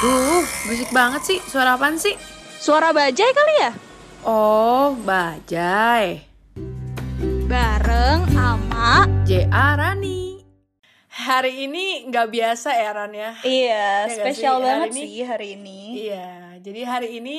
Duh, 0.00 0.40
berisik 0.64 0.90
banget 0.90 1.22
sih. 1.22 1.38
Suara 1.44 1.76
apaan 1.76 2.00
sih? 2.00 2.16
Suara 2.56 2.88
bajai 2.90 3.30
kali 3.30 3.54
ya? 3.60 3.70
Oh, 4.24 4.96
bajai. 4.96 6.24
Bareng 7.44 8.24
ama 8.32 9.04
J.A. 9.28 9.76
Rani. 9.76 10.40
Hari 11.10 11.68
ini 11.68 12.08
nggak 12.08 12.32
biasa 12.32 12.72
ya 12.72 12.96
Ran 12.96 13.12
ya? 13.12 13.36
Iya, 13.44 14.08
nggak 14.08 14.16
spesial 14.16 14.56
sih? 14.56 14.64
banget 14.64 14.80
Hari 14.80 14.94
ini- 14.94 15.04
sih 15.04 15.18
hari 15.20 15.48
ini. 15.52 15.80
Iya, 16.08 16.30
jadi 16.64 16.80
hari 16.86 17.08
ini 17.20 17.38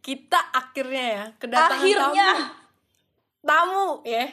kita 0.00 0.40
akhirnya 0.56 1.04
ya 1.04 1.24
kedatangan 1.36 1.84
Akhirnya. 1.84 2.28
tamu, 2.32 2.48
tamu 3.44 3.88
ya. 4.08 4.24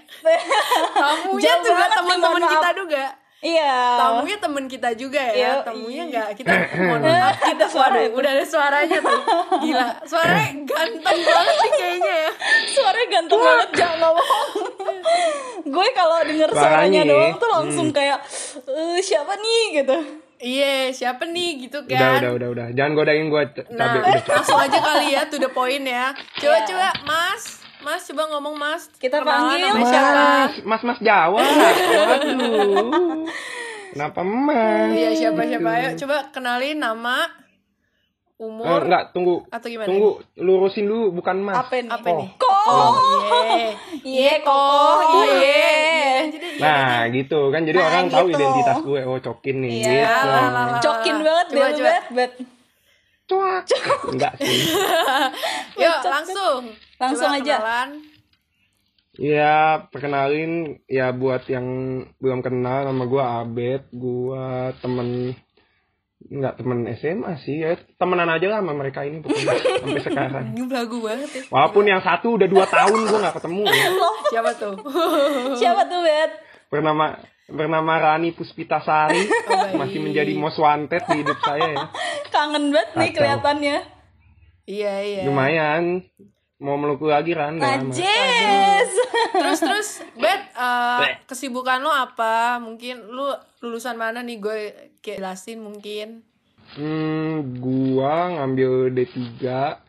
Tamunya 1.04 1.54
juga 1.60 1.86
teman-teman 1.92 2.44
kita 2.48 2.70
juga. 2.80 3.06
Iya. 3.38 3.74
Tamunya 3.96 4.38
temen 4.38 4.66
kita 4.66 4.90
juga 4.94 5.22
ya. 5.22 5.62
Yoi. 5.62 5.64
Tamunya 5.64 6.04
nggak 6.08 6.28
kita 6.34 6.52
mohon 6.80 7.02
maaf 7.02 7.38
kita 7.38 7.66
suara 7.68 7.98
udah 8.08 8.32
ada 8.32 8.42
suaranya 8.44 8.98
tuh. 8.98 9.20
Gila, 9.62 9.88
suaranya 10.04 10.46
ganteng 10.66 11.20
banget 11.22 11.56
sih 11.56 11.72
kayaknya 11.72 12.14
ya. 12.18 12.32
Suaranya 12.68 13.08
ganteng 13.12 13.40
banget, 13.40 13.70
jangan 13.76 13.98
ngomong. 14.00 14.26
Gue 15.68 15.88
kalau 15.94 16.18
denger 16.24 16.50
Suaranya 16.50 16.66
suaranya 16.66 17.02
nih. 17.04 17.12
doang 17.12 17.34
tuh 17.38 17.50
langsung 17.52 17.88
kayak 17.92 18.20
eh 18.68 19.00
siapa 19.00 19.34
nih 19.36 19.64
gitu. 19.76 19.98
Iya, 20.38 20.94
siapa 20.94 21.26
nih 21.26 21.66
gitu 21.66 21.82
Udah, 21.82 21.98
kan. 21.98 22.22
udah, 22.22 22.32
udah, 22.32 22.48
udah. 22.54 22.68
Jangan 22.72 22.94
godain 22.94 23.26
gue 23.26 23.42
cabe. 23.52 23.74
Nah, 23.74 23.90
udah. 23.98 24.22
langsung 24.24 24.60
aja 24.60 24.78
kali 24.80 25.08
ya 25.12 25.26
to 25.26 25.38
the 25.38 25.50
point 25.50 25.82
ya. 25.82 26.14
Coba 26.38 26.56
Iya. 26.56 26.66
coba 26.68 26.90
Mas, 27.04 27.57
Mas 27.88 28.04
coba 28.04 28.24
ngomong 28.28 28.56
Mas. 28.56 28.84
Kita 28.94 29.18
Kenalan 29.18 29.32
panggil. 29.48 29.64
namanya 29.66 29.88
siapa? 29.88 30.12
Mas, 30.12 30.54
mas, 30.62 30.82
mas 30.84 31.00
Jawa. 31.00 31.40
Waduh. 31.40 33.24
Kenapa 33.96 34.20
mas? 34.22 34.92
Iya, 34.92 35.10
siapa 35.16 35.42
Gitu. 35.42 35.52
siapa 35.56 35.70
ayo 35.72 35.90
coba 35.98 36.18
kenalin 36.30 36.78
nama, 36.78 37.18
Eh, 38.38 38.44
umur 38.44 38.84
enggak, 38.84 39.10
tunggu. 39.10 39.48
atau 39.50 39.66
gimana? 39.66 39.88
Tunggu, 39.88 40.10
lurusin 40.38 40.86
dulu, 40.86 41.10
bukan 41.12 41.42
mas. 41.42 41.56
Apa 41.58 41.74
nih? 41.80 41.90
Apa 41.90 42.06
Oh. 42.06 42.18
nih? 42.20 42.30
Kok? 42.36 42.66
Oh, 42.68 42.94
iya. 44.04 44.34
Kok. 44.44 44.98
Iya. 45.00 45.24
Iya. 45.34 45.74
Jadi 46.28 46.46
iya. 46.46 46.60
Nah, 46.60 46.94
gitu 47.10 47.40
kan. 47.48 47.62
Jadi 47.64 47.78
Nah, 47.80 47.88
orang 47.88 48.06
tahu 48.08 48.26
gitu. 48.28 48.38
identitas 48.38 48.78
gue. 48.84 49.02
Oh, 49.02 49.18
cokin 49.24 49.56
nih. 49.58 49.72
Iya. 49.72 49.90
Gitu. 49.90 50.28
Lah, 50.28 50.46
lah, 50.46 50.46
lah. 50.52 50.66
Cokin 50.78 51.16
banget 51.18 51.46
Coba, 51.48 51.68
coba. 51.72 51.88
bet, 51.88 52.06
bet. 52.12 52.32
Cuak. 53.26 53.64
Enggak 54.08 54.34
sih. 54.38 54.60
Yuk, 55.82 55.98
langsung. 56.06 56.62
Langsung 56.98 57.30
Coba 57.30 57.38
aja. 57.38 57.56
kenalan. 57.58 57.90
Ya, 59.14 59.58
perkenalin 59.90 60.54
ya 60.86 61.10
buat 61.10 61.42
yang 61.46 61.66
belum 62.18 62.42
kenal 62.42 62.86
nama 62.86 63.04
gue 63.04 63.24
Abed, 63.24 63.84
gue 63.90 64.46
temen 64.78 65.34
nggak 66.20 66.54
temen 66.58 66.82
SMA 66.98 67.34
sih 67.40 67.62
ya 67.62 67.78
temenan 67.96 68.28
aja 68.28 68.50
lah 68.50 68.60
sama 68.60 68.74
mereka 68.74 69.06
ini 69.06 69.22
pokoknya 69.22 69.54
sampai 69.80 70.02
sekarang 70.02 70.46
Ini 70.50 70.66
belagu 70.66 70.98
banget 71.00 71.30
ya. 71.32 71.42
walaupun 71.48 71.84
yang 71.86 72.02
satu 72.02 72.36
udah 72.36 72.50
dua 72.50 72.66
tahun 72.66 73.00
gue 73.00 73.20
nggak 73.22 73.36
ketemu 73.38 73.64
ya 73.64 73.86
Siapa 74.34 74.52
tuh? 74.58 74.76
Siapa 75.62 75.82
tuh, 75.86 76.02
bet? 76.02 76.32
bernama 76.68 77.16
bernama 77.48 77.94
Rani 77.96 78.34
Puspitasari 78.34 79.24
baik. 79.24 79.78
masih 79.78 80.00
menjadi 80.02 80.34
most 80.36 80.60
wanted 80.60 81.00
di 81.00 81.16
hidup 81.22 81.38
saya 81.40 81.64
ya 81.70 81.86
Kangen 82.28 82.76
banget 82.76 82.90
nih 82.94 83.10
kelihatannya. 83.14 83.78
iya, 84.68 84.94
iya. 85.00 85.22
lumayan 85.24 86.04
mau 86.58 86.74
meluk 86.76 87.06
lu 87.06 87.10
lagi 87.10 87.32
Ran 87.32 87.62
lama. 87.62 87.86
Najis. 87.86 88.90
Terus 89.30 89.60
terus, 89.62 89.90
Bet, 90.16 90.42
eh, 90.52 91.22
kesibukan 91.24 91.78
lo 91.78 91.94
apa? 91.94 92.58
Mungkin 92.58 93.06
lu 93.08 93.30
lulusan 93.62 93.94
mana 93.94 94.20
nih 94.20 94.38
gue 94.38 94.58
kayak 95.00 95.22
jelasin 95.22 95.62
mungkin. 95.62 96.26
Hmm, 96.68 97.56
gua 97.56 98.28
ngambil 98.34 98.92
D3 98.92 99.40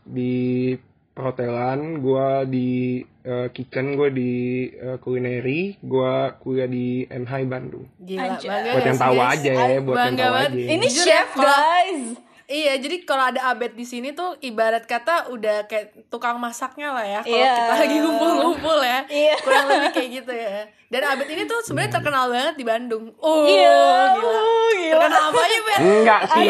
di 0.05 0.77
perhotelan, 1.11 1.99
gua 1.99 2.45
di 2.45 3.03
eh, 3.03 3.49
kitchen, 3.51 3.99
gua 3.99 4.09
di 4.09 4.33
eh, 4.69 4.95
kulineri, 4.97 5.75
gua 5.81 6.37
kuliah 6.39 6.69
di 6.69 7.03
NHI 7.03 7.45
Bandung. 7.45 7.89
Gila, 7.99 8.39
Buat 8.39 8.85
yang 8.87 9.01
tahu 9.01 9.19
aja 9.19 9.51
ya, 9.51 9.79
buat 9.81 9.97
yang 9.97 9.99
Bangga 10.07 10.23
tahu 10.23 10.35
banget. 10.37 10.51
aja. 10.53 10.69
Ini 10.71 10.87
Jujur 10.87 11.03
chef, 11.03 11.27
ya, 11.27 11.35
kalau- 11.35 11.49
guys. 11.51 12.03
Iya, 12.49 12.81
jadi 12.81 13.05
kalau 13.05 13.29
ada 13.29 13.45
Abed 13.47 13.77
di 13.77 13.85
sini 13.85 14.11
tuh 14.11 14.33
ibarat 14.41 14.83
kata 14.83 15.29
udah 15.29 15.69
kayak 15.69 16.09
tukang 16.09 16.41
masaknya 16.41 16.91
lah 16.91 17.05
ya. 17.05 17.21
Kalau 17.21 17.37
Iya. 17.37 17.53
kita 17.55 17.75
lagi 17.77 17.97
ngumpul-ngumpul 18.01 18.79
ya. 18.81 19.01
Iya. 19.05 19.35
Kurang 19.39 19.65
lebih 19.69 19.91
kayak 19.93 20.09
gitu 20.15 20.33
ya. 20.33 20.65
Dan 20.89 21.03
Abed 21.05 21.29
ini 21.29 21.45
tuh 21.45 21.61
sebenarnya 21.61 21.93
terkenal 21.95 22.25
banget 22.27 22.57
di 22.57 22.65
Bandung. 22.65 23.13
Oh, 23.21 23.45
Iya, 23.45 23.77
gila. 24.17 24.33
uh, 24.33 24.69
gila. 24.73 24.93
Terkenal 24.97 25.23
apa 25.29 25.39
aja, 25.39 25.59
Bet? 25.61 25.77
Enggak 25.79 26.21
sih, 26.27 26.49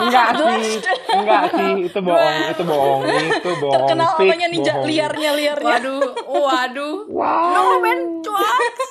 enggak 0.00 0.28
sih, 0.32 0.64
enggak 1.12 1.42
sih, 1.52 1.72
itu 1.84 1.98
bohong, 2.00 2.36
itu 2.48 2.62
bohong, 2.64 3.00
itu 3.04 3.50
bohong. 3.54 3.74
Terkenal 3.76 4.08
fix 4.10 4.24
apanya 4.24 4.46
nih, 4.48 4.58
bohong. 4.64 4.84
liarnya, 4.88 5.30
liarnya. 5.34 5.68
Waduh, 5.68 6.02
waduh. 6.26 6.96
Wow. 7.06 7.52
No 7.52 7.60
comment, 7.70 8.02
cuaks. 8.24 8.90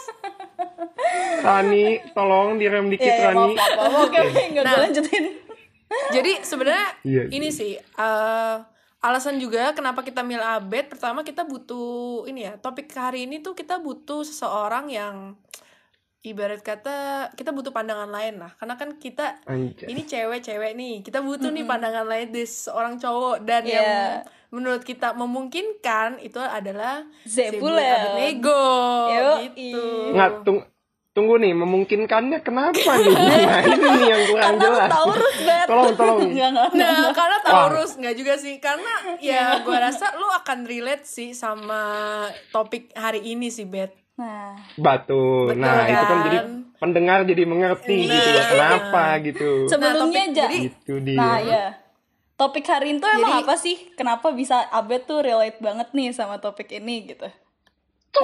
Rani, 1.43 1.85
tolong 2.13 2.55
direm 2.55 2.87
dikit 2.87 3.03
Iya, 3.03 3.17
iya, 3.17 3.25
Rani. 3.27 3.41
maaf, 3.51 3.57
maaf, 3.57 3.73
maaf. 3.89 4.03
Oke, 4.05 4.17
oke, 4.21 4.41
nggak 4.53 4.63
Nah. 4.63 4.71
gue 4.71 4.83
lanjutin. 4.85 5.23
Jadi 6.11 6.41
sebenarnya 6.41 6.87
Iya, 7.01 7.23
ini 7.29 7.49
sih 7.49 7.73
eh, 7.75 8.55
alasan 8.99 9.35
juga 9.35 9.71
kenapa 9.71 9.99
kita 9.99 10.21
milih 10.21 10.41
Abed. 10.41 10.87
Pertama 10.87 11.21
kita 11.21 11.43
butuh 11.43 12.23
ini 12.25 12.43
ya 12.43 12.55
topik 12.55 12.87
hari 12.89 13.25
ini 13.25 13.39
tuh 13.39 13.51
kita 13.51 13.77
butuh 13.77 14.23
seseorang 14.23 14.87
yang 14.87 15.35
ibarat 16.23 16.63
kata 16.63 17.27
kita 17.35 17.51
butuh 17.51 17.69
pandangan 17.69 18.07
lain 18.07 18.39
lah. 18.39 18.55
Karena 18.55 18.75
kan 18.75 18.95
kita 18.95 19.43
Anjay. 19.43 19.91
ini 19.91 20.01
cewek-cewek 20.03 20.71
nih 20.73 20.95
kita 21.01 21.19
butuh 21.19 21.51
nih 21.51 21.67
pandangan 21.67 22.07
lain 22.07 22.31
dari 22.31 22.47
seorang 22.47 22.95
cowok 22.95 23.43
dan 23.43 23.61
Iya. 23.61 23.75
yang 23.75 23.89
menurut 24.49 24.81
kita 24.81 25.11
memungkinkan 25.13 26.21
itu 26.21 26.39
adalah 26.39 27.03
Zebulon. 27.25 27.75
Abednego 27.75 28.63
Yoi. 29.09 29.49
gitu. 29.49 29.83
Nggak, 30.13 30.31
tung- 30.45 30.63
tunggu 31.13 31.37
nih, 31.37 31.53
memungkinkannya 31.53 32.41
kenapa 32.41 32.91
nih? 32.95 33.13
Nah, 33.43 33.61
ini 33.63 33.85
nih 33.87 34.07
yang 34.07 34.23
kurang 34.27 34.45
Karena 34.51 34.65
jelas. 34.67 34.89
Taurus, 34.89 35.35
bet. 35.39 35.65
Tolong, 35.65 35.91
tolong. 35.93 36.19
Nah, 36.73 37.13
karena 37.13 37.37
Taurus 37.39 37.91
nggak 37.95 38.15
juga 38.17 38.33
sih, 38.35 38.57
karena 38.57 38.93
ya 39.23 39.61
gue 39.61 39.77
rasa 39.77 40.17
lu 40.17 40.27
akan 40.33 40.65
relate 40.65 41.05
sih 41.05 41.31
sama 41.31 41.81
topik 42.49 42.91
hari 42.93 43.21
ini 43.23 43.47
sih, 43.47 43.63
Bet. 43.63 43.93
Nah, 44.13 44.57
Batu. 44.75 45.49
Betul 45.49 45.57
nah, 45.57 45.85
itu 45.85 45.93
kan 45.95 46.05
kan? 46.07 46.19
jadi 46.23 46.37
pendengar 46.75 47.19
jadi 47.23 47.43
mengerti 47.45 47.97
Iya. 48.03 48.13
gitu 48.13 48.29
loh. 48.29 48.45
Kenapa 48.47 49.03
gitu. 49.21 49.49
sebelumnya 49.65 49.97
topik- 50.19 50.29
aja. 50.29 50.43
jadi- 50.43 50.61
Itu 50.67 50.93
dia. 50.99 51.17
Nah, 51.17 51.37
ya. 51.39 51.63
Topik 52.33 52.65
hari 52.65 52.91
ini 52.91 52.97
tuh 52.97 53.07
emang 53.07 53.29
Jadi- 53.31 53.41
apa 53.41 53.55
sih? 53.55 53.75
Kenapa 53.93 54.33
bisa 54.33 54.65
Abed 54.69 55.05
tuh 55.05 55.21
relate 55.21 55.57
banget 55.59 55.93
nih 55.93 56.09
sama 56.11 56.37
topik 56.37 56.65
ini 56.71 57.05
gitu? 57.07 57.29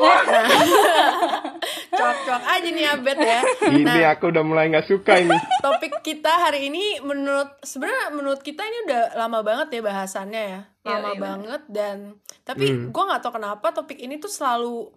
Cok-cok 1.91 2.41
aja 2.45 2.69
nih 2.69 2.85
Abed 2.87 3.17
ya. 3.17 3.41
Ini 3.67 3.83
Nah, 3.83 4.11
aku 4.11 4.29
udah 4.29 4.43
mulai 4.43 4.69
nggak 4.69 4.85
suka 4.85 5.17
ini. 5.17 5.33
topik 5.65 5.99
kita 5.99 6.29
hari 6.29 6.69
ini 6.69 7.01
menurut 7.01 7.57
sebenarnya 7.59 8.11
menurut 8.11 8.39
kita 8.39 8.61
ini 8.61 8.77
udah 8.85 9.01
lama 9.15 9.39
banget 9.41 9.67
ya 9.73 9.81
bahasannya 9.81 10.43
ya. 10.47 10.61
Lama 10.79 10.95
Iya, 11.01 11.11
iya, 11.11 11.19
banget 11.19 11.61
dan 11.67 11.97
tapi 12.41 12.65
Hmm. 12.65 12.89
gua 12.89 13.03
nggak 13.09 13.21
tahu 13.21 13.33
kenapa 13.35 13.67
topik 13.71 13.97
ini 13.97 14.17
tuh 14.17 14.29
selalu 14.29 14.89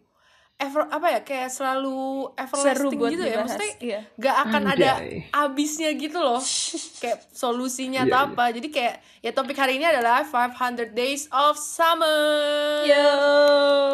ever 0.62 0.86
apa 0.86 1.06
ya 1.10 1.20
kayak 1.20 1.50
selalu 1.50 2.30
everlasting 2.38 2.94
buat 2.94 3.10
gitu 3.10 3.24
ya. 3.26 3.42
dibahas, 3.42 3.50
maksudnya 3.50 3.72
iya. 3.82 4.00
gak 4.14 4.36
akan 4.46 4.62
ada 4.70 4.90
Anjay. 5.02 5.18
abisnya 5.34 5.90
gitu 5.98 6.18
loh. 6.18 6.40
Kayak 7.02 7.18
solusinya 7.34 8.06
Iya, 8.06 8.14
atau 8.14 8.18
iya. 8.22 8.28
apa. 8.30 8.44
Jadi 8.54 8.68
kayak 8.70 8.94
ya 9.18 9.30
topik 9.34 9.58
hari 9.58 9.74
ini 9.76 9.84
adalah 9.84 10.22
500 10.22 10.94
days 10.94 11.26
of 11.34 11.58
summer. 11.58 12.86
Yo. 12.86 13.10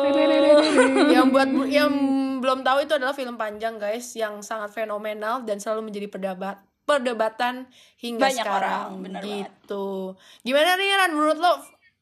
yang 1.17 1.33
buat 1.33 1.49
yang 1.67 1.93
belum 2.39 2.61
tahu 2.63 2.85
itu 2.85 2.93
adalah 2.95 3.17
film 3.17 3.35
panjang 3.35 3.81
guys 3.81 4.13
yang 4.13 4.45
sangat 4.45 4.71
fenomenal 4.71 5.43
dan 5.43 5.59
selalu 5.59 5.89
menjadi 5.89 6.07
perdebat 6.07 6.61
perdebatan 6.85 7.69
hingga 8.01 8.33
Banyak 8.33 8.41
sekarang. 8.41 8.81
orang, 8.89 9.05
bener 9.05 9.23
gitu. 9.25 10.17
gimana 10.41 10.73
nih 10.81 10.89
Ran? 10.97 11.13
Menurut 11.13 11.37
lo 11.37 11.53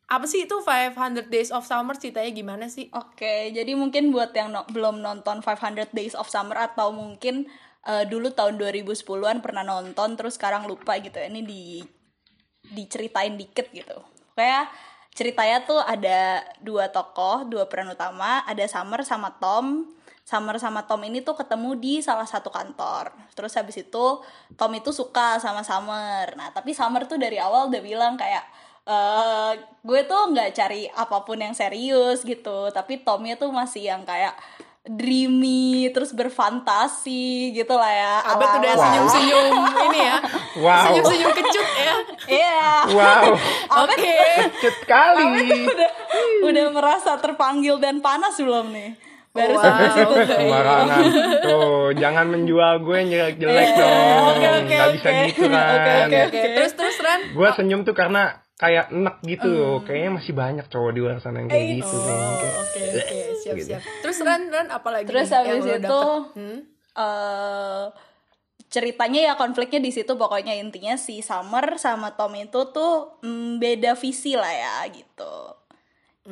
apa 0.06 0.22
sih 0.30 0.46
itu 0.46 0.54
500 0.62 1.26
days 1.26 1.50
of 1.50 1.66
summer 1.66 1.98
ceritanya 1.98 2.30
gimana 2.30 2.66
sih 2.70 2.86
Oke, 2.94 3.50
jadi 3.50 3.74
mungkin 3.74 4.14
buat 4.14 4.30
yang 4.30 4.54
no- 4.54 4.68
belum 4.70 5.02
nonton 5.02 5.42
500 5.42 5.90
Days 5.90 6.14
of 6.14 6.30
Summer 6.30 6.54
atau 6.70 6.94
mungkin 6.94 7.50
eh, 7.82 8.04
dulu 8.06 8.30
tahun 8.30 8.54
2010-an 8.60 9.42
pernah 9.42 9.66
nonton 9.66 10.14
terus 10.14 10.38
sekarang 10.38 10.70
lupa 10.70 10.94
gitu. 11.02 11.18
Ini 11.18 11.42
di 11.42 11.82
diceritain 12.70 13.34
dikit 13.34 13.66
gitu. 13.74 13.98
Kayak 14.38 14.70
ceritanya 15.16 15.64
tuh 15.66 15.80
ada 15.80 16.44
dua 16.62 16.90
tokoh, 16.90 17.46
dua 17.46 17.66
peran 17.66 17.90
utama, 17.90 18.42
ada 18.46 18.62
Summer 18.68 19.02
sama 19.06 19.34
Tom. 19.38 19.90
Summer 20.26 20.58
sama 20.58 20.82
Tom 20.90 21.02
ini 21.06 21.22
tuh 21.22 21.38
ketemu 21.38 21.78
di 21.78 21.94
salah 22.02 22.26
satu 22.26 22.50
kantor. 22.50 23.14
Terus 23.34 23.54
habis 23.54 23.78
itu 23.78 24.06
Tom 24.58 24.72
itu 24.74 24.90
suka 24.90 25.38
sama 25.38 25.62
Summer. 25.62 26.34
Nah, 26.34 26.50
tapi 26.50 26.74
Summer 26.74 27.06
tuh 27.06 27.18
dari 27.18 27.38
awal 27.38 27.70
udah 27.70 27.82
bilang 27.82 28.18
kayak 28.18 28.42
eh 28.86 29.50
gue 29.82 30.00
tuh 30.02 30.30
nggak 30.30 30.50
cari 30.52 30.86
apa 30.86 31.18
pun 31.20 31.36
yang 31.36 31.50
serius 31.52 32.22
gitu 32.22 32.70
tapi 32.70 32.98
Tomnya 32.98 33.34
tuh 33.34 33.50
masih 33.50 33.82
yang 33.84 34.02
kayak 34.02 34.38
dreamy 34.86 35.90
terus 35.90 36.14
berfantasi 36.14 37.50
gitu 37.52 37.74
lah 37.74 37.90
ya 37.90 38.14
Abed 38.24 38.46
ala-ala. 38.46 38.62
udah 38.62 38.74
senyum-senyum 38.78 39.54
ini 39.84 39.98
ya 40.00 40.16
Wow. 40.56 40.82
senyum-senyum 40.86 41.32
kecut 41.34 41.68
ya 41.76 41.94
Iya. 42.26 42.66
Wow, 42.88 43.26
Oke. 43.82 44.18
cut 44.56 44.78
kali. 44.84 45.26
udah 45.66 45.90
udah 46.44 46.64
merasa 46.70 47.14
terpanggil 47.16 47.76
dan 47.76 47.98
panas 47.98 48.34
belum 48.36 48.70
nih? 48.70 48.94
Baru 49.36 49.52
Wow. 49.52 49.62
sampai 49.62 49.86
situ. 49.90 50.14
Sembarangan. 50.26 51.02
Tuh, 51.40 51.86
jangan 51.94 52.26
menjual 52.26 52.72
gue 52.80 52.96
yang 52.96 53.08
jelek-jelek 53.10 53.68
dong. 53.70 53.92
Iya, 53.92 54.16
oke, 54.24 54.46
oke, 54.48 54.64
Nggak 54.66 54.88
bisa 54.92 55.08
oke. 55.08 55.22
gitu 55.22 55.44
kan. 55.46 55.66
Oke, 55.70 55.92
oke, 56.02 56.18
Oke, 56.26 56.40
terus 56.54 56.72
terus 56.72 56.96
Ran. 56.98 57.20
Gue 57.30 57.48
senyum 57.52 57.80
tuh 57.82 57.92
karena 57.92 58.22
kayak 58.54 58.88
enek 58.88 59.16
gitu 59.22 59.48
loh. 59.48 59.76
Kayaknya 59.80 60.10
masih 60.14 60.32
banyak 60.32 60.66
cowok 60.66 60.90
di 60.90 61.00
luar 61.00 61.16
sana 61.18 61.36
yang 61.38 61.48
kayak 61.48 61.66
gitu. 61.76 61.92
Oh, 61.94 62.08
oke 62.58 62.80
oke, 62.96 63.18
siap 63.38 63.54
Gitu. 63.54 63.68
siap. 63.70 63.82
Terus 64.00 64.18
Ran 64.20 64.42
Ran 64.48 64.68
apalagi 64.68 65.04
Terus 65.04 65.28
habis 65.28 65.60
itu, 65.60 65.76
dapet? 65.78 66.32
Hmm? 66.34 66.58
eh 66.94 67.84
ceritanya 68.66 69.20
ya 69.22 69.34
konfliknya 69.34 69.78
di 69.78 69.90
situ 69.90 70.10
pokoknya 70.10 70.52
intinya 70.52 70.96
si 70.96 71.20
Summer 71.20 71.76
sama 71.76 72.12
Tom 72.12 72.34
itu 72.34 72.60
tuh 72.66 73.20
mm, 73.20 73.56
beda 73.56 73.94
visi 73.94 74.34
lah 74.34 74.50
ya 74.50 74.76
gitu. 74.90 75.54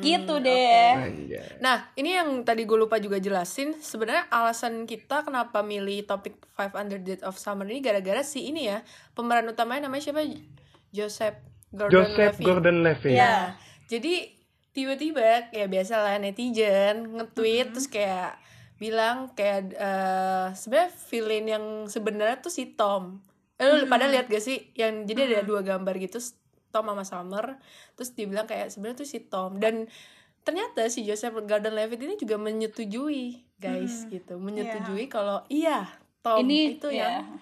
Gitu 0.01 0.33
deh. 0.43 0.91
Anjay. 0.95 1.59
Nah, 1.63 1.91
ini 1.95 2.15
yang 2.15 2.43
tadi 2.43 2.67
gue 2.67 2.77
lupa 2.79 2.99
juga 2.99 3.19
jelasin. 3.19 3.77
Sebenarnya 3.79 4.27
alasan 4.27 4.83
kita 4.87 5.23
kenapa 5.23 5.63
milih 5.63 6.03
topik 6.03 6.39
500 6.59 7.03
Days 7.05 7.23
of 7.23 7.39
Summer 7.39 7.67
ini 7.67 7.79
gara-gara 7.79 8.19
si 8.23 8.51
ini 8.51 8.67
ya. 8.67 8.83
Pemeran 9.15 9.47
utamanya 9.47 9.87
namanya 9.87 10.11
siapa? 10.11 10.23
Joseph 10.95 11.39
Gordon 11.75 12.07
Joseph. 12.07 12.35
Gordon 12.39 12.77
Levitt. 12.83 13.19
Ya. 13.19 13.59
Jadi 13.91 14.31
tiba-tiba 14.71 15.51
ya 15.55 15.67
biasa 15.71 16.03
lah 16.03 16.15
netizen 16.19 17.15
nge-tweet 17.15 17.71
terus 17.71 17.87
kayak 17.87 18.35
bilang 18.75 19.31
kayak 19.31 19.71
eh 19.71 20.47
sebenarnya 20.51 20.91
villain 21.07 21.45
yang 21.47 21.65
sebenarnya 21.87 22.37
tuh 22.43 22.51
si 22.51 22.75
Tom. 22.75 23.23
Eh, 23.55 23.63
lu 23.71 23.87
pada 23.87 24.11
lihat 24.11 24.27
gak 24.27 24.43
sih 24.43 24.75
yang 24.75 25.07
jadi 25.07 25.31
ada 25.31 25.47
dua 25.47 25.63
gambar 25.63 25.95
gitu 25.95 26.19
Tom 26.75 26.91
sama 26.91 27.07
Summer. 27.07 27.55
Terus 27.95 28.11
dibilang 28.11 28.43
kayak 28.43 28.67
sebenarnya 28.67 28.99
tuh 28.99 29.07
si 29.07 29.23
Tom. 29.23 29.55
Dan 29.55 29.87
ternyata 30.43 30.91
si 30.91 31.07
Joseph 31.07 31.39
Gordon-Levitt 31.39 32.03
ini 32.03 32.15
juga 32.19 32.35
menyetujui 32.35 33.23
guys 33.55 34.03
gitu. 34.05 34.35
Menyetujui 34.35 35.07
kalau 35.07 35.39
iya 35.47 35.87
Tom 36.19 36.43
Ini 36.43 36.75
itu 36.75 36.91
ya. 36.91 37.23
yang 37.23 37.39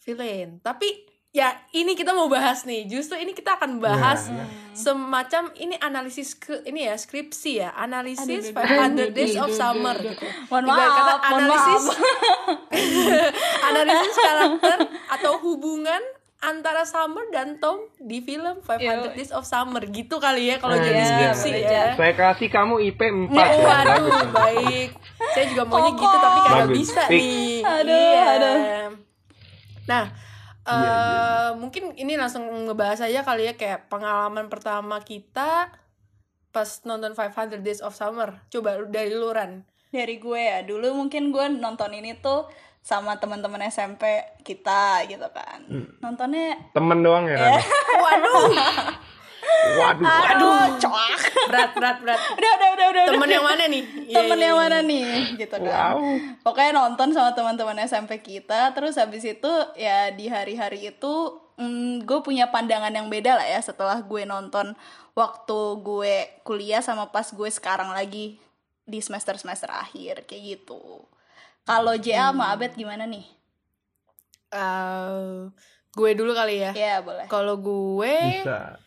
villain. 0.00 0.48
Tapi 0.58 1.04
ya 1.28 1.52
ini 1.70 1.92
kita 1.92 2.10
mau 2.10 2.26
bahas 2.26 2.64
nih. 2.64 2.88
Justru 2.88 3.14
ini 3.14 3.30
kita 3.30 3.60
akan 3.60 3.78
bahas 3.78 4.26
Ya, 4.26 4.40
ya. 4.40 4.46
semacam 4.72 5.52
ini 5.54 5.76
analisis 5.76 6.32
ke 6.32 6.64
ini 6.64 6.88
ya 6.88 6.96
skripsi 6.96 7.52
ya. 7.58 7.70
Analisis 7.76 8.50
Aduh, 8.50 9.12
500 9.12 9.12
days 9.12 9.36
of 9.36 9.52
summer. 9.52 9.94
gitu 9.94 10.24
Mohon 10.48 10.64
kata 10.66 10.78
maaf, 10.80 11.20
mohon 11.20 11.42
analisis 11.44 11.84
maaf. 11.84 11.98
analisis 13.68 14.14
karakter 14.16 14.78
atau 15.10 15.32
hubungan 15.42 16.02
antara 16.40 16.86
Summer 16.86 17.26
dan 17.28 17.58
Tom 17.58 17.90
di 17.98 18.22
film 18.22 18.60
500 18.60 18.78
Iya. 18.78 18.94
Days 19.10 19.32
of 19.32 19.42
Summer 19.42 19.82
gitu 19.84 20.16
kali 20.16 20.48
ya 20.48 20.56
kalau 20.56 20.74
Iya, 20.74 20.84
jadi 20.84 21.02
skripsi 21.02 21.50
boleh, 21.50 21.60
ya. 21.60 21.68
Jan. 21.68 21.90
Saya 21.96 22.12
kasih 22.14 22.48
kamu 22.48 22.74
IP 22.84 23.00
4 23.02 23.26
Oh, 23.28 23.34
ya. 23.34 23.58
waduh, 23.60 24.06
baik. 24.30 24.90
Saya 25.28 25.44
juga 25.46 25.62
maunya 25.64 25.90
gitu 25.92 26.16
tapi 26.16 26.38
kagak 26.40 26.68
bisa 26.70 27.02
nih. 27.08 27.58
Aduh, 27.60 27.90
Iya. 27.92 28.24
aduh. 28.30 28.58
Nah, 29.84 30.04
Iya, 30.60 30.92
eh 30.92 31.50
mungkin 31.56 31.96
ini 31.96 32.14
langsung 32.14 32.44
ngebahas 32.44 33.00
aja 33.02 33.24
kali 33.24 33.42
ya 33.44 33.54
kayak 33.54 33.88
pengalaman 33.88 34.46
pertama 34.46 35.00
kita 35.00 35.72
pas 36.48 36.68
nonton 36.82 37.12
500 37.12 37.58
Days 37.58 37.80
of 37.80 37.92
Summer. 37.92 38.44
Coba 38.46 38.76
dari 38.84 39.10
luran. 39.10 39.64
Dari 39.88 40.16
gue 40.16 40.36
ya, 40.36 40.60
dulu 40.60 40.92
mungkin 40.94 41.32
gue 41.32 41.48
nonton 41.50 41.88
ini 41.90 42.12
tuh 42.14 42.44
sama 42.80 43.20
teman-teman 43.20 43.60
SMP 43.68 44.04
kita 44.42 45.04
gitu 45.06 45.28
kan. 45.30 45.60
Nontonnya 46.00 46.56
Temen 46.72 47.04
doang 47.04 47.28
ya 47.28 47.36
kan? 47.36 47.60
Waduh, 48.04 48.48
Waduh. 49.78 50.06
aduh, 50.06 50.60
coak. 50.76 51.20
berat 51.48 51.70
berat 51.76 51.96
berat. 52.04 52.20
udah, 52.38 52.52
udah, 52.56 52.68
udah, 52.74 52.86
udah. 52.92 53.04
Temen 53.08 53.24
udah. 53.24 53.34
yang 53.36 53.44
mana 53.44 53.64
nih? 53.68 53.82
Temen 54.08 54.38
yang 54.38 54.56
mana 54.56 54.78
nih 54.84 55.08
gitu 55.36 55.56
kan 55.56 55.94
Wow. 55.94 56.00
pokoknya 56.44 56.72
nonton 56.74 57.08
sama 57.14 57.32
teman-teman 57.32 57.78
SMP 57.84 58.20
kita 58.20 58.72
terus 58.72 58.96
habis 58.98 59.24
itu 59.24 59.50
ya 59.76 60.10
di 60.12 60.26
hari-hari 60.28 60.92
itu 60.92 61.14
mm, 61.56 62.04
gue 62.08 62.18
punya 62.24 62.48
pandangan 62.48 62.90
yang 62.92 63.08
beda 63.08 63.36
lah 63.36 63.46
ya 63.46 63.60
setelah 63.60 64.00
gue 64.00 64.22
nonton 64.24 64.72
waktu 65.12 65.60
gue 65.82 66.14
kuliah 66.46 66.80
sama 66.80 67.10
pas 67.10 67.26
gue 67.28 67.50
sekarang 67.50 67.90
lagi 67.90 68.38
di 68.88 68.98
semester 69.02 69.36
semester 69.36 69.68
akhir 69.68 70.24
kayak 70.24 70.62
gitu 70.62 71.04
kalau 71.68 71.92
JA 71.94 72.32
sama 72.32 72.56
Abed 72.56 72.72
gimana 72.74 73.04
nih 73.04 73.28
Eh, 74.48 75.52
gue 75.92 76.10
dulu 76.16 76.32
kali 76.32 76.64
ya. 76.64 76.72
ya 76.72 77.04
boleh 77.04 77.28
Kalau 77.28 77.60
gue 77.60 78.16
Bisa. 78.40 78.80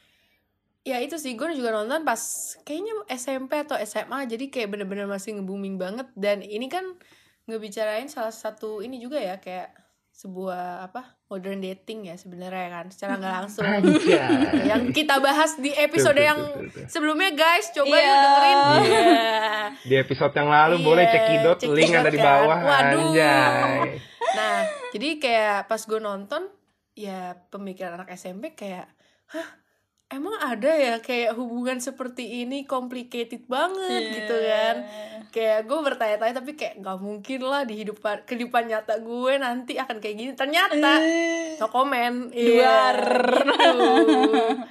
ya 0.81 0.98
itu 0.98 1.22
sih 1.22 1.38
gue 1.38 1.54
juga 1.54 1.69
nonton 1.69 2.01
pas 2.01 2.18
kayaknya 2.66 2.98
SMP 3.13 3.62
atau 3.62 3.78
SMA 3.78 4.25
jadi 4.25 4.50
kayak 4.50 4.74
bener-bener 4.74 5.06
masih 5.06 5.38
nge-booming 5.38 5.78
banget 5.78 6.10
dan 6.18 6.42
ini 6.42 6.66
kan 6.66 6.81
ngebicarain 7.45 8.10
salah 8.10 8.33
satu 8.33 8.81
ini 8.81 8.98
juga 8.98 9.22
ya 9.22 9.38
kayak 9.38 9.69
sebuah 10.21 10.85
apa 10.85 11.18
modern 11.25 11.57
dating 11.59 12.06
ya 12.06 12.13
sebenarnya 12.13 12.69
kan 12.69 12.85
secara 12.88 13.18
nggak 13.18 13.33
langsung 13.41 13.65
yang 14.69 14.94
kita 14.94 15.18
bahas 15.18 15.57
di 15.57 15.73
episode 15.73 16.13
Tuh, 16.13 16.21
tuh, 16.21 16.29
yang 16.29 16.39
tuh, 16.39 16.62
tuh, 16.62 16.69
tuh. 16.77 16.85
sebelumnya 16.85 17.33
guys 17.33 17.73
coba 17.73 17.89
Iya. 17.89 18.06
yuk 18.06 18.18
dengerin 18.19 18.59
Iya. 18.62 19.09
Di 19.81 19.95
episode 19.97 20.33
yang 20.35 20.45
lalu 20.47 20.75
Iya, 20.77 20.85
boleh 20.85 21.06
cekidot 21.07 21.57
cekidot 21.57 21.73
link 21.75 21.91
ada 21.91 22.07
di 22.07 22.19
kan. 22.19 22.27
bawah 22.27 22.57
Waduh. 22.59 23.01
anjay. 23.01 23.79
Nah, 24.31 24.57
jadi 24.91 25.09
kayak 25.18 25.57
pas 25.65 25.81
gue 25.81 26.00
nonton, 26.00 26.41
ya 26.94 27.19
pemikiran 27.50 27.97
anak 27.97 28.13
SMP 28.13 28.53
kayak, 28.53 28.85
hah, 29.27 29.47
emang 30.11 30.35
ada 30.37 30.67
ya 30.69 30.95
kayak 30.97 31.33
hubungan 31.33 31.77
seperti 31.77 32.43
ini 32.43 32.63
complicated 32.63 33.43
banget 33.45 33.87
Iya. 34.01 34.11
gitu 34.13 34.35
kan? 34.37 34.75
Kayak 35.31 35.59
gue 35.63 35.79
bertanya-tanya 35.81 36.33
tapi 36.35 36.51
kayak 36.53 36.75
nggak 36.77 36.97
mungkin 36.97 37.39
lah 37.41 37.63
di 37.63 37.75
hidupan 37.77 38.23
kehidupan 38.23 38.67
nyata 38.67 38.99
gue 38.99 39.33
nanti 39.37 39.73
akan 39.75 39.97
kayak 39.97 40.15
gini. 40.15 40.31
Ternyata 40.33 40.91
no 41.57 41.67
comment. 41.67 42.27
Iya, 42.29 42.91
gitu. 42.91 44.67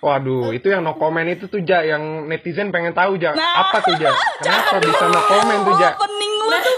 Waduh, 0.00 0.52
itu 0.52 0.68
yang 0.68 0.82
no 0.82 0.94
comment 0.94 1.24
itu 1.24 1.46
tuh 1.46 1.62
Ja, 1.62 1.80
yang 1.80 2.28
netizen 2.28 2.68
pengen 2.68 2.92
tahu 2.92 3.16
Ja, 3.16 3.32
Nah. 3.32 3.64
apa 3.64 3.80
tuh 3.80 3.96
Ja? 3.96 4.12
Kenapa 4.42 4.76
bisa 4.78 5.04
no 5.06 5.20
comment 5.22 5.60
tuh 5.64 5.74
Ja? 5.78 5.90
opening 5.94 6.32
lu 6.36 6.46
tuh 6.52 6.74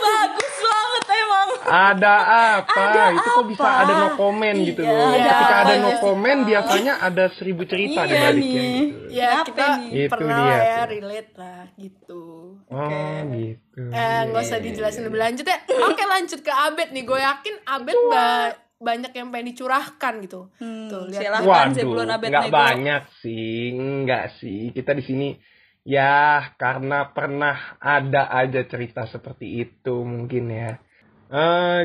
Ada 1.66 2.14
apa? 2.56 2.78
Ada 2.78 3.02
itu 3.12 3.28
kok 3.28 3.46
bisa 3.46 3.66
ada 3.66 3.92
no 3.96 4.08
comment 4.14 4.56
gitu 4.56 4.80
Iya, 4.80 4.92
loh. 4.92 5.06
ada 5.08 5.30
Ketika 5.34 5.54
ada 5.58 5.74
no 5.76 5.88
sih, 5.88 5.98
comment 5.98 6.38
Kak? 6.38 6.48
biasanya 6.48 6.92
ada 6.98 7.24
seribu 7.34 7.62
cerita 7.64 8.00
di 8.02 8.12
Iya 8.12 8.22
baliknya 8.22 8.62
nih. 8.62 8.78
gitu. 8.80 8.98
Ya 9.08 9.30
kita 9.42 9.64
nih? 9.76 9.88
Itu 9.98 10.12
pernah 10.12 10.38
dia 10.38 10.56
ya 10.56 10.80
relate 10.86 11.32
lah 11.34 11.62
gitu. 11.76 12.22
Oh, 12.66 13.12
gitu. 13.32 13.80
Eh, 13.84 14.20
nggak 14.24 14.42
usah 14.42 14.58
dijelasin 14.58 15.02
lebih 15.04 15.20
lanjut 15.20 15.44
ya. 15.44 15.58
Oke 15.84 16.02
lanjut 16.02 16.40
ke 16.40 16.52
Abed 16.52 16.88
nih. 16.90 17.02
Gue 17.02 17.18
yakin 17.18 17.54
Abed 17.64 17.96
ba- 18.08 18.54
banyak 18.76 19.10
yang 19.10 19.28
pengen 19.30 19.50
dicurahkan 19.50 20.14
gitu. 20.20 20.52
Hmm, 20.56 20.86
Tuh 20.86 21.08
lihat. 21.08 21.20
silahkan 21.20 21.68
Waduh, 21.70 21.74
sebelum 21.74 22.06
Abed 22.06 22.28
nggak 22.28 22.44
nego. 22.46 22.54
banyak 22.54 23.02
sih, 23.18 23.72
nggak 23.72 24.24
sih. 24.36 24.60
Kita 24.70 24.92
di 24.92 25.02
sini 25.02 25.28
ya 25.82 26.42
karena 26.54 27.08
pernah 27.08 27.56
ada 27.78 28.28
aja 28.28 28.60
cerita 28.64 29.06
seperti 29.06 29.62
itu 29.62 29.94
mungkin 30.02 30.44
ya. 30.48 30.72
Eh 31.26 31.80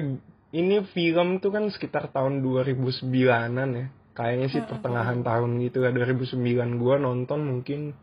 ini 0.52 0.84
film 0.92 1.40
tuh 1.40 1.50
kan 1.50 1.66
sekitar 1.72 2.12
tahun 2.12 2.44
2009-an 2.44 3.70
ya. 3.74 3.86
Kayaknya 4.12 4.48
sih 4.52 4.62
pertengahan 4.68 5.24
tahun 5.24 5.56
gitu 5.64 5.82
ya 5.82 5.96
2009 5.96 6.36
gua 6.78 7.00
nonton 7.00 7.40
mungkin 7.48 7.96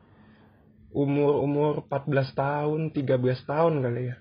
umur-umur 0.88 1.85
14 1.85 2.33
tahun, 2.33 2.80
13 2.97 3.45
tahun 3.45 3.75
kali 3.85 4.02
ya. 4.09 4.16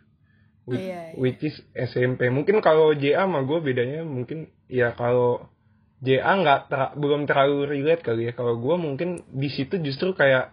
Which, 0.68 0.84
Iya, 0.84 1.00
iya. 1.00 1.16
which 1.16 1.40
is 1.48 1.56
SMP. 1.72 2.28
Mungkin 2.28 2.60
kalau 2.60 2.92
JA 2.92 3.24
sama 3.24 3.48
gue 3.48 3.64
bedanya 3.64 4.04
mungkin 4.04 4.52
ya 4.68 4.92
kalau 5.00 5.48
JA 6.04 6.28
nggak 6.28 6.62
ter- 6.68 6.94
belum 7.00 7.24
terlalu 7.24 7.72
relate 7.72 8.04
kali 8.04 8.28
ya. 8.28 8.34
Kalau 8.36 8.60
gue 8.60 8.76
mungkin 8.76 9.24
di 9.32 9.48
situ 9.48 9.80
justru 9.80 10.12
kayak 10.12 10.52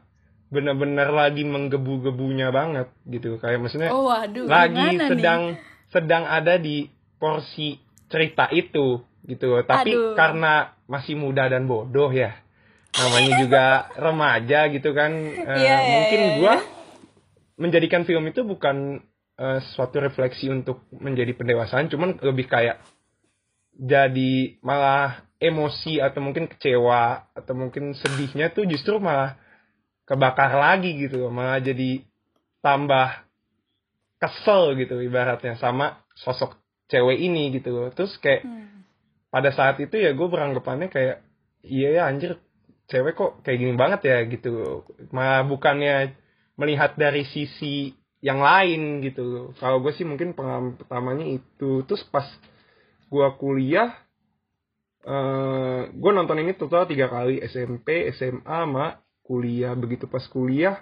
benar-benar 0.54 1.11
lagi 1.11 1.42
menggebu-gebunya 1.42 2.54
banget 2.54 2.94
gitu. 3.11 3.42
Kayak 3.42 3.66
maksudnya 3.66 3.90
Oh 3.90 4.06
waduh. 4.06 4.47
lagi 4.47 4.78
gimana 4.94 5.11
nih? 5.11 5.73
Sedang 5.94 6.26
ada 6.26 6.58
di 6.58 6.90
porsi 7.22 7.78
cerita 8.10 8.50
itu 8.50 8.98
gitu. 9.24 9.62
Tapi 9.62 9.94
Aduh. 9.94 10.12
karena 10.18 10.74
masih 10.90 11.14
muda 11.14 11.46
dan 11.46 11.70
bodoh 11.70 12.10
ya. 12.10 12.34
Namanya 12.94 13.32
juga 13.38 13.64
remaja 14.04 14.66
gitu 14.74 14.90
kan. 14.90 15.14
eh, 15.14 15.46
Iya, 15.46 15.54
iya, 15.62 15.76
mungkin 15.86 16.20
iya, 16.20 16.34
gua 16.42 16.54
menjadikan 17.54 18.02
film 18.02 18.26
itu 18.26 18.42
bukan 18.42 18.98
eh, 19.38 19.60
suatu 19.72 20.02
refleksi 20.02 20.50
untuk 20.50 20.82
menjadi 20.90 21.32
pendewasaan, 21.38 21.86
cuman 21.86 22.18
lebih 22.18 22.50
kayak 22.50 22.82
jadi 23.74 24.58
malah 24.62 25.26
emosi 25.42 25.98
atau 25.98 26.22
mungkin 26.22 26.46
kecewa 26.46 27.26
atau 27.34 27.52
mungkin 27.58 27.92
sedihnya 27.92 28.54
tuh 28.54 28.64
justru 28.70 29.02
malah 29.02 29.34
kebakar 30.06 30.54
lagi 30.54 30.94
gitu 30.94 31.26
malah 31.28 31.58
jadi 31.58 32.00
tambah 32.62 33.23
kesel 34.24 34.72
gitu 34.80 34.96
ibaratnya 35.04 35.60
sama 35.60 36.00
sosok 36.16 36.56
cewek 36.88 37.20
ini 37.20 37.52
gitu. 37.60 37.76
Loh 37.76 37.92
terus 37.92 38.16
kayak 38.24 38.48
Hmm. 38.48 38.88
pada 39.28 39.52
saat 39.52 39.76
itu 39.82 39.92
ya 40.00 40.16
gue 40.16 40.28
beranggapannya 40.30 40.88
kayak 40.88 41.20
iya 41.60 42.00
ya 42.00 42.02
anjir 42.08 42.40
cewek 42.88 43.12
kok 43.18 43.44
kayak 43.44 43.58
gini 43.60 43.74
banget 43.76 44.00
ya 44.08 44.18
gitu. 44.24 44.84
Malah 45.12 45.44
bukannya 45.44 46.16
melihat 46.56 46.96
dari 46.96 47.28
sisi 47.28 47.92
yang 48.24 48.40
lain 48.40 49.04
gitu. 49.04 49.52
Kalau 49.60 49.84
gue 49.84 49.92
sih 49.92 50.08
mungkin 50.08 50.32
pengalaman 50.32 50.80
pertamanya 50.80 51.28
itu. 51.28 51.84
Terus 51.84 52.00
pas 52.08 52.24
gue 53.12 53.28
kuliah 53.36 53.92
eh 55.04 55.80
gue 55.92 56.10
nonton 56.16 56.40
ini 56.40 56.56
total 56.56 56.88
tiga 56.88 57.12
kali 57.12 57.44
SMP 57.44 58.08
SMA 58.16 58.40
sama 58.48 59.04
kuliah. 59.20 59.76
Begitu 59.76 60.08
pas 60.08 60.24
kuliah 60.32 60.80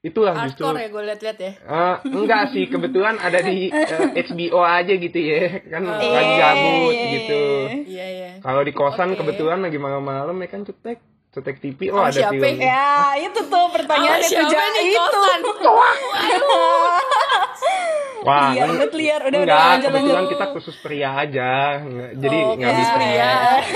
itulah 0.00 0.30
justru 0.40 0.62
hardcore 0.62 0.78
ya 0.78 0.88
gue 0.88 1.02
liat-liat 1.04 1.38
ya 1.38 1.52
Eh, 1.58 1.96
enggak 2.08 2.42
sih 2.48 2.64
kebetulan 2.64 3.18
ada 3.18 3.38
di 3.40 3.66
eh, 4.14 4.14
HBO 4.22 4.62
aja 4.62 4.92
gitu 4.92 5.18
ya 5.18 5.40
kan 5.64 5.82
Oh. 5.84 5.98
lagi 6.08 6.32
gabut 6.34 6.94
gitu 6.94 7.42
iya 7.88 8.06
iya 8.08 8.30
kalau 8.38 8.62
di 8.62 8.70
kosan 8.70 9.10
Oke. 9.10 9.18
kebetulan 9.20 9.58
lagi 9.58 9.74
malam-malam 9.76 10.38
ya 10.38 10.48
kan 10.48 10.62
cetek 10.62 11.02
cetek 11.28 11.56
TV 11.58 11.90
oh 11.90 11.98
Sama 11.98 12.08
ada 12.08 12.14
siapa 12.16 12.30
film 12.32 12.56
Ya, 12.58 12.88
itu 13.20 13.40
tuh 13.44 13.66
pertanyaan 13.68 14.16
Oh, 14.16 14.22
itu 14.22 14.30
siapa 14.32 14.48
Ja, 14.48 14.62
nih 14.70 14.84
itu. 14.86 15.00
kosan? 15.02 15.40
wah 18.20 18.50
kan- 18.50 18.76
bet 18.76 18.94
liar. 18.94 19.20
Udah, 19.20 19.30
udah, 19.30 19.40
enggak 19.40 19.58
lanjut, 19.60 19.88
kebetulan 19.88 20.14
lanjut. 20.16 20.32
kita 20.32 20.46
khusus 20.52 20.76
pria 20.78 21.10
aja 21.16 21.50
jadi 22.14 22.38
Oh, 22.40 22.54
nggak 22.54 22.72
bisa 22.76 22.92
pria. 22.92 23.10
iya 23.10 23.30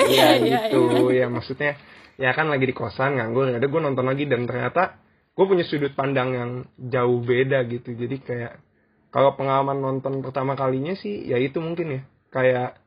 Iya, 0.06 0.26
iya, 0.38 0.60
gitu 0.66 0.80
ya 1.10 1.26
maksudnya 1.26 1.72
ya 2.14 2.30
kan 2.30 2.46
lagi 2.46 2.62
di 2.62 2.72
kosan 2.72 3.16
nganggur 3.16 3.50
ada 3.50 3.64
gue 3.64 3.80
nonton 3.80 4.04
lagi 4.04 4.24
dan 4.24 4.44
ternyata 4.44 4.98
gue 5.32 5.44
punya 5.48 5.64
sudut 5.64 5.92
pandang 5.96 6.30
yang 6.36 6.50
jauh 6.76 7.20
beda 7.24 7.64
gitu. 7.68 7.96
Jadi 7.96 8.16
kayak 8.20 8.52
kalau 9.12 9.36
pengalaman 9.36 9.80
nonton 9.80 10.20
pertama 10.20 10.56
kalinya 10.56 10.92
sih 10.96 11.24
ya 11.24 11.40
itu 11.40 11.60
mungkin 11.60 12.00
ya. 12.00 12.02
Kayak 12.32 12.80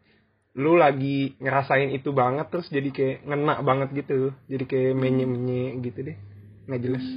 lu 0.55 0.79
lagi 0.79 1.35
ngerasain 1.43 1.91
itu 1.91 2.15
banget 2.15 2.47
terus 2.47 2.71
jadi 2.71 2.89
kayak 2.93 3.17
ngena 3.25 3.61
banget 3.65 3.89
gitu. 4.05 4.33
Jadi 4.45 4.63
kayak 4.69 4.93
menye 4.97 5.25
menye 5.25 5.77
gitu 5.81 5.99
deh. 6.05 6.17
Nggak 6.65 6.81
jelas. 6.81 7.05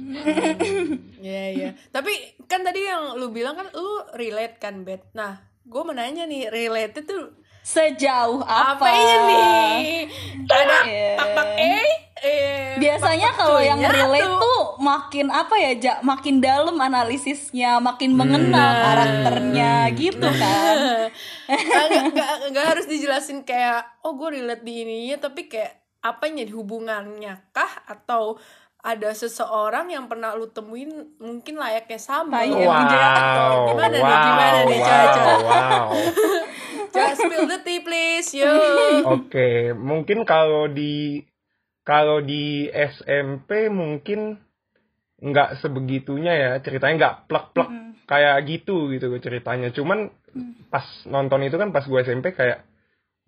Iya 1.19 1.45
iya. 1.51 1.69
Tapi 1.91 2.15
kan 2.47 2.63
tadi 2.63 2.79
yang 2.79 3.19
lu 3.19 3.35
bilang 3.35 3.59
kan 3.59 3.67
lu 3.75 4.07
relate 4.15 4.55
kan 4.55 4.87
bet. 4.87 5.03
Nah, 5.11 5.43
gue 5.67 5.81
mau 5.83 5.91
nanya 5.91 6.23
nih 6.23 6.47
relate 6.47 7.03
itu 7.03 7.35
Sejauh 7.69 8.41
apa? 8.41 8.81
apa, 8.81 8.87
ini? 8.89 9.45
Ada 10.49 10.77
Iya. 10.81 11.13
pak 11.37 11.47
E? 11.53 11.77
Eh, 12.19 12.75
Biasanya 12.75 13.31
kalau 13.31 13.61
yang 13.61 13.79
relate 13.79 14.25
tuh- 14.25 14.41
tuh 14.41 14.61
makin 14.81 15.29
apa 15.29 15.55
ya, 15.55 15.71
Ja? 15.77 15.93
Makin 16.01 16.41
dalam 16.41 16.75
analisisnya, 16.75 17.77
makin 17.79 18.11
mengenal 18.11 18.73
Hmm. 18.73 18.83
karakternya 18.83 19.73
gitu 19.93 20.27
kan. 20.27 20.77
Ah, 21.47 21.85
nggak 21.85 22.03
nggak 22.11 22.33
nggak 22.49 22.65
harus 22.65 22.89
dijelasin 22.89 23.45
kayak 23.45 23.85
oh 24.01 24.17
gue 24.17 24.35
relate 24.35 24.65
di 24.65 24.81
ininya 24.81 25.29
tapi 25.29 25.45
kayak 25.45 25.77
apa 26.01 26.25
jadi 26.25 26.49
hubungannya 26.49 27.39
kah 27.51 27.85
atau 27.85 28.35
ada 28.79 29.11
seseorang 29.11 29.91
yang 29.91 30.07
pernah 30.07 30.31
lu 30.33 30.47
temuin 30.47 30.87
mungkin 31.19 31.55
layaknya 31.55 31.99
sama 31.99 32.39
Tai, 32.39 32.51
Atau 32.55 33.51
gimana 33.67 33.91
nih 33.93 34.07
wow, 34.07 34.23
gimana 34.23 34.59
nih 34.63 34.79
wow, 34.79 34.87
coba 34.87 35.05
coba 35.11 35.33
wow. 35.39 35.87
Just 36.89 37.21
spill 37.21 37.45
the 37.47 37.59
tea 37.61 37.81
please. 37.81 38.29
Yo. 38.33 38.53
Oke, 39.05 39.73
mungkin 39.77 40.25
kalau 40.25 40.67
di 40.69 41.23
kalau 41.85 42.21
di 42.21 42.69
SMP 42.69 43.71
mungkin 43.73 44.37
nggak 45.19 45.59
sebegitunya 45.59 46.33
ya 46.37 46.51
ceritanya 46.63 46.95
nggak 46.95 47.15
plek-plek 47.27 47.69
kayak 48.07 48.37
gitu 48.47 48.93
gitu 48.93 49.09
ceritanya. 49.19 49.69
Cuman 49.73 50.09
pas 50.69 50.85
nonton 51.09 51.45
itu 51.45 51.57
kan 51.57 51.73
pas 51.73 51.83
gue 51.83 51.99
SMP 52.05 52.31
kayak 52.37 52.63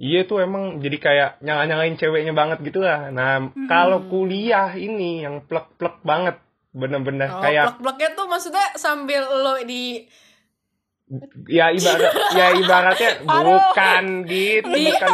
iya 0.01 0.25
tuh 0.25 0.41
emang 0.41 0.81
jadi 0.81 0.97
kayak 0.97 1.29
nyala-nyalain 1.45 1.97
ceweknya 1.97 2.33
banget 2.33 2.61
gitu 2.65 2.81
lah. 2.81 3.09
Nah 3.13 3.53
kalau 3.69 4.07
kuliah 4.07 4.73
ini 4.77 5.25
yang 5.25 5.45
plek-plek 5.45 6.01
banget 6.01 6.37
bener-bener 6.71 7.27
oh, 7.27 7.43
kayak 7.43 7.75
plek-pleknya 7.75 8.09
tuh 8.15 8.25
maksudnya 8.31 8.67
sambil 8.79 9.27
lo 9.27 9.59
di 9.67 10.07
ya 11.51 11.67
ibarat 11.75 12.11
ya 12.39 12.47
ibaratnya 12.55 13.09
bukan 13.27 14.03
gitu 14.27 14.71
bukan 14.87 15.13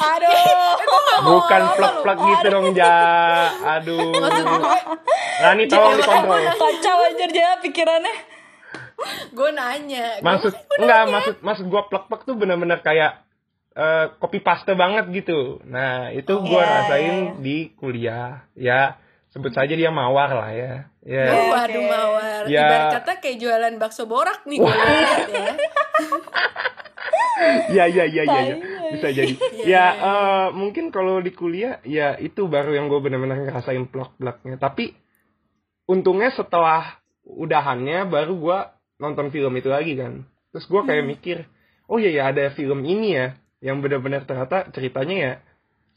Aduh. 0.00 0.74
bukan 1.20 1.62
plek-plek 1.78 2.18
gitu 2.18 2.46
dong 2.50 2.66
ja. 2.74 2.96
Aduh. 3.78 4.10
Gue 4.10 4.78
Rani 5.40 5.64
tolong 5.70 5.94
dikontrol. 5.96 6.40
Kacau 6.58 6.98
aja 7.06 7.26
Ja 7.30 7.50
pikirannya. 7.62 8.14
gue 9.32 9.50
nanya 9.56 10.20
maksud 10.20 10.52
enggak 10.76 11.08
maksud 11.08 11.34
maksud 11.40 11.64
gua 11.72 11.88
plek-plek 11.88 12.28
tuh 12.28 12.36
bener-bener 12.36 12.84
kayak 12.84 13.24
eh, 13.72 14.12
copy 14.20 14.44
paste 14.44 14.76
banget 14.76 15.08
gitu. 15.08 15.56
Nah 15.64 16.12
itu 16.12 16.36
gua 16.44 16.60
Iya, 16.60 16.72
rasain 16.84 17.16
di 17.40 17.72
kuliah 17.80 18.44
ya 18.52 19.00
sebut 19.30 19.52
saja 19.54 19.72
dia 19.74 19.90
mawar 19.94 20.30
lah 20.34 20.50
ya. 20.50 20.72
Ya 21.06 21.24
Oh, 21.32 21.54
waduh 21.54 21.82
mawar. 21.86 22.42
Ya. 22.50 22.66
Ibarat 22.66 22.86
kata 23.00 23.12
kayak 23.22 23.36
jualan 23.38 23.74
bakso 23.78 24.04
borak 24.10 24.42
nih 24.44 24.58
lihat 24.58 25.28
ya. 25.30 25.52
ya 27.70 27.84
ya 27.88 28.04
ya 28.04 28.22
ya, 28.26 28.40
ya. 28.52 28.56
Bisa 28.92 29.08
jadi. 29.14 29.34
Ya 29.70 29.86
eh, 29.94 30.46
mungkin 30.56 30.90
kalau 30.90 31.22
di 31.22 31.30
kuliah 31.30 31.78
ya 31.86 32.18
itu 32.18 32.50
baru 32.50 32.74
yang 32.74 32.90
gue 32.90 33.00
benar-benar 33.00 33.38
ngerasain 33.46 33.86
plek-pleknya. 33.88 34.58
Tapi 34.58 34.92
untungnya 35.86 36.34
setelah 36.34 36.98
udahannya 37.22 38.10
baru 38.10 38.34
gue 38.34 38.58
nonton 38.98 39.30
film 39.30 39.54
itu 39.54 39.70
lagi 39.70 39.94
kan. 39.94 40.26
Terus 40.50 40.66
gue 40.66 40.82
kayak 40.82 41.06
mikir 41.06 41.46
oh 41.86 42.02
iya 42.02 42.10
ya 42.10 42.22
ada 42.34 42.50
film 42.54 42.82
ini 42.82 43.14
ya 43.14 43.38
yang 43.62 43.78
benar-benar 43.78 44.26
ternyata 44.26 44.70
ceritanya 44.74 45.16
ya 45.16 45.32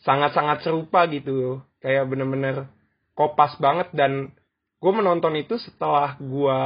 sangat-sangat 0.06 0.62
serupa 0.62 1.10
gitu. 1.10 1.66
Kayak 1.82 2.08
benar-benar 2.14 2.70
kopas 3.14 3.56
banget 3.62 3.90
dan 3.94 4.34
gue 4.82 4.92
menonton 4.92 5.34
itu 5.38 5.56
setelah 5.62 6.18
gue 6.20 6.60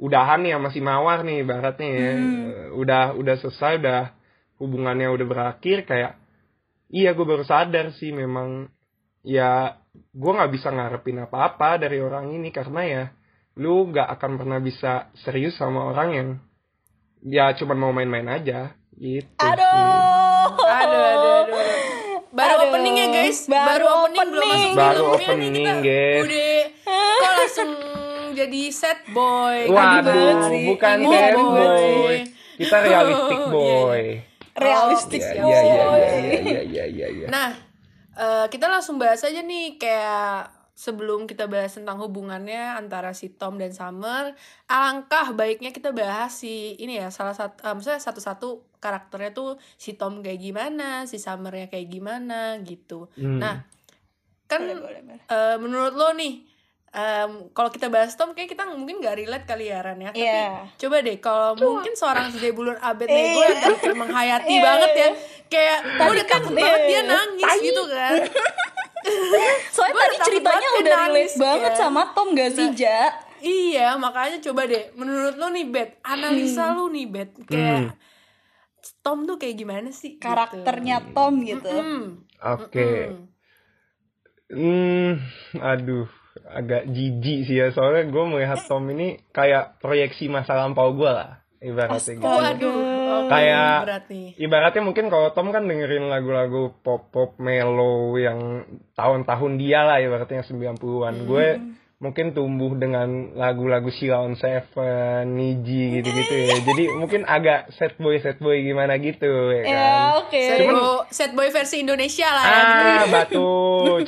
udahan 0.00 0.40
ya 0.44 0.56
masih 0.56 0.80
mawar 0.80 1.24
nih 1.24 1.44
ibaratnya 1.44 1.88
ya 1.88 2.12
Eh, 2.16 2.68
udah 2.76 3.16
udah 3.16 3.34
selesai 3.40 3.80
udah 3.80 4.00
hubungannya 4.60 5.08
udah 5.08 5.26
berakhir 5.28 5.84
kayak 5.88 6.16
iya 6.92 7.12
gue 7.16 7.24
baru 7.24 7.44
sadar 7.44 7.92
sih 7.96 8.12
memang 8.12 8.68
ya 9.22 9.76
gue 9.94 10.32
nggak 10.32 10.52
bisa 10.52 10.72
ngarepin 10.72 11.22
apa-apa 11.24 11.80
dari 11.80 12.00
orang 12.00 12.32
ini 12.32 12.48
karena 12.50 12.80
ya 12.84 13.04
lu 13.58 13.90
nggak 13.90 14.08
akan 14.18 14.32
pernah 14.40 14.58
bisa 14.62 15.10
serius 15.20 15.58
sama 15.58 15.84
orang 15.90 16.08
yang 16.14 16.28
ya 17.20 17.52
cuman 17.52 17.76
mau 17.76 17.92
main-main 17.92 18.26
aja 18.30 18.72
gitu 18.96 19.28
sih. 19.28 19.44
Aduh. 19.44 20.56
Aduh, 20.60 21.02
aduh, 21.04 21.04
aduh. 21.04 21.34
aduh. 21.44 22.18
Baru 22.30 22.54
Aduh. 22.56 22.66
opening 22.70 22.96
ya 22.96 23.06
guys. 23.22 23.38
Baru 23.46 23.86
opening, 23.86 24.28
belum 24.30 24.42
opening. 24.42 24.72
masuk 24.72 24.78
Baru 24.80 25.04
filmnya 25.16 25.26
nih 25.26 25.36
opening, 25.36 25.54
kita 25.54 25.74
guys. 25.80 26.20
Udah 26.20 26.60
kok 27.20 27.32
langsung 27.36 27.70
jadi 28.30 28.62
set 28.70 29.00
boy. 29.10 29.56
waduh 29.66 30.32
sih. 30.48 30.64
bukan 30.66 30.96
Ini 30.96 31.06
bad 31.06 31.24
aduh 31.26 31.44
banget 31.50 31.70
boy 31.70 32.16
kita 32.56 32.76
realistic 32.86 33.38
Oh, 33.40 33.50
iya, 33.50 33.50
boy 33.50 34.02
Realistik 34.50 35.22
Iya, 35.22 35.34
boy. 35.40 35.50
iya, 35.50 35.64
iya, 35.64 35.86
iya, 35.86 36.38
iya, 36.40 36.60
iya, 36.60 36.84
iya, 36.84 37.06
iya. 37.08 37.26
Nah, 37.28 37.48
eh, 38.12 38.46
kita 38.48 38.66
langsung 38.66 39.00
bahas 39.00 39.22
aja 39.22 39.40
nih 39.40 39.80
kayak 39.80 40.52
sebelum 40.74 41.24
kita 41.24 41.44
bahas 41.44 41.76
tentang 41.76 41.96
hubungannya 41.96 42.76
antara 42.76 43.12
si 43.12 43.32
Tom 43.32 43.56
dan 43.56 43.72
Summer, 43.72 44.32
alangkah 44.64 45.32
baiknya 45.32 45.72
kita 45.72 45.92
bahas 45.92 46.40
si 46.40 46.76
ini 46.76 46.96
ya 46.96 47.08
salah 47.08 47.32
satu, 47.32 47.56
eh, 47.60 47.72
maksudnya 47.72 48.00
satu-satu 48.00 48.48
karakternya 48.80 49.30
tuh 49.30 49.48
si 49.76 49.92
Tom 49.92 50.18
kayak 50.18 50.40
gimana, 50.40 51.04
si 51.04 51.16
Summernya 51.16 51.68
kayak 51.68 51.86
gimana 51.86 52.40
gitu. 52.60 53.06
Hmm. 53.12 53.36
Nah, 53.36 53.60
kan 54.44 54.60
Boleh, 54.60 54.76
boleh, 54.76 55.00
boleh. 55.04 55.22
eh, 55.22 55.56
menurut 55.56 55.92
lo 55.92 56.10
nih, 56.12 56.42
em, 56.90 57.30
kalau 57.50 57.68
kita 57.68 57.86
bahas 57.86 58.10
Tom 58.12 58.32
kayak 58.32 58.50
kita 58.50 58.66
mungkin 58.66 58.98
gak 58.98 59.14
relate 59.14 59.44
kali 59.44 59.68
ya 59.68 59.78
Ran 59.78 60.00
ya. 60.00 60.10
Tapi 60.10 60.18
Iya. 60.18 60.66
coba 60.76 60.96
deh 60.98 61.16
kalau 61.18 61.54
mungkin 61.54 61.92
seorang 61.94 62.26
si 62.28 62.50
Bulur 62.50 62.74
Abed 62.76 63.06
nih 63.06 63.24
gue 63.30 63.44
yang 63.46 63.60
menghayati 63.94 64.50
Iya, 64.56 64.64
banget 64.64 64.90
ya. 64.92 65.10
Kayak 65.46 65.78
gue 65.92 66.06
udah 66.10 66.26
kan, 66.26 66.34
takut 66.36 66.52
banget 66.56 66.82
dia 66.84 67.00
nangis 67.04 67.52
gitu 67.60 67.82
kan. 67.86 68.12
Soalnya 69.74 69.94
Gua 69.94 70.04
tadi 70.04 70.18
ceritanya 70.26 70.52
banget 70.60 70.82
udah 70.82 70.92
nangis, 70.98 71.30
relate 71.30 71.40
banget 71.40 71.72
kan. 71.72 71.80
sama 71.80 72.02
Tom 72.10 72.28
gak 72.32 72.50
sih, 72.50 72.66
Nah, 72.66 72.76
Ja? 72.76 73.02
Iya, 73.40 73.96
makanya 73.96 74.36
coba 74.42 74.62
deh 74.64 74.92
menurut 74.92 75.34
lo 75.34 75.48
nih 75.48 75.64
Bet, 75.66 75.96
analisa 76.02 76.76
lo 76.76 76.86
nih 76.86 77.06
Bet 77.06 77.32
kayak 77.42 77.96
Tom 79.00 79.24
tuh 79.24 79.36
kayak 79.36 79.56
gimana 79.56 79.88
sih? 79.90 80.16
gitu. 80.16 80.22
Karakternya 80.22 81.12
Tom 81.12 81.40
gitu. 81.40 81.68
Hmm. 81.68 82.24
oke 82.38 82.88
Hmm. 83.08 83.26
Hmm, 84.50 85.22
aduh, 85.54 86.10
agak 86.44 86.90
jijik 86.90 87.46
sih 87.46 87.54
ya 87.54 87.70
soalnya 87.70 88.10
gue 88.10 88.24
melihat 88.26 88.58
Tom 88.66 88.82
ini 88.90 89.22
kayak 89.30 89.78
proyeksi 89.78 90.26
masa 90.26 90.58
lampau 90.58 90.90
gue 90.90 91.06
lah, 91.06 91.38
ibaratnya 91.62 92.18
gitu. 92.18 92.26
Waduh, 92.26 92.74
oke, 92.74 93.30
Kayak- 93.30 93.82
berat 93.86 94.04
nih. 94.10 94.28
Ibaratnya 94.34 94.82
mungkin 94.82 95.06
kalau 95.06 95.30
Tom 95.30 95.54
kan 95.54 95.70
dengerin 95.70 96.10
lagu-lagu 96.10 96.74
pop-pop 96.82 97.38
mellow 97.38 98.18
yang 98.18 98.66
tahun-tahun 98.98 99.52
dia 99.54 99.86
lah 99.86 100.02
ibaratnya 100.02 100.42
90-an. 100.42 101.14
Gue 101.30 101.46
mungkin 102.00 102.32
tumbuh 102.32 102.72
dengan 102.74 103.36
lagu-lagu 103.36 103.92
Sheila 103.92 104.24
on 104.24 104.32
Seven, 104.32 105.36
Niji 105.36 106.00
gitu-gitu 106.00 106.32
ya. 106.32 106.56
Jadi 106.64 106.84
mungkin 106.96 107.28
agak 107.28 107.76
sad 107.76 108.00
boy 108.00 108.16
sad 108.18 108.40
boy 108.40 108.56
gimana 108.56 108.96
gitu 108.96 109.28
ya 109.52 109.62
kan. 109.62 109.68
Ya, 109.68 109.92
oke. 110.16 110.40
Sad, 110.40 110.58
Cuman- 110.64 111.36
boy, 111.36 111.48
versi 111.52 111.84
Indonesia 111.84 112.28
lah 112.32 112.44
ya. 112.44 112.56
Ah, 112.56 113.04
batu. 113.06 113.44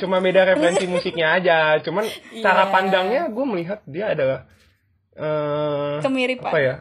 Cuma 0.01 0.17
beda 0.17 0.41
referensi 0.43 0.89
musiknya 0.89 1.37
aja. 1.37 1.77
Cuman 1.79 2.09
cara 2.41 2.65
Iya. 2.65 2.73
pandangnya 2.73 3.21
gue 3.29 3.45
melihat 3.45 3.79
dia 3.85 4.17
adalah 4.17 4.49
eh 5.13 6.01
Kemiripan. 6.01 6.49
apa 6.49 6.57
ya? 6.57 6.75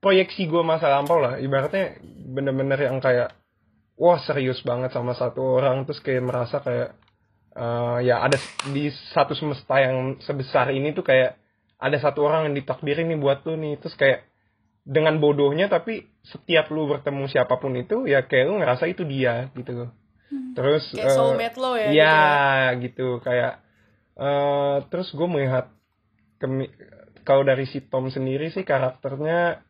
Proyeksi 0.00 0.48
gue 0.48 0.64
masa 0.64 0.88
lampau 0.88 1.20
lah. 1.20 1.36
Ibaratnya 1.36 2.00
bener-bener 2.32 2.80
yang 2.80 2.96
kayak 2.96 3.36
wah 4.00 4.16
serius 4.18 4.64
banget 4.64 4.88
sama 4.88 5.12
satu 5.12 5.60
orang 5.60 5.84
terus 5.84 6.00
kayak 6.00 6.24
merasa 6.24 6.64
kayak 6.64 6.96
eh, 7.56 7.98
ya 8.04 8.20
ada 8.20 8.36
di 8.68 8.92
satu 9.16 9.32
semesta 9.32 9.80
yang 9.80 10.20
sebesar 10.20 10.70
ini 10.76 10.92
tuh 10.92 11.02
kayak 11.02 11.40
ada 11.80 11.96
satu 12.00 12.24
orang 12.24 12.52
yang 12.52 12.54
ditakdirin 12.60 13.08
nih 13.08 13.20
buat 13.20 13.42
lu 13.48 13.56
nih. 13.56 13.80
Terus 13.80 13.96
kayak 13.96 14.28
dengan 14.86 15.18
bodohnya 15.18 15.66
tapi 15.66 16.06
setiap 16.22 16.70
lu 16.70 16.86
bertemu 16.86 17.26
siapa 17.26 17.58
pun 17.58 17.74
itu 17.74 18.06
ya 18.06 18.22
kayak 18.28 18.44
lu 18.46 18.60
ngerasa 18.60 18.84
itu 18.86 19.02
dia 19.02 19.48
gitu. 19.56 19.72
Loh 19.72 19.90
terus 20.56 20.84
Kayak 20.90 21.14
soulmate 21.14 21.58
lo 21.60 21.72
ya. 21.76 21.88
ya 21.92 21.92
gitu 21.92 22.00
ya. 22.00 22.82
gitu. 22.82 23.08
Kayak 23.22 23.52
eh 24.16 24.76
terus 24.88 25.08
gue 25.12 25.28
melihat 25.28 25.68
kalau 27.28 27.42
dari 27.44 27.68
si 27.68 27.84
Tom 27.84 28.08
sendiri 28.08 28.48
sih 28.52 28.64
karakternya 28.64 29.60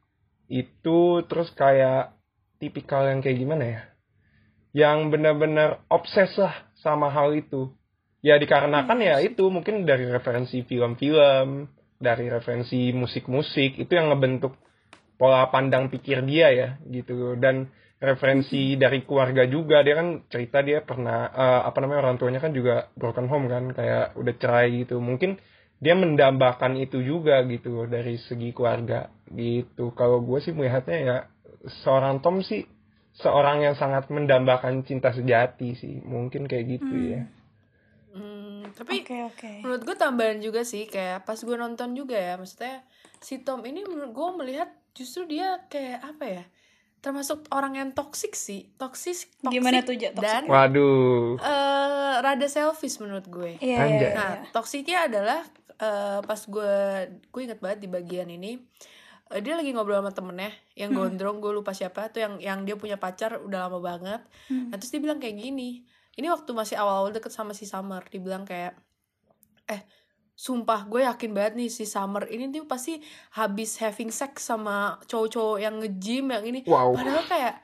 itu 0.46 1.26
terus 1.26 1.50
kayak 1.58 2.14
tipikal 2.62 3.06
yang 3.10 3.20
kayak 3.20 3.38
gimana 3.42 3.64
ya? 3.66 3.82
Yang 4.76 4.98
benar-benar 5.10 5.82
obses 5.90 6.30
lah 6.38 6.65
sama 6.80 7.08
hal 7.12 7.36
itu. 7.36 7.72
Ya 8.24 8.40
dikarenakan 8.40 8.98
ya 8.98 9.22
itu 9.22 9.46
mungkin 9.52 9.86
dari 9.86 10.08
referensi 10.08 10.64
film-film 10.66 11.70
dari 11.96 12.28
referensi 12.28 12.92
musik-musik 12.92 13.80
itu 13.80 13.92
yang 13.92 14.12
ngebentuk 14.12 14.56
pola 15.16 15.48
pandang 15.48 15.88
pikir 15.88 16.24
dia 16.26 16.52
ya 16.52 16.68
gitu. 16.88 17.38
Dan 17.38 17.70
referensi 17.96 18.76
dari 18.76 19.04
keluarga 19.08 19.48
juga 19.48 19.80
dia 19.80 19.96
kan 19.96 20.28
cerita 20.28 20.60
dia 20.60 20.84
pernah 20.84 21.32
eh, 21.32 21.60
apa 21.64 21.78
namanya 21.80 22.08
orang 22.08 22.16
tuanya 22.20 22.40
kan 22.44 22.52
juga 22.52 22.92
broken 22.98 23.28
home 23.30 23.48
kan 23.48 23.64
kayak 23.72 24.16
udah 24.18 24.34
cerai 24.36 24.84
gitu. 24.84 25.00
Mungkin 25.00 25.40
dia 25.76 25.92
mendambakan 25.92 26.80
itu 26.80 27.04
juga 27.04 27.44
gitu 27.44 27.84
dari 27.88 28.16
segi 28.16 28.52
keluarga 28.52 29.12
gitu. 29.32 29.92
Kalau 29.92 30.24
gue 30.24 30.40
sih 30.40 30.52
melihatnya 30.56 30.98
ya 30.98 31.16
seorang 31.84 32.20
Tom 32.24 32.40
sih 32.40 32.64
seorang 33.16 33.64
yang 33.64 33.74
sangat 33.74 34.12
mendambakan 34.12 34.84
cinta 34.84 35.08
sejati 35.10 35.72
sih 35.72 36.04
mungkin 36.04 36.44
kayak 36.44 36.66
gitu 36.68 36.94
ya 36.94 37.22
Hmm, 38.16 38.72
tapi 38.72 39.04
Oke, 39.04 39.28
oke. 39.28 39.52
menurut 39.60 39.82
gue 39.84 39.92
tambahan 39.92 40.40
juga 40.40 40.64
sih 40.64 40.88
kayak 40.88 41.28
pas 41.28 41.36
gue 41.36 41.52
nonton 41.52 41.92
juga 41.92 42.16
ya 42.16 42.40
maksudnya 42.40 42.80
si 43.20 43.44
Tom 43.44 43.60
ini 43.60 43.84
menurut 43.84 44.12
gue 44.16 44.28
melihat 44.40 44.68
justru 44.96 45.28
dia 45.28 45.60
kayak 45.68 46.00
apa 46.00 46.24
ya 46.24 46.44
termasuk 47.04 47.44
orang 47.52 47.76
yang 47.76 47.90
toksik 47.92 48.32
sih 48.32 48.72
toksis 48.80 49.28
Gimana 49.44 49.84
tuh, 49.84 50.00
Ja, 50.00 50.16
toxic? 50.16 50.24
dan 50.24 50.42
waduh 50.48 51.36
eh, 51.36 52.14
rada 52.24 52.48
selfish 52.48 52.96
menurut 53.04 53.28
gue 53.28 53.60
Iya, 53.60 53.76
iya, 53.76 53.84
Anjay. 53.84 54.00
iya. 54.00 54.16
Nah, 54.16 54.32
toksiknya 54.48 54.98
adalah 55.12 55.40
eh, 55.76 56.18
pas 56.24 56.40
gue 56.40 56.72
gue 57.20 57.40
inget 57.44 57.60
banget 57.60 57.84
di 57.84 57.88
bagian 57.92 58.32
ini 58.32 58.56
eh, 59.28 59.42
dia 59.42 59.54
lagi 59.54 59.70
ngobrol 59.70 59.98
sama 59.98 60.12
temennya 60.12 60.52
yang 60.74 60.94
gondrong 60.94 61.38
gue 61.38 61.50
lupa 61.50 61.72
siapa 61.72 62.08
tuh 62.08 62.22
yang 62.22 62.34
yang 62.38 62.58
dia 62.62 62.74
punya 62.74 62.96
pacar 62.96 63.38
udah 63.38 63.66
lama 63.66 63.78
banget. 63.80 64.20
Hmm. 64.46 64.70
Nah, 64.70 64.76
terus 64.78 64.90
dia 64.90 65.00
bilang 65.00 65.18
kayak 65.18 65.36
gini. 65.36 65.82
Ini 66.16 66.26
waktu 66.32 66.48
masih 66.50 66.80
awal-awal 66.80 67.12
deket 67.12 67.28
sama 67.28 67.52
si 67.52 67.68
Summer, 67.68 68.00
dibilang 68.08 68.48
kayak 68.48 68.72
eh 69.66 69.82
sumpah 70.36 70.84
gue 70.84 71.00
yakin 71.04 71.32
banget 71.32 71.52
nih 71.56 71.68
si 71.72 71.88
Summer 71.88 72.28
ini 72.28 72.52
tuh 72.52 72.68
pasti 72.68 73.00
habis 73.34 73.80
having 73.80 74.12
sex 74.12 74.44
sama 74.44 75.00
cowok-cowok 75.08 75.58
yang 75.60 75.74
nge-gym 75.80 76.28
yang 76.28 76.44
ini. 76.44 76.60
Wow. 76.64 76.92
Padahal 76.92 77.24
kayak 77.24 77.54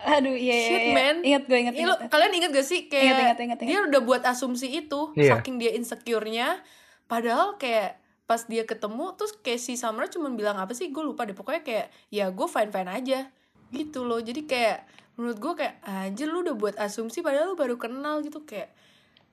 Aduh, 0.00 0.32
iya, 0.32 0.56
iya, 0.56 0.64
Shit, 0.64 0.80
iya. 0.80 0.94
man. 0.96 1.16
Ingat 1.20 1.42
gue, 1.44 1.58
ingat, 1.60 1.74
ingat. 1.76 1.98
kalian 2.08 2.32
inget 2.32 2.50
gak 2.56 2.64
sih 2.64 2.88
kayak 2.88 3.04
Ingat, 3.04 3.20
ingat, 3.20 3.38
ingat, 3.44 3.58
ingat. 3.60 3.68
dia 3.68 3.78
udah 3.84 4.00
buat 4.00 4.22
asumsi 4.24 4.72
itu 4.72 5.12
Iya. 5.12 5.36
saking 5.36 5.60
dia 5.60 5.76
insecure-nya 5.76 6.56
padahal 7.04 7.60
kayak 7.60 8.00
pas 8.30 8.46
dia 8.46 8.62
ketemu 8.62 9.10
terus 9.18 9.34
kayak 9.42 9.58
si 9.58 9.74
Summer 9.74 10.06
cuma 10.06 10.30
bilang 10.30 10.54
apa 10.54 10.70
sih 10.70 10.94
gue 10.94 11.02
lupa 11.02 11.26
deh. 11.26 11.34
Pokoknya 11.34 11.66
kayak 11.66 11.86
ya 12.14 12.30
gue 12.30 12.46
fine 12.46 12.70
fine 12.70 12.86
aja. 12.86 13.26
Gitu 13.74 14.06
loh. 14.06 14.22
Jadi 14.22 14.46
kayak 14.46 14.86
menurut 15.18 15.38
gue 15.42 15.52
kayak 15.58 15.82
anjir 15.82 16.30
lu 16.30 16.46
udah 16.46 16.54
buat 16.54 16.78
asumsi 16.78 17.26
padahal 17.26 17.50
lu 17.50 17.56
baru 17.58 17.74
kenal 17.74 18.22
gitu. 18.22 18.46
Kayak 18.46 18.70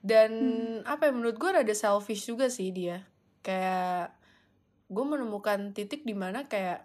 dan 0.02 0.34
apa 0.82 1.06
ya 1.06 1.12
menurut 1.14 1.38
gue 1.38 1.46
rada 1.46 1.74
selfish 1.78 2.26
juga 2.26 2.50
sih 2.50 2.74
dia. 2.74 3.06
Kayak 3.46 4.18
gue 4.90 5.04
menemukan 5.06 5.70
titik 5.70 6.02
di 6.02 6.18
mana 6.18 6.50
kayak 6.50 6.82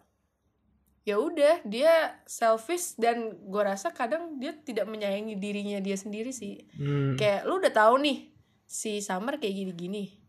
ya 1.09 1.17
udah 1.17 1.65
dia 1.65 2.21
selfish 2.29 2.93
dan 3.01 3.33
gue 3.41 3.63
rasa 3.65 3.89
kadang 3.89 4.37
dia 4.37 4.53
tidak 4.53 4.85
menyayangi 4.85 5.33
dirinya 5.33 5.81
dia 5.81 5.97
sendiri 5.97 6.29
sih. 6.29 6.61
Hmm. 6.77 7.17
kayak 7.17 7.49
lu 7.49 7.57
udah 7.57 7.73
tahu 7.73 8.05
nih 8.05 8.29
si 8.69 9.01
Summer 9.01 9.41
kayak 9.41 9.51
gini-gini 9.65 10.22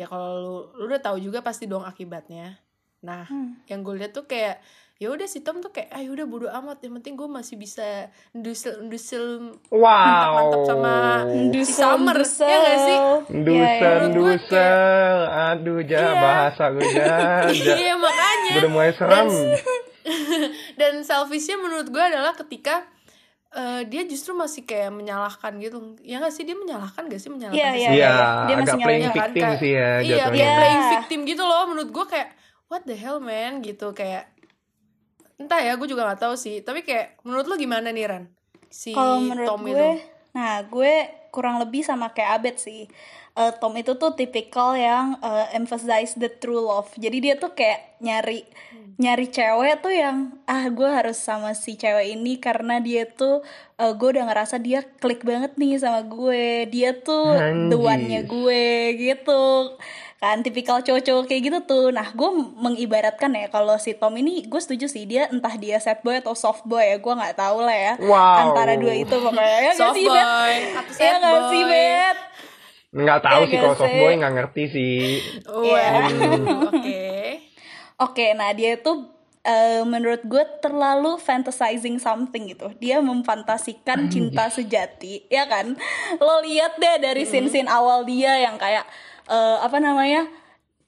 ya 0.00 0.08
kalau 0.08 0.32
lu 0.40 0.54
lu 0.74 0.88
udah 0.88 0.98
tahu 0.98 1.20
juga 1.20 1.44
pasti 1.44 1.68
dong 1.68 1.84
akibatnya 1.84 2.56
nah 3.00 3.28
Hmm. 3.28 3.60
yang 3.64 3.80
gue 3.80 3.94
lihat 3.96 4.12
tuh 4.12 4.24
kayak 4.24 4.60
ya 4.96 5.08
udah 5.08 5.24
si 5.24 5.40
Tom 5.40 5.60
tuh 5.60 5.68
kayak 5.68 5.88
ah 5.88 6.00
udah 6.02 6.24
bodo 6.24 6.48
amat 6.50 6.84
yang 6.84 6.96
penting 6.96 7.16
gue 7.16 7.24
masih 7.24 7.56
bisa 7.56 8.08
ndusil 8.32 8.84
ndusil 8.84 9.24
wow 9.72 9.80
mantap-mantap 9.80 10.60
sama 10.66 10.94
si 11.50 11.72
Summer 11.72 12.18
ya 12.20 12.56
gak 12.58 12.78
sih 12.78 12.98
Dusen, 13.32 13.48
Iya, 13.48 13.68
iya. 13.72 13.90
Menurut 13.98 14.12
gue 14.12 14.34
dusel, 14.36 15.16
aduh 15.26 15.80
ja 15.82 15.96
Iya. 15.98 16.12
bahasa 16.14 16.64
gue 16.70 16.84
ja, 16.92 17.16
ja. 17.48 17.74
iya 17.74 17.94
makanya 17.96 18.52
udah 18.56 18.70
mulai 18.70 18.92
seram. 18.92 19.28
dan 20.76 20.92
selfishnya 21.08 21.56
menurut 21.56 21.88
gue 21.88 22.02
adalah 22.02 22.32
ketika 22.34 22.84
eh, 23.52 23.82
dia 23.84 24.02
justru 24.04 24.30
masih 24.32 24.62
kayak 24.62 24.90
menyalahkan 24.90 25.58
gitu. 25.58 25.76
Ya 26.00 26.18
gak 26.18 26.30
sih 26.30 26.42
dia 26.42 26.54
menyalahkan 26.54 27.02
gak 27.04 27.18
sih? 27.18 27.28
Menyalahkan 27.28 27.58
Iya, 27.58 27.68
si 27.68 27.78
iya, 27.78 27.84
Summer? 27.84 27.96
Iya, 27.96 28.10
Dia 28.46 28.56
masih 28.56 28.78
playing 28.78 29.02
kan, 29.02 29.14
victim 29.16 29.42
kayak- 29.42 29.58
sih 29.58 29.70
ya 29.70 29.90
iya 30.00 30.16
kayak 30.24 30.34
Iya. 30.36 30.52
playing 30.54 30.82
victim 30.92 31.20
gitu 31.26 31.42
loh. 31.42 31.62
Menurut 31.66 31.90
gue 31.90 32.04
kayak 32.06 32.28
what 32.66 32.82
the 32.84 32.94
hell 32.94 33.18
man? 33.18 33.52
Gitu 33.60 33.86
kayak 33.90 34.24
entah 35.36 35.58
ya 35.58 35.72
gue 35.74 35.86
juga 35.86 36.04
nggak 36.04 36.20
tahu 36.20 36.34
sih. 36.34 36.60
Tapi 36.60 36.80
kayak 36.80 37.18
menurut 37.22 37.44
lo 37.44 37.56
gimana 37.56 37.88
nih 37.88 38.06
Ran 38.06 38.24
si 38.68 38.94
menurut 38.94 39.48
Tom 39.48 39.62
gue, 39.62 39.72
itu 39.72 39.86
nah 40.30 40.62
gue 40.62 41.20
kurang 41.30 41.62
lebih 41.62 41.86
sama 41.86 42.10
kayak 42.10 42.42
Abed 42.42 42.56
sih. 42.58 42.90
Eh, 43.38 43.52
Tom 43.62 43.72
itu 43.78 43.94
tuh 43.94 44.12
tipikal 44.18 44.74
yang 44.74 45.14
eh, 45.22 45.46
emphasize 45.54 46.18
the 46.18 46.26
true 46.26 46.58
love. 46.58 46.90
Jadi 46.98 47.16
dia 47.22 47.34
tuh 47.38 47.54
kayak 47.54 48.02
nyari 48.02 48.42
nyari 49.00 49.32
cewek 49.32 49.80
tuh 49.80 49.94
yang 49.96 50.36
ah 50.44 50.68
gue 50.68 50.84
harus 50.84 51.16
sama 51.16 51.56
si 51.56 51.78
cewek 51.78 52.20
ini 52.20 52.36
karena 52.36 52.82
dia 52.82 53.06
tuh 53.08 53.40
eh, 53.78 53.92
gue 53.94 54.08
udah 54.18 54.28
ngerasa 54.28 54.58
dia 54.60 54.82
klik 54.98 55.22
banget 55.22 55.54
nih 55.56 55.78
sama 55.78 56.02
gue. 56.04 56.66
Dia 56.68 56.98
tuh 57.00 57.38
the 57.70 57.78
one-nya 57.78 58.26
gue 58.26 58.64
gitu. 58.98 59.78
Kan 60.20 60.44
tipikal 60.44 60.84
cowok-cowok 60.84 61.32
kayak 61.32 61.42
gitu 61.48 61.58
tuh. 61.64 61.86
Nah, 61.96 62.12
gue 62.12 62.28
mengibaratkan 62.60 63.32
ya 63.32 63.48
kalau 63.48 63.80
si 63.80 63.96
Tom 63.96 64.12
ini 64.20 64.44
gue 64.44 64.60
setuju 64.60 64.84
sih 64.84 65.08
dia 65.08 65.32
entah 65.32 65.56
dia 65.56 65.80
sad 65.80 66.04
boy 66.04 66.20
atau 66.20 66.36
soft 66.36 66.68
boy 66.68 66.84
ya, 66.84 67.00
gue 67.00 67.14
nggak 67.16 67.40
tahu 67.40 67.64
lah 67.64 67.72
ya. 67.72 67.92
Wow. 68.04 68.52
Antara 68.52 68.76
dua 68.76 68.92
itu 69.00 69.16
pokoknya 69.16 69.48
ya 69.48 69.72
nggak 69.72 69.80
soft 69.80 69.96
sih, 69.96 70.04
boy 70.04 70.20
atau 70.20 70.92
Ya 70.92 71.08
sad 71.08 71.14
nggak 71.24 71.32
boy 71.32 71.48
sih, 71.48 71.62
Bet? 71.64 72.18
Nggak 72.90 73.20
tahu 73.24 73.40
Iya 73.40 73.48
sih 73.48 73.56
nggak 73.56 73.64
kalau 73.64 73.80
soft 73.80 73.96
boy 73.96 74.12
nggak 74.20 74.34
ngerti 74.36 74.62
sih. 74.68 75.00
Waduh, 75.48 76.68
oke 76.68 77.04
Oke, 78.00 78.32
nah 78.32 78.52
dia 78.56 78.80
itu 78.80 78.92
eh, 79.44 79.84
menurut 79.88 80.20
gue 80.24 80.44
terlalu 80.60 81.16
fantasizing 81.16 81.96
something 81.96 82.48
gitu. 82.48 82.72
Dia 82.76 83.00
memfantasikan 83.00 84.08
cinta 84.12 84.48
sejati, 84.52 85.24
ya 85.28 85.44
kan? 85.48 85.76
Lo 86.16 86.44
lihat 86.44 86.76
deh 86.76 86.96
dari 87.00 87.24
scene-scene 87.24 87.68
awal 87.68 88.04
dia 88.08 88.36
yang 88.40 88.56
kayak 88.56 88.84
eh, 89.30 89.58
apa 89.62 89.78
namanya? 89.78 90.26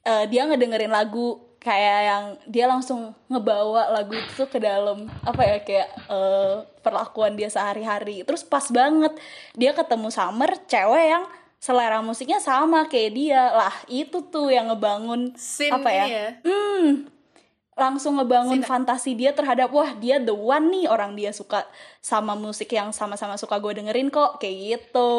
eh, 0.02 0.24
dia 0.26 0.42
ngedengerin 0.46 0.90
lagu 0.90 1.38
kayak 1.62 2.00
yang 2.02 2.24
dia 2.50 2.66
langsung 2.66 3.14
ngebawa 3.30 3.94
lagu 3.94 4.18
itu 4.18 4.42
ke 4.50 4.58
dalam 4.58 5.06
apa 5.22 5.42
ya 5.46 5.56
kayak 5.62 5.88
eh, 6.10 6.56
perlakuan 6.82 7.38
dia 7.38 7.46
sehari-hari. 7.46 8.26
Terus 8.26 8.42
pas 8.42 8.66
banget 8.74 9.14
dia 9.54 9.70
ketemu 9.70 10.10
Summer, 10.10 10.50
cewek 10.66 11.06
yang 11.06 11.24
selera 11.62 12.02
musiknya 12.02 12.42
sama 12.42 12.90
kayak 12.90 13.12
dia. 13.14 13.42
Lah, 13.54 13.74
itu 13.86 14.18
tuh 14.26 14.50
yang 14.50 14.74
ngebangun 14.74 15.38
Scene 15.38 15.70
apa 15.70 15.90
ya? 15.94 16.06
ya 16.10 16.26
Hmm, 16.42 17.06
langsung 17.72 18.20
ngebangun 18.20 18.60
fantasi 18.60 19.16
dia 19.16 19.32
terhadap 19.32 19.72
wah 19.72 19.96
dia 19.96 20.20
the 20.20 20.30
one 20.30 20.68
nih 20.68 20.84
orang 20.86 21.16
dia 21.16 21.32
suka 21.32 21.64
sama 21.98 22.36
musik 22.36 22.68
yang 22.68 22.92
sama-sama 22.92 23.34
suka 23.34 23.56
gue 23.56 23.80
dengerin 23.80 24.06
kok 24.06 24.36
kayak 24.36 24.56
gitu. 24.76 25.12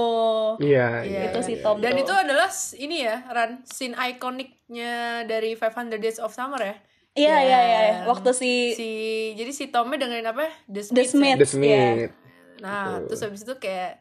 Iya, 0.61 1.01
Iya, 1.01 1.19
Itu 1.27 1.39
iya. 1.41 1.47
si 1.47 1.53
Tom 1.59 1.81
dan 1.81 1.93
tuh. 1.93 2.01
itu 2.01 2.13
adalah 2.13 2.49
ini 2.75 2.97
ya 3.01 3.25
Ran 3.27 3.65
scene 3.65 3.97
ikoniknya 3.97 4.93
dari 5.23 5.53
500 5.53 5.97
Days 5.97 6.17
of 6.17 6.29
Summer 6.29 6.61
ya 6.61 6.75
Iya 7.13 7.37
iya 7.39 7.59
iya 7.61 7.79
Yang 7.81 8.09
waktu 8.09 8.29
si, 8.33 8.51
si 8.73 8.89
jadi 9.33 9.49
si 9.49 9.65
Tomnya 9.69 10.01
dengerin 10.01 10.25
apa 10.25 10.49
The 10.65 10.81
The 10.93 11.03
Smiths 11.05 11.09
ya? 11.09 11.13
Smiths. 11.13 11.37
The 11.37 11.47
Smith. 11.47 12.11
Nah, 12.59 13.01
terus 13.03 13.21
habis 13.21 13.41
itu 13.41 13.53
kayak 13.57 13.97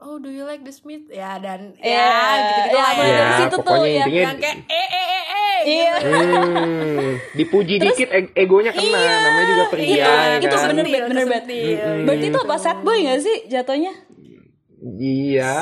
oh 0.00 0.16
do 0.16 0.28
you 0.28 0.42
like 0.42 0.60
the 0.60 0.70
Smith 0.70 1.06
ya 1.08 1.36
dan 1.36 1.76
Ya, 1.76 1.92
ya 1.92 2.08
gitu-gitu 2.42 2.72
ya, 2.72 2.80
lah 2.80 2.92
mulai 2.94 3.06
ya. 3.06 3.14
dari 3.14 3.24
Ya, 3.26 3.36
situ 3.38 3.48
tuh 3.50 3.60
pokoknya 3.62 4.04
yang- 4.08 4.38
kayak 4.38 4.56
eh 4.62 4.88
eh 4.90 5.06
eh 5.06 5.24
eh 5.30 5.58
Iya. 5.62 5.92
gitu. 6.00 6.08
Hmm, 6.10 7.08
dipuji 7.34 7.74
dikit 7.78 8.08
e- 8.10 8.32
egonya 8.34 8.72
kena, 8.72 8.96
namanya 8.96 9.44
juga 9.46 9.64
pria 9.68 9.84
Itu- 9.84 9.92
ya 9.94 10.12
itu 10.38 10.48
kan? 10.50 10.68
bener, 10.70 10.84
Bet, 10.86 11.02
bener, 11.04 11.24
kesentil. 11.26 11.64
Mm-mm. 11.70 11.98
Berarti 12.02 12.26
itu 12.26 12.38
apa 12.40 12.56
sad 12.56 12.78
boy 12.80 12.96
gak 12.98 13.20
sih 13.20 13.36
jatuhnya? 13.46 13.92
Iya. 14.80 15.56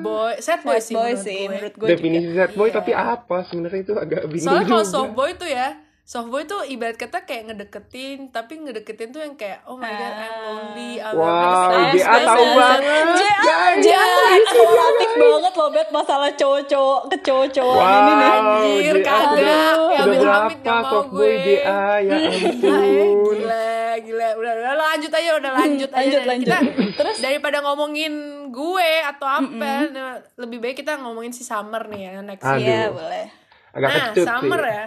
boy 0.00 0.38
sad 0.38 0.60
boy 0.60 0.74
Sad 0.74 0.84
sih 0.84 0.94
boy 0.94 1.02
menurut 1.08 1.18
sih 1.20 1.34
gue. 1.36 1.48
menurut 1.48 1.74
gue 1.76 1.88
Definisi 1.88 2.28
sad 2.32 2.52
boy 2.52 2.68
tapi 2.70 2.92
apa 2.92 3.36
sebenarnya 3.42 3.80
itu 3.80 3.94
agak 3.96 4.22
bingung 4.24 4.46
soalnya 4.48 4.66
kalau 4.68 4.78
juga. 4.80 4.92
soft 4.92 5.12
boy 5.12 5.30
tuh 5.32 5.48
ya 5.48 5.68
soft 6.12 6.28
boy 6.28 6.44
tuh 6.44 6.60
ibarat 6.62 6.92
kata 6.94 7.24
kayak 7.24 7.48
ngedeketin 7.48 8.28
tapi 8.28 8.60
ngedeketin 8.60 9.08
tuh 9.08 9.24
yang 9.24 9.32
kayak 9.32 9.64
oh 9.64 9.72
my 9.74 9.88
god 9.88 10.12
I'm 10.14 10.34
lonely 10.44 11.00
I'm 11.00 11.16
Wow, 11.16 11.88
sad, 11.96 12.20
tahu 12.22 12.44
banget. 12.52 13.04
tuh 13.08 14.24
eksploratif 14.36 15.10
banget 15.14 15.52
loh 15.56 15.68
Bet 15.72 15.88
masalah 15.88 16.28
cowok-cowok 16.34 17.00
ke 17.08 17.16
cowok-cowok 17.22 17.74
Wow, 17.74 17.88
ini 17.88 18.12
nih. 18.12 18.28
Anjir, 18.30 18.96
kagak. 19.00 19.30
udah, 19.32 19.72
Ya, 19.88 20.02
udah 20.04 20.18
berapa 20.20 20.36
Hamid 20.42 20.58
gak 20.60 20.76
mau 20.76 20.90
soft 20.92 21.08
boy 21.10 21.24
gue. 21.24 21.36
JA 21.40 21.80
ya 21.98 22.16
Gila, 22.52 22.76
eh, 22.76 23.00
ampun. 23.00 23.34
gila, 23.34 23.72
gila. 23.98 24.28
Udah, 24.34 24.52
udah 24.54 24.74
lanjut 24.76 25.12
aja, 25.14 25.30
udah 25.34 25.52
lanjut 25.54 25.90
aja. 25.90 25.96
Lanjut, 25.96 26.22
lanjut. 26.26 26.48
Kita 26.52 26.58
Terus? 26.92 27.16
daripada 27.18 27.58
ngomongin 27.62 28.12
gue 28.50 28.90
atau 29.02 29.24
apa, 29.24 29.48
nah, 29.88 30.12
lebih 30.36 30.60
baik 30.60 30.76
kita 30.76 31.00
ngomongin 31.00 31.32
si 31.32 31.40
Summer 31.40 31.88
nih 31.88 32.00
ya 32.02 32.20
next. 32.20 32.44
Aduh. 32.44 32.60
Iya 32.60 32.80
boleh. 32.90 33.26
Agak 33.72 33.88
Nah, 33.88 34.04
kecut 34.12 34.26
Summer 34.28 34.60
sih. 34.60 34.68
ya. 34.70 34.84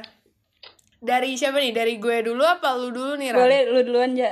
Dari 0.97 1.35
siapa 1.35 1.57
nih? 1.57 1.71
Dari 1.71 1.95
gue 1.95 2.17
dulu 2.21 2.41
apa 2.41 2.73
lu 2.73 2.89
dulu 2.89 3.15
nih, 3.15 3.29
Ran? 3.31 3.39
Boleh 3.41 3.59
lu 3.67 3.79
duluan 3.81 4.11
ja. 4.13 4.31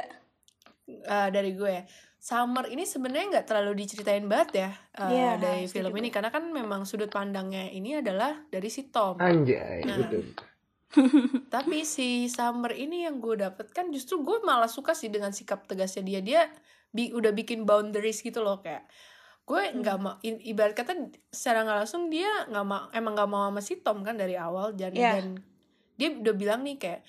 Eh, 0.86 1.28
dari 1.30 1.54
gue. 1.54 1.84
Summer 2.18 2.66
ini 2.66 2.88
sebenarnya 2.88 3.28
nggak 3.34 3.46
terlalu 3.46 3.84
diceritain 3.84 4.24
banget 4.24 4.50
ya 4.58 4.70
eh, 4.96 5.10
Iya, 5.12 5.32
dari 5.36 5.68
film 5.68 5.92
ini 5.92 6.08
karena 6.08 6.32
kan 6.32 6.48
memang 6.48 6.88
sudut 6.88 7.12
pandangnya 7.12 7.68
ini 7.68 8.00
adalah 8.00 8.48
dari 8.48 8.72
si 8.72 8.88
Tom. 8.88 9.20
Anjay, 9.20 9.84
Nah. 9.84 9.98
betul. 10.00 10.24
Tapi 11.54 11.84
si 11.84 12.30
Summer 12.30 12.72
ini 12.72 13.04
yang 13.04 13.20
gue 13.20 13.36
dapet 13.36 13.68
kan 13.70 13.92
justru 13.92 14.24
gue 14.24 14.40
malah 14.40 14.72
suka 14.72 14.94
sih 14.94 15.10
dengan 15.10 15.36
sikap 15.36 15.68
tegasnya 15.68 16.00
dia. 16.02 16.20
Dia 16.22 16.42
bi- 16.90 17.12
udah 17.12 17.34
bikin 17.34 17.66
boundaries 17.66 18.22
gitu 18.22 18.40
loh 18.40 18.64
kayak 18.64 18.88
gue 19.44 19.60
nggak 19.76 19.98
mau 20.00 20.16
ibarat 20.24 20.72
kata 20.72 20.96
secara 21.28 21.68
nggak 21.68 21.78
langsung 21.84 22.08
dia 22.08 22.32
nggak 22.48 22.64
mau 22.64 22.88
emang 22.94 23.12
nggak 23.12 23.28
mau 23.28 23.44
sama 23.44 23.60
si 23.60 23.76
Tom 23.76 24.00
kan 24.00 24.16
dari 24.16 24.40
awal 24.40 24.72
dan 24.72 24.96
Iya. 24.96 25.20
dan 25.20 25.28
dia 25.94 26.10
udah 26.12 26.34
bilang 26.34 26.62
nih 26.62 26.76
kayak 26.76 27.02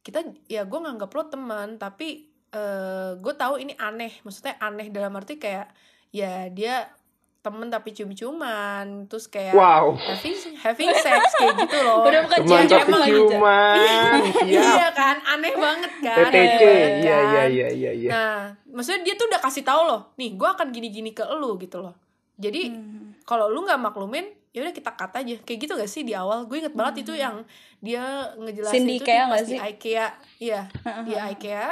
kita 0.00 0.20
ya 0.46 0.62
gue 0.62 0.78
nganggap 0.78 1.08
lo 1.08 1.22
teman 1.24 1.76
tapi 1.76 2.08
eh 2.48 3.10
gue 3.14 3.34
tahu 3.34 3.56
ini 3.56 3.72
aneh 3.74 4.20
maksudnya 4.20 4.58
aneh 4.58 4.88
dalam 4.88 5.12
arti 5.12 5.36
kayak 5.36 5.72
ya 6.10 6.46
dia 6.46 6.90
temen 7.38 7.66
tapi 7.66 7.90
cium-ciuman 7.90 9.06
terus 9.06 9.26
kayak 9.26 9.50
Wow. 9.50 9.98
having 9.98 10.30
having 10.56 10.90
sex 10.94 11.22
kayak 11.34 11.58
gitu 11.58 11.74
loh 11.76 12.04
Udah 12.04 12.22
bukan 12.22 12.38
Teman 12.40 12.64
cium 12.64 12.78
tapi 12.78 12.92
lagi, 12.92 13.10
Ja. 13.10 13.18
ciuman. 13.26 13.76
Siap. 14.46 14.46
iya 14.46 14.88
kan 14.92 15.16
aneh 15.28 15.54
banget 15.56 15.92
kan 15.98 16.16
TTC. 16.24 16.30
banget 16.30 16.90
Iya, 17.02 17.16
kan? 17.16 17.26
iya, 17.26 17.42
iya, 17.48 17.66
iya, 17.68 17.90
iya. 17.92 18.08
nah 18.08 18.36
maksudnya 18.68 19.02
dia 19.02 19.14
tuh 19.14 19.26
udah 19.26 19.40
kasih 19.40 19.62
tahu 19.62 19.82
loh 19.82 20.00
nih 20.14 20.30
gue 20.32 20.48
akan 20.48 20.68
gini-gini 20.70 21.10
ke 21.10 21.24
lu 21.32 21.58
gitu 21.58 21.80
loh 21.80 21.98
jadi 22.36 22.70
Hmm. 22.70 23.18
kalau 23.22 23.46
lu 23.46 23.58
nggak 23.60 23.80
maklumin 23.80 24.30
ya 24.52 24.60
udah 24.60 24.70
kita 24.70 24.90
cut 24.92 25.12
aja 25.14 25.34
kayak 25.40 25.58
gitu 25.58 25.72
gak 25.72 25.86
sih 25.86 26.02
di 26.02 26.12
awal 26.12 26.44
gue 26.44 26.56
inget 26.58 26.72
banget 26.72 27.02
itu 27.02 27.12
yang 27.14 27.40
dia 27.78 28.04
ngejelasin 28.36 28.72
Cindy 28.78 28.94
itu 28.94 29.02
Ikea 29.02 29.08
di 29.08 29.20
nggak 29.22 29.32
pas 29.32 29.42
di 29.42 29.48
sih? 29.48 29.58
IKEA 29.58 30.06
iya 30.38 30.60
di 31.06 31.12
IKEA 31.14 31.68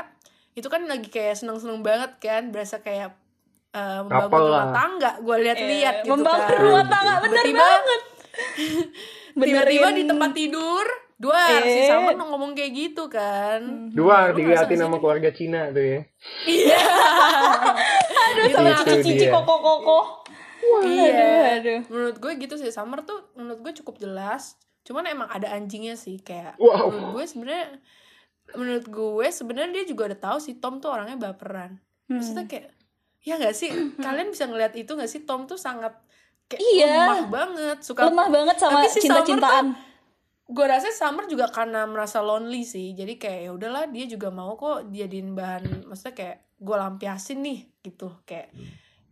itu 0.53 0.67
kan 0.67 0.83
lagi 0.83 1.07
kayak 1.07 1.37
seneng-seneng 1.37 1.81
banget 1.81 2.17
kan 2.19 2.49
berasa 2.49 2.79
kayak 2.79 3.13
eh, 3.71 4.01
membangun 4.03 4.49
rumah 4.49 4.67
tangga 4.71 5.11
gue 5.19 5.37
lihat-lihat 5.41 5.95
Eh, 5.95 6.03
gitu 6.03 6.13
membangun 6.15 6.43
kan 6.43 6.59
rumah 6.59 6.87
tangga 6.87 7.15
bener 7.21 7.37
Tiba-tiba- 7.39 7.61
banget. 7.63 8.01
tiba-tiba 9.41 9.89
di 9.93 10.05
tempat 10.05 10.31
tidur 10.33 10.87
dua 11.17 11.37
si 11.61 11.79
Eh. 11.79 11.87
Summer 11.87 12.17
ngomong 12.17 12.53
kayak 12.53 12.73
gitu 12.73 13.05
kan 13.07 13.91
Dua 13.91 14.33
Lu 14.33 14.41
diliatin 14.41 14.49
ngerasa 14.73 14.81
sama 14.81 14.97
sih? 14.97 15.01
keluarga 15.01 15.29
Cina 15.31 15.61
tuh 15.69 15.85
ya. 15.85 16.01
iya 16.47 16.81
Aduh 18.25 18.45
sama 18.51 18.69
Itu 18.73 18.83
cici-cici 18.89 19.29
dia. 19.29 19.33
Koko-koko. 20.61 20.87
iya 20.87 21.09
Aduh, 21.11 21.43
aduh. 21.55 21.81
menurut 21.89 22.17
gue 22.19 22.33
gitu 22.39 22.55
sih 22.55 22.69
Summer 22.69 23.01
tuh 23.03 23.33
menurut 23.33 23.61
gue 23.61 23.73
cukup 23.75 23.97
jelas 23.97 24.55
cuman 24.81 25.05
emang 25.07 25.29
ada 25.29 25.51
anjingnya 25.51 25.95
sih 25.95 26.19
kayak 26.19 26.57
Wow. 26.57 26.89
menurut 26.89 27.09
gue 27.15 27.25
sebenarnya 27.27 27.67
menurut 28.51 28.87
gue 28.87 29.27
sebenarnya 29.29 29.71
dia 29.73 29.85
juga 29.87 30.03
udah 30.07 30.21
tahu 30.21 30.39
si 30.39 30.53
Tom 30.55 30.79
tuh 30.79 30.91
orangnya 30.91 31.17
baperan 31.17 31.79
maksudnya 32.07 32.45
kayak 32.45 32.69
ya 33.21 33.37
nggak 33.37 33.53
sih 33.53 33.71
kalian 34.01 34.29
bisa 34.29 34.45
ngeliat 34.45 34.75
itu 34.75 34.91
nggak 34.91 35.07
sih 35.07 35.23
Tom 35.23 35.45
tuh 35.45 35.57
sangat 35.57 35.95
kayak 36.47 36.61
Iya. 36.61 36.89
lemah 37.07 37.23
banget 37.27 37.79
suka 37.81 38.05
Lemah 38.05 38.27
banget 38.29 38.57
sama 38.59 38.83
si 38.85 39.01
cinta-cintaan. 39.01 39.77
gue 40.45 40.67
rasa 40.67 40.91
Summer 40.91 41.25
juga 41.25 41.47
karena 41.47 41.85
merasa 41.85 42.19
lonely 42.19 42.65
sih 42.65 42.91
jadi 42.91 43.15
kayak 43.15 43.41
ya 43.41 43.51
udahlah 43.53 43.87
dia 43.87 44.03
juga 44.05 44.29
mau 44.29 44.55
kok 44.55 44.89
jadiin 44.89 45.31
bahan 45.31 45.87
maksudnya 45.87 46.11
kayak 46.13 46.37
gue 46.57 46.77
lampiasin 46.77 47.39
nih 47.39 47.59
gitu 47.81 48.11
kayak 48.25 48.51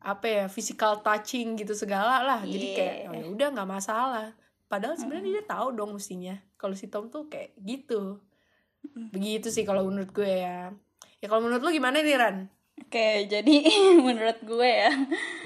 apa 0.08 0.26
ya 0.26 0.44
physical 0.48 1.04
touching 1.04 1.54
gitu 1.54 1.76
segala 1.76 2.24
lah 2.24 2.40
jadi 2.42 2.66
Iya. 2.66 2.76
kayak 2.76 2.96
oh, 3.04 3.12
ya 3.12 3.24
udah 3.28 3.48
nggak 3.52 3.68
masalah 3.68 4.28
padahal 4.66 4.96
sebenarnya 4.96 5.40
dia 5.40 5.44
tahu 5.44 5.76
dong 5.76 5.92
mestinya 5.92 6.36
kalau 6.56 6.72
si 6.72 6.88
Tom 6.88 7.08
tuh 7.08 7.28
kayak 7.28 7.52
gitu 7.60 8.20
begitu 9.12 9.52
sih 9.52 9.68
kalau 9.68 9.84
menurut 9.84 10.10
gue 10.10 10.28
ya 10.28 10.72
ya 11.20 11.26
kalau 11.26 11.44
menurut 11.44 11.60
lu 11.60 11.70
gimana 11.72 12.00
nih 12.00 12.16
Ran 12.16 12.38
Oke, 12.78 13.26
jadi 13.26 13.56
menurut 14.06 14.38
gue 14.46 14.70
ya, 14.70 14.92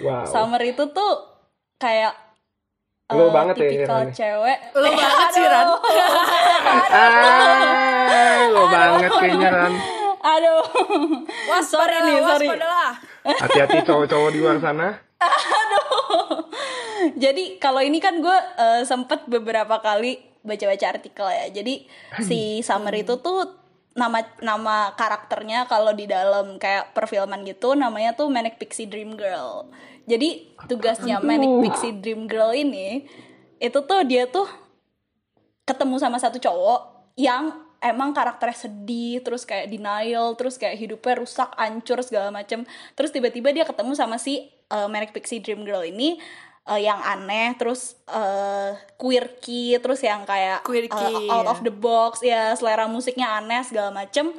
Wow. 0.05 0.29
Summer 0.29 0.61
itu 0.61 0.85
tuh 0.93 1.13
kayak 1.81 2.13
Lo 3.09 3.29
eh, 3.29 3.33
banget 3.33 3.55
ya, 3.57 3.61
tipikal 3.73 4.05
Ran. 4.05 4.09
cewek. 4.13 4.59
Lo 4.77 4.89
banget 4.93 5.29
sih, 5.33 5.45
Ran. 5.49 5.67
Ah, 6.93 8.45
lo 8.53 8.63
banget 8.69 9.11
kayaknya 9.17 9.49
Ran. 9.49 9.75
Aduh. 10.23 10.63
sorry 11.65 11.97
nih, 12.05 12.21
sorry. 12.21 12.47
waspadalah. 12.53 12.93
Hati-hati 13.23 13.87
cowok-cowok 13.87 14.31
di 14.35 14.39
luar 14.43 14.59
sana. 14.59 14.99
Jadi 17.23 17.59
kalau 17.59 17.83
ini 17.83 17.99
kan 17.99 18.19
gue 18.23 18.39
eh, 18.59 18.83
sempet 18.87 19.27
beberapa 19.27 19.79
kali 19.83 20.19
baca-baca 20.43 20.99
artikel 20.99 21.27
ya. 21.31 21.47
Jadi 21.51 21.87
si 22.23 22.61
Summer 22.67 22.95
itu 22.95 23.19
tuh 23.23 23.63
nama 23.93 24.25
nama 24.41 24.97
karakternya 24.97 25.69
kalau 25.69 25.93
di 25.93 26.09
dalam 26.09 26.57
kayak 26.57 26.97
perfilman 26.97 27.45
gitu 27.45 27.77
namanya 27.77 28.17
tuh 28.17 28.33
Manic 28.33 28.59
Pixie 28.59 28.91
Dream 28.91 29.15
Girl. 29.15 29.71
Jadi 30.09 30.59
tugasnya 30.67 31.23
Manic 31.23 31.51
Pixie 31.63 31.95
Dream 31.95 32.27
Girl 32.27 32.51
ini 32.51 33.07
itu 33.63 33.79
tuh 33.87 34.03
dia 34.03 34.27
tuh 34.27 34.51
ketemu 35.63 35.95
sama 36.03 36.19
satu 36.19 36.43
cowok 36.43 37.15
yang 37.15 37.62
emang 37.83 38.15
karakternya 38.15 38.71
sedih 38.71 39.21
terus 39.21 39.43
kayak 39.43 39.69
denial 39.69 40.39
terus 40.39 40.57
kayak 40.57 40.79
hidupnya 40.79 41.19
rusak 41.19 41.51
hancur 41.59 41.99
segala 42.07 42.31
macem. 42.31 42.63
Terus 42.95 43.11
tiba-tiba 43.11 43.51
dia 43.51 43.67
ketemu 43.67 43.93
sama 43.99 44.17
si 44.17 44.49
uh, 44.71 44.87
Manic 44.87 45.11
Pixie 45.11 45.43
Dream 45.43 45.67
Girl 45.67 45.83
ini 45.83 46.17
uh, 46.71 46.79
yang 46.79 47.03
aneh 47.03 47.59
terus 47.59 47.99
uh, 48.07 48.79
quirky 48.97 49.77
terus 49.83 50.01
yang 50.07 50.23
kayak 50.23 50.63
Quirky, 50.63 51.29
uh, 51.29 51.43
out 51.43 51.47
of 51.51 51.59
the 51.67 51.75
box 51.75 52.23
ya 52.23 52.55
selera 52.55 52.87
musiknya 52.87 53.43
aneh 53.43 53.67
segala 53.67 53.91
macem. 53.91 54.31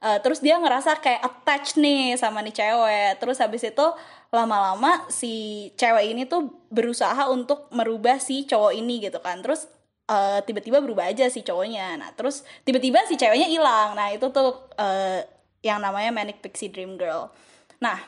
Uh, 0.00 0.16
terus 0.24 0.40
dia 0.40 0.56
ngerasa 0.56 0.96
kayak 0.96 1.20
attach 1.20 1.76
nih 1.76 2.16
sama 2.16 2.40
nih 2.40 2.56
cewek. 2.56 3.20
Terus 3.20 3.36
habis 3.40 3.60
itu 3.64 3.86
lama-lama 4.32 5.04
si 5.12 5.68
cewek 5.76 6.16
ini 6.16 6.24
tuh 6.24 6.48
berusaha 6.72 7.28
untuk 7.28 7.68
merubah 7.72 8.16
si 8.16 8.48
cowok 8.48 8.72
ini 8.72 9.04
gitu 9.04 9.20
kan. 9.20 9.44
Terus 9.44 9.68
uh, 10.10 10.42
tiba-tiba 10.42 10.82
berubah 10.82 11.06
aja 11.06 11.30
si 11.30 11.46
cowoknya 11.46 11.94
nah 11.96 12.10
terus 12.10 12.42
tiba-tiba 12.66 13.06
si 13.06 13.14
ceweknya 13.14 13.46
hilang 13.46 13.94
nah 13.94 14.10
itu 14.10 14.26
tuh 14.28 14.66
uh, 14.74 15.22
yang 15.62 15.78
namanya 15.78 16.10
manic 16.10 16.42
pixie 16.42 16.66
dream 16.68 16.98
girl 16.98 17.30
nah 17.78 18.02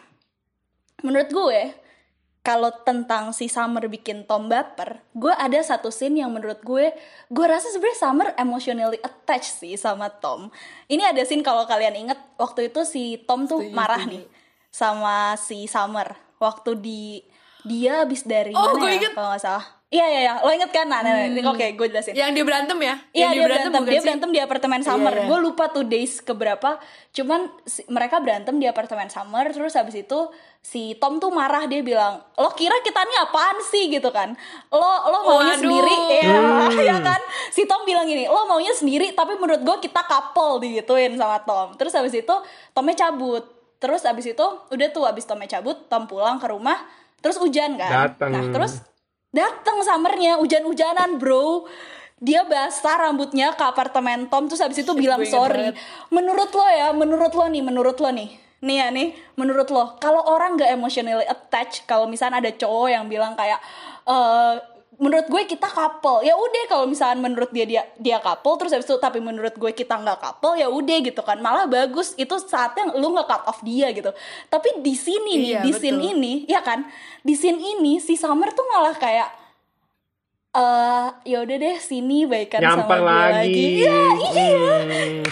menurut 1.00 1.30
gue 1.30 1.60
kalau 2.42 2.74
tentang 2.82 3.30
si 3.30 3.46
Summer 3.46 3.86
bikin 3.86 4.26
Tom 4.26 4.50
baper, 4.50 4.98
gue 5.14 5.30
ada 5.30 5.62
satu 5.62 5.94
scene 5.94 6.26
yang 6.26 6.34
menurut 6.34 6.58
gue, 6.66 6.90
gue 7.30 7.46
rasa 7.46 7.70
sebenarnya 7.70 8.02
Summer 8.02 8.28
emotionally 8.34 8.98
attached 8.98 9.62
sih 9.62 9.78
sama 9.78 10.10
Tom. 10.10 10.50
Ini 10.90 11.14
ada 11.14 11.22
scene 11.22 11.46
kalau 11.46 11.62
kalian 11.70 11.94
inget 11.94 12.18
waktu 12.34 12.66
itu 12.66 12.82
si 12.82 13.22
Tom 13.30 13.46
tuh 13.46 13.62
Setuju, 13.62 13.78
marah 13.78 14.02
setuju. 14.02 14.18
nih 14.18 14.24
sama 14.74 15.38
si 15.38 15.70
Summer 15.70 16.18
waktu 16.42 16.70
di 16.82 17.22
dia 17.62 18.02
habis 18.02 18.26
dari 18.26 18.50
Oh, 18.50 18.74
mana 18.74 18.82
gue 18.82 18.90
ya 18.90 18.96
inget. 18.98 19.12
kalau 19.14 19.28
nggak 19.30 19.42
salah. 19.46 19.66
Iya 19.92 20.06
iya 20.08 20.20
iya, 20.22 20.34
lo 20.38 20.48
inget 20.48 20.72
kan? 20.72 20.88
Nah, 20.88 20.98
nah, 20.98 21.12
nah, 21.22 21.52
oke 21.52 21.66
gue 21.70 21.86
jelasin. 21.86 22.12
yang 22.12 22.32
dia 22.32 22.40
berantem 22.42 22.80
ya 22.80 22.96
Iya 23.12 23.20
Yang 23.22 23.28
dia 23.30 23.44
berantem, 23.44 23.70
bukan 23.70 23.84
dia 23.84 23.92
sih? 23.92 24.00
berantem 24.02 24.30
di 24.30 24.40
apartemen 24.40 24.80
Summer. 24.80 25.12
Iya, 25.12 25.18
iya. 25.18 25.28
Gue 25.28 25.38
lupa 25.38 25.64
tuh 25.68 25.84
days 25.84 26.12
keberapa. 26.18 26.80
Cuman 27.10 27.40
si- 27.62 27.84
mereka 27.86 28.16
berantem 28.18 28.56
di 28.56 28.64
apartemen 28.64 29.06
Summer. 29.06 29.44
Terus 29.46 29.72
habis 29.74 29.92
itu 29.94 30.18
si 30.58 30.96
Tom 30.96 31.18
tuh 31.18 31.28
marah 31.28 31.66
dia 31.66 31.82
bilang, 31.82 32.24
lo 32.32 32.50
kira 32.52 32.72
kita 32.80 33.04
ini 33.04 33.16
apaan 33.20 33.60
sih 33.62 33.90
gitu 33.90 34.08
kan? 34.08 34.32
Lo 34.66 34.80
lo 34.80 35.18
maunya 35.28 35.52
Waduh. 35.52 35.60
sendiri, 35.60 35.96
ya, 36.16 36.40
Hmm. 36.40 36.72
ya 36.72 36.96
kan? 36.98 37.20
Si 37.50 37.62
Tom 37.62 37.84
bilang 37.84 38.06
gini, 38.06 38.24
lo 38.24 38.46
maunya 38.46 38.72
sendiri, 38.72 39.12
tapi 39.12 39.36
menurut 39.36 39.60
gue 39.60 39.76
kita 39.82 40.00
couple 40.02 40.56
digituin 40.58 41.12
sama 41.14 41.36
Tom. 41.40 41.76
Terus 41.76 41.92
habis 41.92 42.16
itu 42.16 42.34
Tomnya 42.72 42.96
cabut. 42.98 43.44
Terus 43.76 44.00
habis 44.02 44.24
itu 44.24 44.40
udah 44.66 44.88
tuh 44.88 45.04
habis 45.04 45.22
Tomnya 45.22 45.50
cabut, 45.50 45.84
Tom 45.86 46.06
pulang 46.06 46.38
ke 46.38 46.48
rumah. 46.48 46.80
terus 47.18 47.38
hujan 47.38 47.78
kan 47.78 48.10
Dateng. 48.10 48.30
nah 48.30 48.42
terus 48.50 48.82
dateng 49.32 49.82
summernya 49.82 50.38
hujan-hujanan 50.38 51.18
bro. 51.18 51.66
Dia 52.22 52.46
basah 52.46 53.02
rambutnya 53.02 53.50
ke 53.58 53.64
apartemen 53.66 54.30
Tom 54.30 54.46
terus 54.46 54.62
habis 54.62 54.78
itu 54.78 54.92
bilang 55.02 55.26
sorry. 55.26 55.74
menurut 56.12 56.54
lo 56.54 56.66
ya 56.70 56.94
menurut 56.94 57.32
lo 57.34 57.44
nih 57.50 57.62
menurut 57.64 57.98
lo 57.98 58.12
nih. 58.14 58.30
Nih 58.62 58.76
ya 58.78 58.86
nih 58.94 59.08
menurut 59.34 59.68
lo. 59.74 59.98
Kalau 59.98 60.22
orang 60.22 60.54
gak 60.54 60.70
emotionally 60.70 61.26
attached 61.26 61.82
kalau 61.90 62.06
misalnya 62.06 62.38
ada 62.38 62.52
cowok 62.54 62.88
yang 62.94 63.04
bilang 63.10 63.34
kayak 63.34 63.58
eh 64.06 64.54
menurut 65.02 65.26
gue 65.26 65.42
kita 65.50 65.66
couple 65.66 66.22
ya 66.22 66.38
udah 66.38 66.70
kalau 66.70 66.86
misalnya 66.86 67.18
menurut 67.18 67.50
dia 67.50 67.66
dia 67.66 67.82
dia 67.98 68.22
couple 68.22 68.54
terus 68.54 68.70
habis 68.70 68.86
itu 68.86 68.94
tapi 69.02 69.18
menurut 69.18 69.50
gue 69.50 69.74
kita 69.74 69.98
nggak 69.98 70.22
couple 70.22 70.54
ya 70.54 70.70
udah 70.70 70.98
gitu 71.02 71.18
kan 71.26 71.42
malah 71.42 71.66
bagus 71.66 72.14
itu 72.14 72.30
saatnya 72.38 72.94
lu 72.94 73.10
nge 73.10 73.26
cut 73.26 73.42
off 73.50 73.58
dia 73.66 73.90
gitu 73.90 74.14
tapi 74.46 74.78
di 74.78 74.94
sini 74.94 75.32
nih 75.42 75.52
Iya, 75.58 75.62
di 75.66 75.70
scene 75.74 75.98
betul. 75.98 76.10
ini 76.14 76.32
ya 76.46 76.62
kan 76.62 76.86
di 77.26 77.34
scene 77.34 77.58
ini 77.58 77.98
si 77.98 78.14
Summer 78.14 78.54
tuh 78.54 78.62
malah 78.70 78.94
kayak 78.94 79.42
eh 80.52 81.08
ya 81.26 81.42
udah 81.42 81.56
deh 81.58 81.76
sini 81.80 82.28
baikan 82.28 82.60
Nyamper 82.62 82.86
sama 82.86 83.02
gue 83.02 83.08
lagi, 83.08 83.34
lagi. 83.34 83.66
Iya, 83.82 83.98
iya 84.38 84.50
Hmm. 84.82 85.24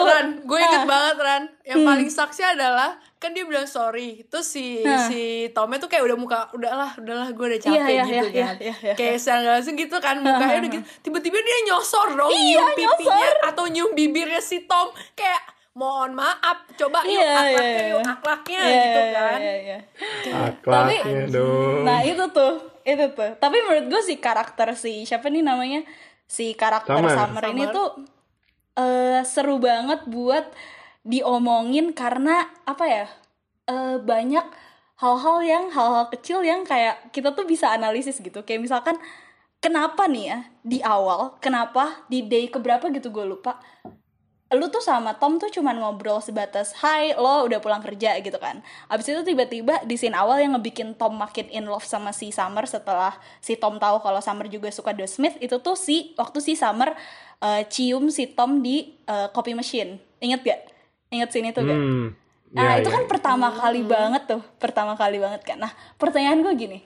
Tuh 0.00 0.06
Ran, 0.06 0.26
gue 0.40 0.58
inget 0.58 0.78
Ah. 0.78 0.88
banget 0.88 1.16
Ran. 1.18 1.42
Yang 1.62 1.80
paling 1.84 2.10
saksi 2.10 2.42
adalah 2.48 2.90
kan 3.14 3.30
dia 3.30 3.44
bilang 3.44 3.64
sorry. 3.64 4.24
Terus 4.24 4.46
si 4.46 4.80
Nah. 4.80 5.04
si 5.04 5.20
Tomnya 5.50 5.76
tuh 5.76 5.86
kayak 5.86 6.02
udah 6.02 6.16
muka, 6.16 6.38
udahlah, 6.50 6.96
udahlah 6.96 7.28
gue 7.28 7.46
udah 7.46 7.60
capek 7.60 7.76
Iya, 7.76 7.86
iya, 7.86 8.02
gitu 8.02 8.26
iya, 8.30 8.42
kan. 8.42 8.56
iya, 8.58 8.74
iya, 8.80 8.94
kayak 8.94 9.16
secara 9.16 9.38
nggak 9.38 9.54
langsung 9.54 9.76
gitu 9.76 9.96
kan 9.98 10.16
mukanya 10.18 10.56
udah 10.58 10.70
gitu. 10.70 10.84
Tiba-tiba 11.00 11.38
dia 11.38 11.58
nyosor 11.66 12.08
dong 12.10 12.28
Iya, 12.28 12.40
nyium 12.40 12.66
pipinya 12.72 13.12
nyosor. 13.20 13.36
atau 13.46 13.64
nyium 13.66 13.90
bibirnya 13.92 14.40
si 14.40 14.58
Tom 14.62 14.88
kayak 15.12 15.42
mohon 15.72 16.12
maaf, 16.12 16.66
coba 16.74 16.98
yuk 17.02 17.14
Iya, 17.14 17.30
akhlaknya 17.30 17.62
iya, 17.62 17.84
yuk 17.86 18.00
iya. 18.00 18.10
akhlaknya 18.10 18.60
Iya, 18.60 18.74
gitu 18.74 19.00
iya, 19.00 19.12
kan. 19.14 19.38
iya, 19.38 19.54
iya. 19.56 19.78
Akhlaknya 20.30 21.00
dong. 21.28 21.82
Nah 21.82 21.98
itu 22.02 22.24
tuh, 22.30 22.52
itu 22.82 23.04
tuh. 23.10 23.30
Tapi 23.34 23.56
menurut 23.60 23.86
gue 23.88 24.02
si 24.02 24.14
karakter 24.16 24.68
si 24.74 25.04
siapa 25.04 25.26
nih 25.26 25.42
namanya 25.42 25.80
si 26.24 26.54
karakter 26.54 26.90
Summer. 26.92 27.12
Summer, 27.12 27.42
ini 27.48 27.64
Summer. 27.64 27.76
tuh 27.76 27.88
eh 28.80 29.20
seru 29.28 29.60
banget 29.60 30.08
buat 30.08 30.48
diomongin 31.04 31.92
karena 31.92 32.48
apa 32.64 32.84
ya 32.88 33.06
eh 33.68 33.96
banyak 34.00 34.46
hal-hal 35.00 35.38
yang 35.44 35.64
hal-hal 35.72 36.06
kecil 36.12 36.44
yang 36.44 36.64
kayak 36.64 37.08
kita 37.12 37.32
tuh 37.32 37.44
bisa 37.48 37.72
analisis 37.72 38.20
gitu. 38.20 38.44
Kayak 38.44 38.68
misalkan 38.68 38.96
kenapa 39.64 40.04
nih 40.08 40.24
ya 40.32 40.38
di 40.64 40.78
awal, 40.84 41.40
kenapa 41.40 42.04
di 42.12 42.24
day 42.28 42.48
keberapa 42.52 42.88
gitu 42.92 43.08
gue 43.12 43.24
lupa 43.24 43.60
lu 44.50 44.66
tuh 44.66 44.82
sama 44.82 45.14
Tom 45.14 45.38
tuh 45.38 45.46
cuman 45.46 45.78
ngobrol 45.78 46.18
sebatas 46.18 46.74
Hai 46.82 47.14
lo 47.14 47.46
udah 47.46 47.62
pulang 47.62 47.78
kerja 47.78 48.18
gitu 48.18 48.34
kan 48.42 48.66
Abis 48.90 49.14
itu 49.14 49.22
tiba-tiba 49.22 49.86
di 49.86 49.94
scene 49.94 50.18
awal 50.18 50.42
yang 50.42 50.58
ngebikin 50.58 50.98
Tom 50.98 51.14
makin 51.14 51.46
in 51.54 51.70
love 51.70 51.86
sama 51.86 52.10
si 52.10 52.34
Summer 52.34 52.66
Setelah 52.66 53.14
si 53.38 53.54
Tom 53.54 53.78
tahu 53.78 54.02
kalau 54.02 54.18
Summer 54.18 54.50
juga 54.50 54.74
suka 54.74 54.90
The 54.90 55.06
Smith 55.06 55.38
Itu 55.38 55.62
tuh 55.62 55.78
si 55.78 56.18
waktu 56.18 56.42
si 56.42 56.58
Summer 56.58 56.98
eh, 57.40 57.62
cium 57.66 58.08
si 58.08 58.30
Tom 58.30 58.60
di 58.60 58.96
eh, 59.04 59.28
copy 59.32 59.52
machine 59.52 59.96
Ingat 60.20 60.40
gak? 60.44 60.60
Ingat 61.10 61.28
scene 61.32 61.50
itu 61.50 61.60
gak? 61.60 61.74
Hmm. 61.76 62.12
Nah 62.50 62.76
Ya, 62.76 62.82
itu 62.82 62.90
ya. 62.90 62.94
kan 62.98 63.04
pertama 63.06 63.48
kali 63.54 63.80
banget 63.86 64.26
tuh 64.26 64.42
Pertama 64.58 64.98
kali 64.98 65.22
banget 65.22 65.42
kan 65.46 65.58
Nah 65.58 65.70
pertanyaan 65.96 66.42
gue 66.42 66.54
gini 66.58 66.78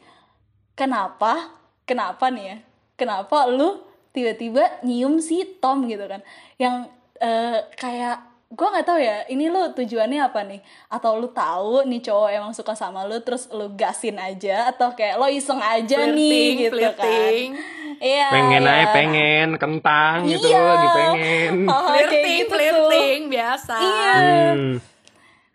Kenapa 0.75 1.57
Kenapa 1.85 2.29
nih 2.29 2.45
ya 2.45 2.57
Kenapa 2.95 3.49
lu 3.51 3.81
tiba-tiba 4.15 4.81
nyium 4.87 5.19
si 5.19 5.43
Tom 5.59 5.89
gitu 5.89 6.05
kan 6.07 6.21
Yang 6.61 6.93
eh, 7.19 7.59
kayak 7.75 8.35
gue 8.55 8.69
nggak 8.71 8.87
tahu 8.87 9.01
ya 9.03 9.27
ini 9.27 9.51
lu 9.51 9.75
tujuannya 9.75 10.31
apa 10.31 10.47
nih 10.47 10.63
atau 10.87 11.19
lu 11.19 11.27
tahu 11.35 11.83
nih 11.91 11.99
cowok 11.99 12.31
emang 12.31 12.53
suka 12.55 12.79
sama 12.79 13.03
lu 13.03 13.19
terus 13.19 13.51
lu 13.51 13.67
gasin 13.75 14.15
aja 14.15 14.71
atau 14.71 14.95
kayak 14.95 15.19
lo 15.19 15.27
iseng 15.27 15.59
aja 15.59 16.07
nih 16.07 16.15
Flirting, 16.15 16.55
gitu 16.63 16.77
flirting. 16.79 17.51
kan 17.59 17.63
iya 18.05 18.29
pengen 18.29 18.63
iya. 18.63 18.75
aja 18.77 18.87
pengen 18.93 19.49
kentang 19.57 20.17
gitu 20.29 20.47
Iya. 20.47 20.61
lagi 20.61 20.89
pengen. 20.93 21.53
Kayak 21.65 21.85
Flirting, 21.89 22.37
gitu 22.37 22.45
tuh. 22.45 22.53
flirting 22.53 23.21
biasa. 23.33 23.75
Iya. 23.81 24.13
Hmm. 24.53 24.75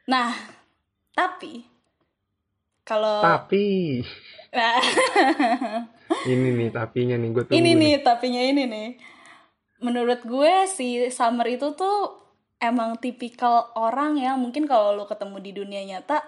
nah 0.03 0.29
tapi 1.13 1.62
kalau 2.81 3.21
Tapi 3.21 4.01
ini 6.33 6.47
nih 6.57 6.69
tapinya 6.73 7.15
nih 7.15 7.29
gue 7.29 7.43
ini 7.53 7.77
nih 7.77 7.93
tapinya 8.01 8.41
ini 8.41 8.65
nih 8.65 8.89
menurut 9.79 10.25
gue 10.25 10.65
si 10.65 11.05
Summer 11.13 11.45
itu 11.45 11.77
tuh 11.77 12.17
emang 12.57 12.97
tipikal 12.97 13.69
orang 13.77 14.17
yang 14.17 14.41
mungkin 14.41 14.65
kalau 14.65 14.97
lo 14.97 15.05
ketemu 15.05 15.38
di 15.39 15.51
dunia 15.53 15.81
nyata 15.85 16.25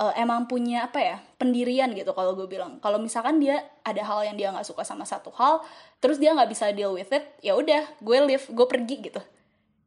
eh, 0.00 0.12
emang 0.16 0.48
punya 0.48 0.88
apa 0.88 0.98
ya 0.98 1.16
pendirian 1.36 1.92
gitu 1.92 2.16
kalau 2.16 2.32
gue 2.32 2.48
bilang. 2.48 2.80
Kalau 2.80 2.96
misalkan 2.96 3.36
dia 3.36 3.60
ada 3.84 4.00
hal 4.00 4.24
yang 4.32 4.36
dia 4.40 4.48
nggak 4.50 4.64
suka 4.64 4.82
sama 4.82 5.04
satu 5.04 5.28
hal 5.36 5.60
terus 6.00 6.16
dia 6.16 6.32
nggak 6.32 6.50
bisa 6.50 6.72
deal 6.72 6.96
with 6.96 7.12
it 7.12 7.24
ya 7.44 7.52
udah 7.54 7.84
gue 8.00 8.18
leave 8.24 8.46
gue 8.48 8.66
pergi 8.66 8.96
gitu 9.12 9.20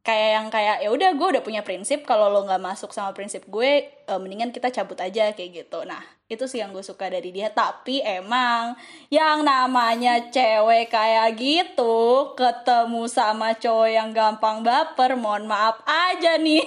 kayak 0.04 0.28
yang 0.30 0.46
kayak 0.48 0.76
ya 0.78 0.88
udah 0.88 1.10
gue 1.10 1.28
udah 1.30 1.42
punya 1.42 1.60
prinsip 1.60 2.04
kalau 2.04 2.28
lo 2.28 2.44
nggak 2.44 2.60
masuk 2.62 2.92
sama 2.92 3.10
prinsip 3.10 3.40
gue 3.46 3.70
eh, 3.88 4.18
mendingan 4.20 4.48
kita 4.48 4.68
cabut 4.70 4.96
aja 4.98 5.32
kayak 5.32 5.64
gitu 5.64 5.80
nah 5.82 5.98
itu 6.24 6.44
sih 6.44 6.56
yang 6.56 6.70
gue 6.70 6.80
suka 6.80 7.08
dari 7.08 7.28
dia 7.30 7.48
tapi 7.48 8.00
emang 8.00 8.76
yang 9.08 9.40
namanya 9.42 10.28
cewek 10.28 10.88
kayak 10.88 11.32
gitu 11.34 11.96
ketemu 12.32 13.04
sama 13.06 13.52
cowok 13.54 13.88
yang 13.90 14.08
gampang 14.10 14.60
baper 14.60 15.16
mohon 15.16 15.44
maaf 15.44 15.80
aja 15.84 16.36
nih 16.36 16.64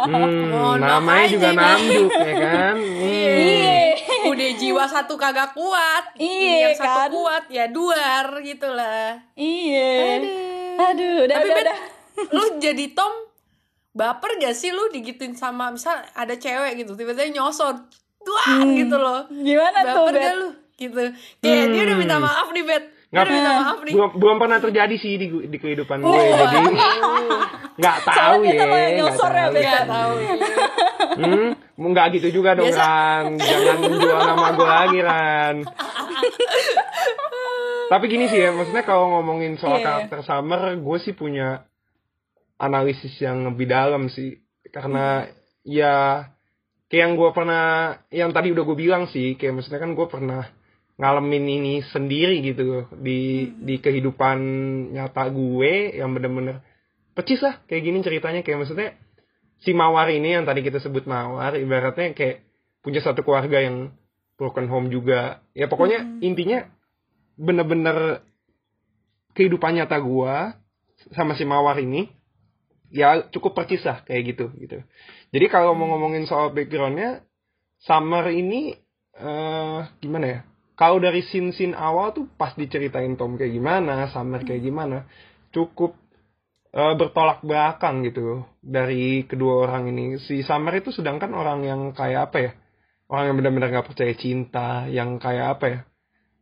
Hmm, 0.00 0.50
Mohon 0.52 0.80
maaf 0.80 0.90
namanya 0.92 1.18
aja 1.20 1.30
juga 1.30 1.48
nih. 1.48 1.56
namjuk 1.56 2.10
ya 2.12 2.34
kan. 2.36 2.74
Hmm. 2.80 2.98
iya 3.00 3.78
Udah 4.22 4.50
jiwa 4.52 4.84
satu 4.84 5.14
kagak 5.14 5.54
kuat. 5.54 6.04
Iya, 6.14 6.68
Yang 6.68 6.76
satu 6.78 6.98
kan? 7.00 7.08
kuat 7.10 7.44
ya 7.48 7.64
duar 7.68 8.26
gitu 8.42 8.68
lah. 8.68 9.16
iya 9.32 10.20
aduh 10.80 11.24
udah 11.24 11.36
Tapi 11.36 11.48
udah, 11.48 11.62
udah. 11.62 11.78
Lu 12.28 12.58
jadi 12.58 12.84
Tom 12.90 13.12
baper 13.90 14.38
gak 14.38 14.52
sih 14.52 14.70
lu 14.70 14.88
digituin 14.88 15.32
sama 15.32 15.68
misal 15.68 15.92
ada 16.12 16.32
cewek 16.32 16.78
gitu 16.78 16.94
tiba-tiba 16.94 17.32
nyosor 17.32 17.74
duar 18.20 18.62
gitu 18.70 18.94
loh. 18.94 19.24
Gimana 19.28 19.78
tuh 19.82 20.04
baper 20.04 20.14
gak 20.16 20.34
lu? 20.36 20.48
Gitu. 20.76 21.02
Kayak 21.38 21.66
dia 21.68 21.82
udah 21.82 21.96
minta 21.98 22.16
maaf 22.16 22.48
nih 22.50 22.62
Bet 22.62 22.84
Nggak- 23.10 23.20
udah 23.20 23.34
minta 23.34 23.52
maaf 23.58 23.78
nih. 23.80 23.92
Belum 23.92 24.10
belum 24.14 24.36
pernah 24.38 24.58
terjadi 24.58 24.94
sih 24.94 25.12
di, 25.14 25.26
di 25.44 25.58
kehidupan 25.58 25.98
gue 25.98 26.14
jadi 26.14 26.58
nggak 27.72 27.96
tahu 28.02 28.14
Soalnya 28.14 28.44
ya 28.44 28.52
kita 28.52 28.64
lo 28.64 28.70
yang 28.70 28.84
nggak 28.86 28.98
nyosor 29.02 29.30
ya, 29.30 29.40
tahu. 29.40 29.52
Bet. 29.52 29.64
Gak 29.66 29.84
tahu 29.86 30.12
hmm, 31.18 31.48
nggak 31.82 32.06
gitu 32.14 32.28
juga 32.32 32.50
dong 32.54 32.66
Biasa- 32.66 32.80
Ran. 32.80 33.24
Jangan 33.36 33.76
jual 33.98 34.20
nama 34.22 34.48
gue 34.50 34.68
lagi 34.68 34.98
Ran. 35.02 35.56
Tapi 37.90 38.04
gini 38.06 38.24
sih 38.24 38.38
ya 38.38 38.50
maksudnya 38.52 38.84
kalau 38.84 39.10
ngomongin 39.10 39.58
soal 39.58 39.76
Iya. 39.76 39.84
karakter 39.84 40.18
Summer 40.22 40.60
gue 40.72 40.96
sih 41.00 41.10
punya 41.10 41.66
analisis 42.60 43.16
yang 43.18 43.48
lebih 43.48 43.66
dalam 43.66 44.12
sih. 44.12 44.36
Karena 44.68 45.24
ya 45.64 46.28
kayak 46.92 47.02
yang 47.02 47.14
gue 47.16 47.30
pernah 47.32 47.66
yang 48.12 48.30
tadi 48.30 48.52
udah 48.52 48.64
gue 48.68 48.76
bilang 48.76 49.08
sih 49.08 49.34
kayak 49.40 49.56
maksudnya 49.56 49.80
kan 49.80 49.96
gue 49.96 50.06
pernah 50.06 50.42
ngalamin 51.00 51.44
ini 51.48 51.74
sendiri 51.80 52.44
gitu 52.44 52.84
di 53.00 53.50
di 53.56 53.80
kehidupan 53.80 54.38
nyata 54.92 55.32
gue 55.32 55.96
yang 55.96 56.12
bener-bener 56.12 56.60
pecis 57.16 57.40
lah 57.40 57.64
kayak 57.64 57.82
gini 57.82 57.98
ceritanya. 58.04 58.44
Kayak 58.44 58.68
maksudnya 58.68 58.88
si 59.64 59.72
Mawar 59.72 60.12
ini 60.12 60.36
yang 60.36 60.44
tadi 60.44 60.60
kita 60.60 60.78
sebut 60.78 61.08
Mawar 61.08 61.56
ibaratnya 61.56 62.12
kayak 62.12 62.44
punya 62.84 63.00
satu 63.00 63.24
keluarga 63.24 63.64
yang 63.64 63.96
broken 64.36 64.68
home 64.68 64.92
juga. 64.92 65.40
Ya 65.56 65.68
pokoknya 65.68 66.20
intinya 66.20 66.68
bener-bener 67.40 68.20
kehidupan 69.32 69.80
nyata 69.80 69.96
gua 70.04 70.60
sama 71.16 71.32
si 71.32 71.48
Mawar 71.48 71.80
ini 71.80 72.19
ya 72.90 73.26
cukup 73.30 73.54
percis 73.54 73.82
lah 73.86 74.02
kayak 74.04 74.34
gitu 74.36 74.50
gitu. 74.58 74.82
Jadi 75.30 75.46
kalau 75.46 75.78
mau 75.78 75.86
ngomongin 75.94 76.26
soal 76.26 76.50
backgroundnya 76.50 77.22
Summer 77.80 78.28
ini 78.28 78.76
eh 79.16 79.80
gimana 80.02 80.26
ya? 80.26 80.40
Kalau 80.76 80.96
dari 80.96 81.20
scene-scene 81.20 81.76
awal 81.76 82.12
tuh 82.16 82.28
pas 82.36 82.56
diceritain 82.56 83.14
Tom 83.16 83.38
kayak 83.38 83.52
gimana 83.52 84.10
Summer 84.12 84.42
kayak 84.44 84.64
gimana 84.64 85.06
cukup 85.54 85.96
eh, 86.74 86.94
bertolak 86.98 87.42
belakang 87.46 88.02
gitu 88.06 88.44
dari 88.60 89.24
kedua 89.24 89.66
orang 89.70 89.90
ini. 89.90 90.18
Si 90.20 90.42
Summer 90.44 90.76
itu 90.76 90.90
sedangkan 90.92 91.30
orang 91.32 91.64
yang 91.64 91.80
kayak 91.94 92.30
apa 92.30 92.38
ya? 92.42 92.52
Orang 93.10 93.32
yang 93.32 93.36
benar-benar 93.42 93.68
nggak 93.74 93.88
percaya 93.90 94.14
cinta 94.14 94.86
yang 94.86 95.18
kayak 95.18 95.58
apa 95.58 95.66
ya? 95.66 95.80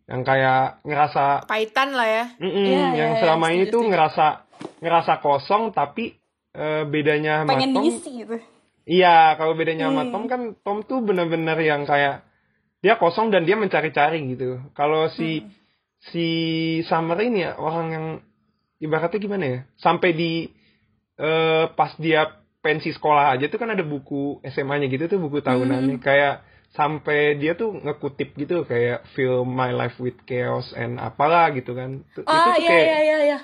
Yang 0.08 0.22
kayak 0.24 0.62
ngerasa 0.84 1.24
Paitan 1.48 1.92
lah 1.92 2.08
ya. 2.08 2.24
Mm-mm, 2.40 2.64
Iya, 2.64 2.86
yang 2.96 3.12
iya, 3.16 3.20
selama 3.20 3.46
setuju, 3.48 3.56
ini 3.56 3.64
tuh 3.72 3.82
ngerasa 3.88 4.26
ngerasa 4.82 5.12
kosong 5.22 5.62
tapi 5.74 6.17
eh, 6.58 6.82
bedanya 6.84 7.32
sama 7.40 7.50
pengen 7.52 7.70
Tom? 7.72 7.82
diisi 7.82 8.10
gitu. 8.18 8.36
Iya 8.84 9.36
kalau 9.36 9.52
bedanya 9.52 9.86
sama 9.86 10.02
Hmm. 10.02 10.10
Tom 10.10 10.24
kan 10.26 10.40
Tom 10.58 10.78
tuh 10.82 10.98
bener-bener 11.00 11.54
yang 11.60 11.84
kayak 11.84 12.24
dia 12.78 12.94
kosong 12.94 13.28
dan 13.28 13.42
dia 13.42 13.54
mencari-cari 13.54 14.18
gitu. 14.28 14.58
Kalau 14.72 15.06
si 15.08 15.40
Hmm. 15.40 15.50
si 16.04 16.26
Summer 16.84 17.18
ini 17.20 17.42
ya 17.42 17.54
orang 17.56 17.86
yang 17.88 18.06
ibaratnya 18.78 19.18
gimana 19.18 19.44
ya? 19.44 19.58
Sampai 19.76 20.12
di 20.12 20.50
eh, 21.16 21.64
pas 21.70 21.90
dia 21.96 22.30
pensi 22.58 22.90
sekolah 22.90 23.34
aja 23.34 23.46
tuh 23.46 23.56
kan 23.56 23.70
ada 23.70 23.82
buku 23.82 24.38
SMA-nya 24.44 24.86
gitu 24.86 25.06
tuh 25.06 25.18
buku 25.18 25.38
tahunannya. 25.40 25.96
Hmm. 25.96 26.02
kayak 26.02 26.42
sampai 26.70 27.34
dia 27.34 27.52
tuh 27.52 27.74
ngekutip 27.74 28.36
gitu 28.36 28.62
kayak 28.62 29.02
feel 29.12 29.42
my 29.42 29.70
life 29.70 29.96
with 29.96 30.14
chaos 30.22 30.70
and 30.72 30.96
apalah 30.96 31.50
gitu 31.50 31.72
kan. 31.72 32.06
Itu- 32.08 32.22
itu 32.22 32.28
tuh 32.28 32.54
iya 32.56 32.68
kayak 32.68 32.84
iya 32.84 32.98
iya 33.00 33.18
iya 33.26 33.38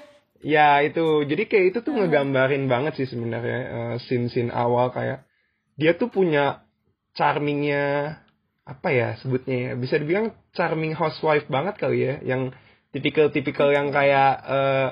Ya 0.45 0.85
itu, 0.85 1.25
jadi 1.25 1.49
kayak 1.49 1.67
itu 1.73 1.79
tuh 1.81 1.97
ngegambarin 1.97 2.69
banget 2.69 3.01
sih 3.01 3.09
sebenarnya 3.09 3.59
eh, 3.65 3.95
scene-scene 4.05 4.53
awal 4.53 4.93
kayak 4.93 5.25
dia 5.81 5.97
tuh 5.97 6.13
punya 6.13 6.69
charmingnya 7.17 8.21
apa 8.69 8.89
ya 8.93 9.09
sebutnya 9.25 9.57
ya 9.57 9.73
bisa 9.77 9.97
dibilang 9.97 10.37
charming 10.53 10.93
housewife 10.93 11.49
banget 11.49 11.81
kali 11.81 11.99
ya, 12.05 12.15
yang 12.21 12.53
tipikal-tipikal 12.93 13.73
yang 13.73 13.89
kayak 13.89 14.33
eh, 14.45 14.89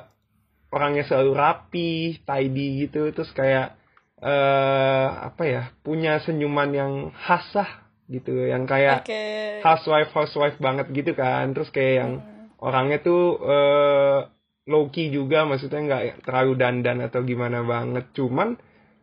orangnya 0.73 1.05
selalu 1.05 1.33
rapi, 1.37 1.93
tidy 2.25 2.89
gitu, 2.89 3.13
terus 3.13 3.29
kayak 3.37 3.77
eh 4.23 5.09
apa 5.29 5.43
ya 5.45 5.63
punya 5.85 6.17
senyuman 6.25 6.71
yang 6.73 6.93
khas 7.13 7.45
lah 7.53 7.71
gitu, 8.09 8.33
yang 8.49 8.65
kayak 8.65 9.05
oke. 9.05 9.25
housewife 9.61 10.11
housewife 10.17 10.57
banget 10.57 10.89
gitu 10.97 11.13
kan. 11.13 11.53
Terus 11.53 11.69
kayak 11.69 11.95
yang 12.01 12.13
orangnya 12.57 13.05
tuh 13.05 13.37
eh 13.45 14.19
low 14.67 14.87
key 14.95 15.11
juga 15.11 15.43
maksudnya 15.43 15.81
nggak 15.83 16.03
terlalu 16.23 16.53
dandan 16.55 16.99
atau 17.03 17.21
gimana 17.23 17.67
banget. 17.67 18.11
Cuman 18.15 18.55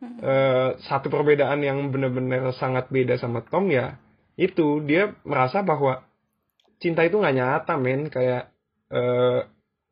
eh, 0.01 0.69
satu 0.87 1.11
perbedaan 1.11 1.59
yang 1.59 1.91
bener-bener 1.91 2.51
sangat 2.55 2.87
beda 2.87 3.19
sama 3.19 3.43
Tom 3.43 3.67
ya 3.67 3.99
itu 4.39 4.79
dia 4.87 5.11
merasa 5.27 5.59
bahwa 5.59 6.07
cinta 6.79 7.03
itu 7.03 7.19
nggak 7.19 7.35
nyata 7.35 7.73
men. 7.75 8.07
Kayak 8.07 8.55
eh, 8.87 9.39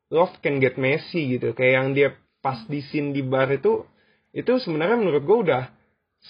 love 0.08 0.40
can 0.40 0.56
get 0.58 0.80
messy 0.80 1.36
gitu. 1.36 1.52
Kayak 1.52 1.72
yang 1.84 1.88
dia 1.92 2.08
pas 2.40 2.64
di 2.64 2.80
scene 2.80 3.12
di 3.12 3.20
bar 3.20 3.50
itu 3.52 3.84
itu 4.32 4.52
sebenarnya 4.60 4.96
menurut 4.96 5.22
gue 5.26 5.38
udah 5.50 5.62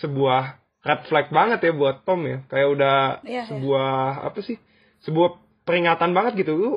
sebuah 0.02 0.42
red 0.82 1.00
flag 1.10 1.26
banget 1.30 1.70
ya 1.70 1.72
buat 1.74 2.02
Tom 2.02 2.26
ya. 2.26 2.42
Kayak 2.50 2.68
udah 2.74 2.96
Iya, 3.22 3.30
iya. 3.30 3.42
sebuah 3.46 3.90
apa 4.26 4.38
sih 4.42 4.58
sebuah 5.06 5.38
peringatan 5.62 6.10
banget 6.10 6.42
gitu. 6.42 6.58
Lu 6.58 6.70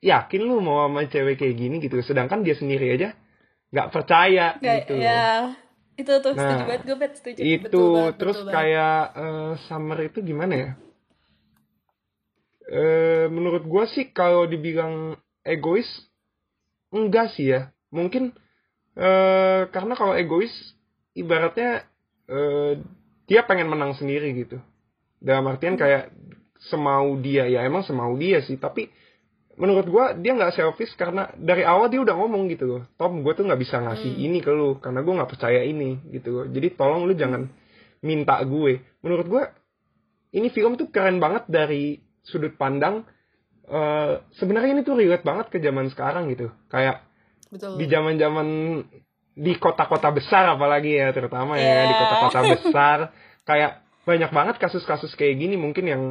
yakin 0.00 0.40
lu 0.46 0.62
mau 0.62 0.86
sama 0.86 1.06
cewek 1.10 1.36
kayak 1.40 1.56
gini 1.58 1.76
gitu. 1.82 1.98
Sedangkan 2.04 2.42
dia 2.46 2.54
sendiri 2.54 2.94
aja 2.94 3.14
nggak 3.74 3.88
percaya 3.92 4.56
Nggak- 4.58 4.76
gitu. 4.88 4.94
ya 4.96 5.20
itu 5.98 6.12
tuh 6.22 6.32
setuju 6.38 6.62
Nah, 6.62 6.66
banget 6.70 6.82
gue 6.86 6.96
bet 6.96 7.12
setuju. 7.18 7.40
Itu 7.42 7.58
Betul 7.66 7.86
banget, 7.90 8.12
terus 8.22 8.36
betul 8.38 8.52
kayak 8.54 8.96
eh, 9.18 9.52
summer 9.66 9.98
itu 10.06 10.18
gimana 10.22 10.54
ya? 10.54 10.70
Eh 12.68 13.26
menurut 13.32 13.64
gua 13.64 13.88
sih 13.88 14.12
kalau 14.12 14.44
dibilang 14.44 15.16
egois 15.42 15.88
enggak 16.92 17.32
sih 17.34 17.48
ya. 17.52 17.72
Mungkin 17.88 18.36
eh 18.98 19.60
karena 19.72 19.92
kalau 19.96 20.14
egois 20.14 20.52
ibaratnya 21.16 21.88
eh 22.28 22.72
dia 23.28 23.40
pengen 23.48 23.72
menang 23.72 23.96
sendiri 23.96 24.36
gitu. 24.36 24.60
Dalam 25.18 25.48
artian 25.48 25.74
kayak 25.80 26.12
semau 26.70 27.16
dia 27.24 27.48
ya 27.48 27.64
emang 27.64 27.82
semau 27.88 28.12
dia 28.20 28.44
sih. 28.44 28.60
Tapi 28.60 28.92
menurut 29.58 29.86
gua 29.90 30.14
dia 30.14 30.32
nggak 30.38 30.54
selfish 30.54 30.94
karena 30.94 31.34
dari 31.34 31.66
awal 31.66 31.90
dia 31.90 31.98
udah 31.98 32.14
ngomong 32.14 32.46
gitu 32.48 32.64
loh 32.64 32.82
Tom 32.94 33.26
gue 33.26 33.32
tuh 33.34 33.42
nggak 33.42 33.58
bisa 33.58 33.82
ngasih 33.82 34.14
ini 34.14 34.38
ke 34.38 34.54
lu 34.54 34.78
karena 34.78 35.02
gue 35.02 35.14
nggak 35.18 35.30
percaya 35.30 35.60
ini 35.66 35.98
gitu. 36.14 36.30
Loh 36.30 36.46
jadi 36.46 36.72
tolong 36.78 37.04
lu 37.10 37.12
jangan 37.18 37.50
minta 38.00 38.38
gue. 38.46 38.78
Menurut 39.02 39.26
gua 39.26 39.44
ini 40.30 40.48
film 40.54 40.78
tuh 40.78 40.88
keren 40.94 41.18
banget 41.18 41.50
dari 41.50 41.98
sudut 42.22 42.54
pandang 42.54 43.02
eh 43.68 44.14
sebenarnya 44.38 44.80
ini 44.80 44.82
tuh 44.86 44.96
relate 44.96 45.26
banget 45.26 45.46
ke 45.52 45.58
zaman 45.60 45.90
sekarang 45.92 46.30
gitu. 46.32 46.48
Kayak 46.72 47.04
betul. 47.50 47.76
di 47.76 47.84
zaman 47.90 48.14
zaman 48.16 48.46
di 49.38 49.52
kota-kota 49.58 50.10
besar 50.10 50.54
apalagi 50.54 50.98
ya 50.98 51.10
terutama 51.12 51.58
ya 51.58 51.84
di 51.84 51.94
Iya. 51.94 52.00
kota-kota 52.00 52.40
besar. 52.54 52.98
Kayak 53.42 53.82
banyak 54.08 54.30
banget 54.32 54.56
kasus-kasus 54.56 55.12
kayak 55.18 55.36
gini 55.36 55.60
mungkin 55.60 55.84
yang 55.84 56.02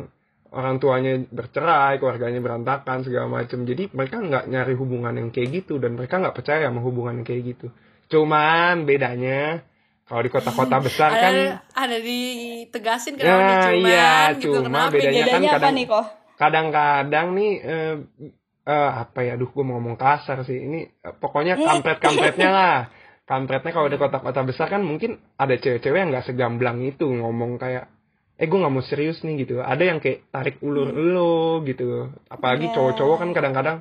orang 0.51 0.77
tuanya 0.77 1.19
bercerai 1.27 1.97
keluarganya 1.97 2.39
berantakan 2.39 3.03
segala 3.03 3.27
macam 3.27 3.63
jadi 3.63 3.91
mereka 3.91 4.15
nggak 4.17 4.45
nyari 4.47 4.73
hubungan 4.73 5.13
yang 5.13 5.29
kayak 5.29 5.49
gitu 5.61 5.77
dan 5.77 5.93
mereka 5.93 6.17
nggak 6.17 6.33
percaya 6.33 6.67
sama 6.67 6.79
hubungan 6.79 7.19
yang 7.19 7.27
kayak 7.27 7.43
gitu. 7.55 7.67
Cuman 8.07 8.83
bedanya 8.83 9.61
kalau 10.07 10.21
di 10.21 10.31
kota-kota 10.31 10.77
besar 10.87 11.09
kan 11.11 11.33
ada 11.33 11.45
ada 11.73 11.97
ditegasin 11.99 13.19
kenapa 13.19 13.41
Ya, 13.43 13.59
cuman 13.67 13.75
iya, 13.83 14.11
gitu 14.39 14.47
cuma 14.55 14.63
kenapa 14.63 14.91
bedanya 14.93 15.11
kan 15.11 15.25
bedanya 15.27 15.49
apa 15.49 15.57
kadang- 15.59 15.75
nih 15.75 15.85
kok? 15.85 16.05
kadang-kadang 16.37 17.27
nih 17.33 17.51
eh, 17.59 17.95
eh, 18.63 18.91
apa 18.93 19.19
ya 19.21 19.33
aduh 19.33 19.49
gue 19.49 19.63
mau 19.63 19.75
ngomong 19.75 19.97
kasar 19.97 20.41
sih. 20.43 20.57
Ini 20.57 20.79
eh, 21.01 21.13
pokoknya 21.13 21.57
kampret-kampretnya 21.57 22.49
lah. 22.61 22.77
Kampretnya 23.23 23.75
kalau 23.75 23.91
di 23.91 23.99
kota-kota 23.99 24.41
besar 24.41 24.71
kan 24.71 24.79
mungkin 24.79 25.19
ada 25.35 25.51
cewek-cewek 25.53 25.99
yang 25.99 26.09
nggak 26.09 26.23
segamblang 26.25 26.79
itu 26.79 27.03
ngomong 27.03 27.59
kayak 27.59 27.91
eh 28.37 28.45
gue 28.45 28.57
nggak 28.57 28.73
mau 28.73 28.85
serius 28.85 29.25
nih 29.25 29.43
gitu. 29.45 29.59
Ada 29.59 29.83
yang 29.83 29.97
kayak 29.97 30.29
tarik 30.29 30.61
ulur 30.61 30.93
lo 30.93 31.65
gitu. 31.65 32.13
Apalagi 32.29 32.69
Iya. 32.69 32.73
cowok-cowok 32.77 33.17
kan 33.17 33.29
kadang-kadang 33.33 33.77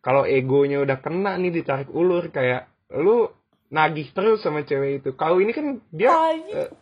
kalau 0.00 0.24
egonya 0.24 0.80
udah 0.80 0.98
kena 1.04 1.36
nih 1.36 1.52
ditarik 1.52 1.92
ulur 1.92 2.32
kayak 2.32 2.72
lu 2.96 3.28
nagih 3.68 4.08
terus 4.16 4.40
sama 4.40 4.64
cewek 4.64 5.04
itu. 5.04 5.12
Kalau 5.12 5.36
ini 5.44 5.52
kan 5.52 5.84
dia 5.92 6.08
eh, 6.40 6.72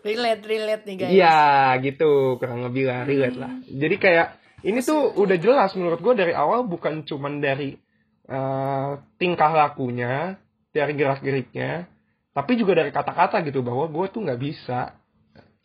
relate 0.00 0.44
relate 0.48 0.84
nih 0.88 0.96
guys. 0.96 1.12
Iya 1.12 1.38
gitu. 1.84 2.40
Kurang 2.40 2.64
lebih 2.64 2.88
lah 2.88 3.04
relate 3.04 3.36
lah. 3.36 3.52
Jadi 3.68 3.96
kayak 4.00 4.28
ini 4.64 4.80
tuh 4.80 5.12
udah 5.20 5.36
jelas 5.36 5.76
menurut 5.76 6.00
gue 6.00 6.14
dari 6.16 6.32
awal 6.32 6.64
bukan 6.64 7.04
cuman 7.04 7.44
dari 7.44 7.76
eh, 8.24 8.90
tingkah 9.20 9.52
lakunya, 9.52 10.40
dari 10.72 10.96
gerak 10.96 11.20
geriknya, 11.20 11.84
tapi 12.32 12.56
juga 12.56 12.80
dari 12.80 12.88
kata-kata 12.88 13.44
gitu 13.44 13.60
bahwa 13.60 13.84
gue 13.92 14.06
tuh 14.08 14.24
nggak 14.24 14.40
bisa 14.40 14.96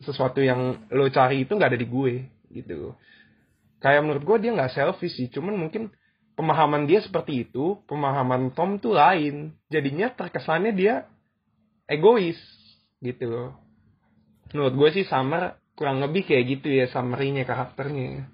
sesuatu 0.00 0.40
yang 0.40 0.88
lo 0.90 1.06
cari 1.12 1.44
itu 1.44 1.52
nggak 1.52 1.70
ada 1.76 1.80
di 1.80 1.88
gue 1.88 2.12
gitu. 2.50 2.96
Kayak 3.80 4.04
menurut 4.04 4.24
gue 4.24 4.36
dia 4.48 4.50
nggak 4.52 4.72
selfish 4.76 5.16
sih, 5.16 5.28
cuman 5.32 5.56
mungkin 5.56 5.88
pemahaman 6.36 6.84
dia 6.88 7.00
seperti 7.00 7.48
itu, 7.48 7.80
pemahaman 7.88 8.52
Tom 8.52 8.76
tuh 8.80 8.96
lain. 8.96 9.56
Jadinya 9.72 10.12
terkesannya 10.12 10.72
dia 10.76 10.94
egois 11.90 12.38
gitu 13.02 13.50
menurut 14.54 14.74
gue 14.78 14.88
sih 15.00 15.04
Summer 15.06 15.58
kurang 15.74 15.98
lebih 15.98 16.26
kayak 16.28 16.44
gitu 16.58 16.68
ya 16.70 16.86
summary-nya 16.90 17.42
karakternya 17.42 18.30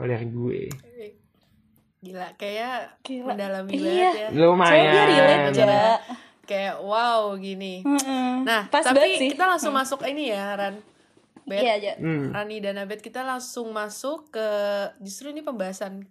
dari 0.00 0.26
gue 0.32 0.60
gila 2.00 2.32
kayak 2.40 3.04
Gila. 3.04 3.36
mendalami 3.36 3.76
Iya. 3.76 3.84
banget 3.84 4.16
ya 4.16 4.28
lumayan 4.32 4.70
Soalnya 4.72 4.92
dia 4.92 5.04
relate 5.04 5.44
aja 5.52 5.64
kayak 6.42 6.78
wow 6.78 7.32
gini 7.34 7.80
Mm-mm. 7.80 8.42
nah 8.42 8.66
pas 8.66 8.82
tapi 8.82 9.16
sih 9.16 9.30
kita 9.30 9.44
langsung 9.46 9.72
masuk 9.72 10.02
ini 10.04 10.28
ya 10.28 10.54
Ran 10.54 10.76
Bet, 11.42 11.60
iya 11.60 11.72
aja 11.74 11.92
hmm. 11.96 12.30
Rani 12.30 12.56
dan 12.58 12.78
Abed 12.78 12.98
kita 12.98 13.20
langsung 13.20 13.70
masuk 13.70 14.30
ke 14.30 14.48
justru 14.98 15.28
ini 15.28 15.40
pembahasan 15.40 16.04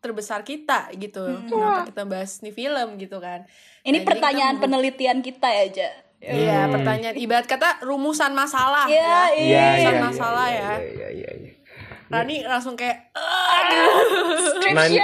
terbesar 0.00 0.40
kita 0.42 0.88
gitu 0.94 1.20
kenapa 1.44 1.84
kita 1.84 2.02
bahas 2.04 2.40
nih 2.40 2.50
film 2.50 2.96
gitu 2.96 3.18
kan 3.18 3.44
ini 3.82 3.98
Nah, 3.98 4.06
pertanyaan 4.06 4.56
kita- 4.56 4.62
penelitian 4.62 5.18
kita 5.20 5.48
ya 5.48 5.62
aja 5.66 5.88
Iya, 6.20 6.68
Hmm. 6.68 6.72
pertanyaan 6.76 7.16
ibarat 7.16 7.48
kata 7.48 7.80
rumusan 7.80 8.30
masalah 8.30 8.84
Iya, 8.84 9.00
ya. 9.00 9.08
iya. 9.08 9.40
Iya, 9.40 9.60
Rumusan 9.64 9.88
iya, 9.90 10.02
masalah 10.02 10.46
iya, 10.46 10.60
ya. 10.60 10.72
iya, 10.78 11.08
iya, 11.10 11.30
iya. 11.34 11.52
Rani 12.06 12.36
langsung 12.44 12.76
kayak 12.76 13.08
aduh. 13.08 13.88
Nah, 14.70 14.84
ini 14.84 15.00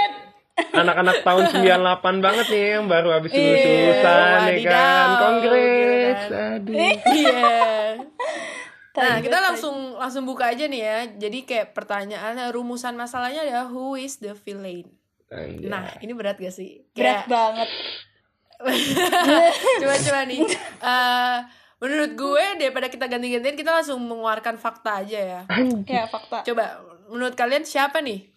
anak-anak 0.57 1.21
tahun 1.21 1.43
98 1.53 2.19
banget 2.19 2.45
nih 2.47 2.63
yang 2.73 2.85
baru 2.85 3.09
habis 3.13 3.29
Iya, 3.29 3.41
lulus 3.41 3.63
lulusan 3.63 4.39
ya 4.41 4.57
kan 4.65 5.07
congrats 5.17 6.23
kan. 6.25 6.51
aduh 6.57 6.75
Iya. 7.17 7.51
Nah, 8.97 9.21
kita 9.21 9.37
langsung 9.39 9.75
langsung 9.93 10.25
buka 10.25 10.49
aja 10.49 10.65
nih 10.65 10.81
ya. 10.81 10.97
Jadi 11.19 11.45
kayak 11.45 11.71
pertanyaan 11.71 12.49
rumusan 12.49 12.93
masalahnya 12.93 13.45
adalah 13.45 13.67
who 13.67 13.93
is 13.93 14.17
the 14.17 14.33
villain. 14.35 14.89
Anjay. 15.29 15.69
Nah, 15.69 15.93
ini 15.99 16.11
berat 16.11 16.35
gak 16.35 16.49
sih? 16.49 16.81
berat 16.91 17.27
banget 17.27 17.69
Coba-coba 19.77 20.19
nih. 20.25 20.41
eh 20.81 21.37
menurut 21.77 22.11
gue 22.11 22.45
daripada 22.57 22.89
kita 22.89 23.05
ganti-gantian 23.05 23.53
kita 23.53 23.69
langsung 23.71 24.01
mengeluarkan 24.01 24.57
fakta 24.57 25.05
aja 25.05 25.19
ya. 25.19 25.41
Anjay. 25.45 25.93
ya 25.93 26.09
fakta 26.09 26.41
Coba 26.41 26.81
menurut 27.05 27.37
kalian 27.37 27.61
siapa 27.63 28.01
nih? 28.01 28.33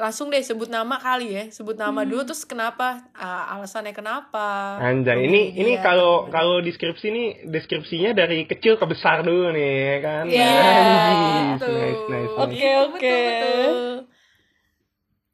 Langsung 0.00 0.32
deh 0.32 0.40
sebut 0.40 0.72
nama 0.72 0.96
kali 0.96 1.28
ya. 1.36 1.44
Sebut 1.52 1.76
nama 1.76 2.08
dulu 2.08 2.24
terus 2.24 2.48
kenapa? 2.48 3.04
Ah, 3.12 3.52
alasannya 3.60 3.92
kenapa? 3.92 4.80
Anjay, 4.80 5.28
ini 5.28 5.52
dia, 5.52 5.60
ini 5.60 5.72
kalau 5.84 6.24
kalau 6.32 6.64
deskripsi 6.64 7.06
nih 7.12 7.28
deskripsinya 7.52 8.16
dari 8.16 8.48
kecil 8.48 8.80
ke 8.80 8.86
besar 8.88 9.20
dulu 9.20 9.52
nih 9.52 10.00
kan. 10.00 10.24
Iya, 10.24 10.56
Anjis, 10.72 11.60
betul. 11.60 11.76
nice, 11.76 12.04
nice, 12.08 12.32
Oke, 12.40 12.70
oke. 12.80 12.96
betul, 12.96 13.20
betul. 13.28 13.76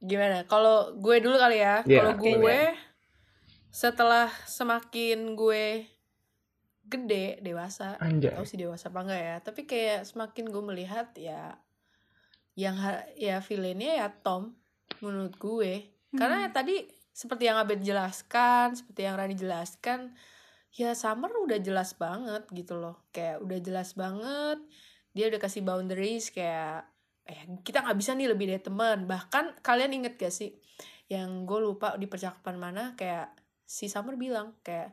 Gimana? 0.03 0.39
Kalau 0.51 0.99
gue 0.99 1.17
dulu 1.23 1.37
kali 1.39 1.63
ya. 1.63 1.87
Iya, 1.87 1.99
Kalau 2.03 2.13
gue 2.19 2.59
setelah 3.71 4.27
semakin 4.51 5.39
gue 5.39 5.87
gede, 6.87 7.39
dewasa, 7.39 7.99
Anjay. 8.03 8.35
tahu 8.35 8.47
sih 8.47 8.59
dewasa 8.59 8.91
apa 8.91 9.01
enggak 9.07 9.23
ya, 9.23 9.37
tapi 9.43 9.63
kayak 9.67 10.07
semakin 10.07 10.45
gue 10.51 10.63
melihat 10.63 11.11
ya 11.19 11.55
yang 12.57 12.81
ya 13.15 13.45
villainnya 13.45 14.03
ya 14.05 14.09
Tom 14.11 14.57
menurut 15.05 15.37
gue. 15.37 15.93
Karena 16.17 16.49
tadi 16.51 16.89
seperti 17.13 17.49
yang 17.49 17.61
Abed 17.61 17.85
jelaskan, 17.85 18.73
seperti 18.73 19.05
yang 19.05 19.21
Rani 19.21 19.37
jelaskan, 19.37 20.17
ya 20.73 20.97
Summer 20.97 21.29
udah 21.37 21.61
jelas 21.61 21.93
banget 21.95 22.49
gitu 22.57 22.81
loh. 22.81 23.05
Kayak 23.13 23.45
udah 23.45 23.59
jelas 23.61 23.93
banget 23.93 24.59
dia 25.17 25.33
udah 25.33 25.41
kasih 25.41 25.65
boundaries 25.65 26.29
kayak 26.29 26.85
eh 27.25 27.49
kita 27.65 27.81
nggak 27.81 27.97
bisa 27.97 28.13
nih 28.13 28.29
lebih 28.29 28.53
dari 28.53 28.61
teman 28.61 29.09
bahkan 29.09 29.57
kalian 29.65 29.97
inget 29.97 30.21
gak 30.21 30.31
sih 30.31 30.61
yang 31.09 31.49
gue 31.49 31.57
lupa 31.57 31.97
di 31.97 32.05
percakapan 32.05 32.61
mana 32.61 32.83
kayak 33.01 33.33
si 33.65 33.89
Summer 33.89 34.21
bilang 34.21 34.53
kayak 34.61 34.93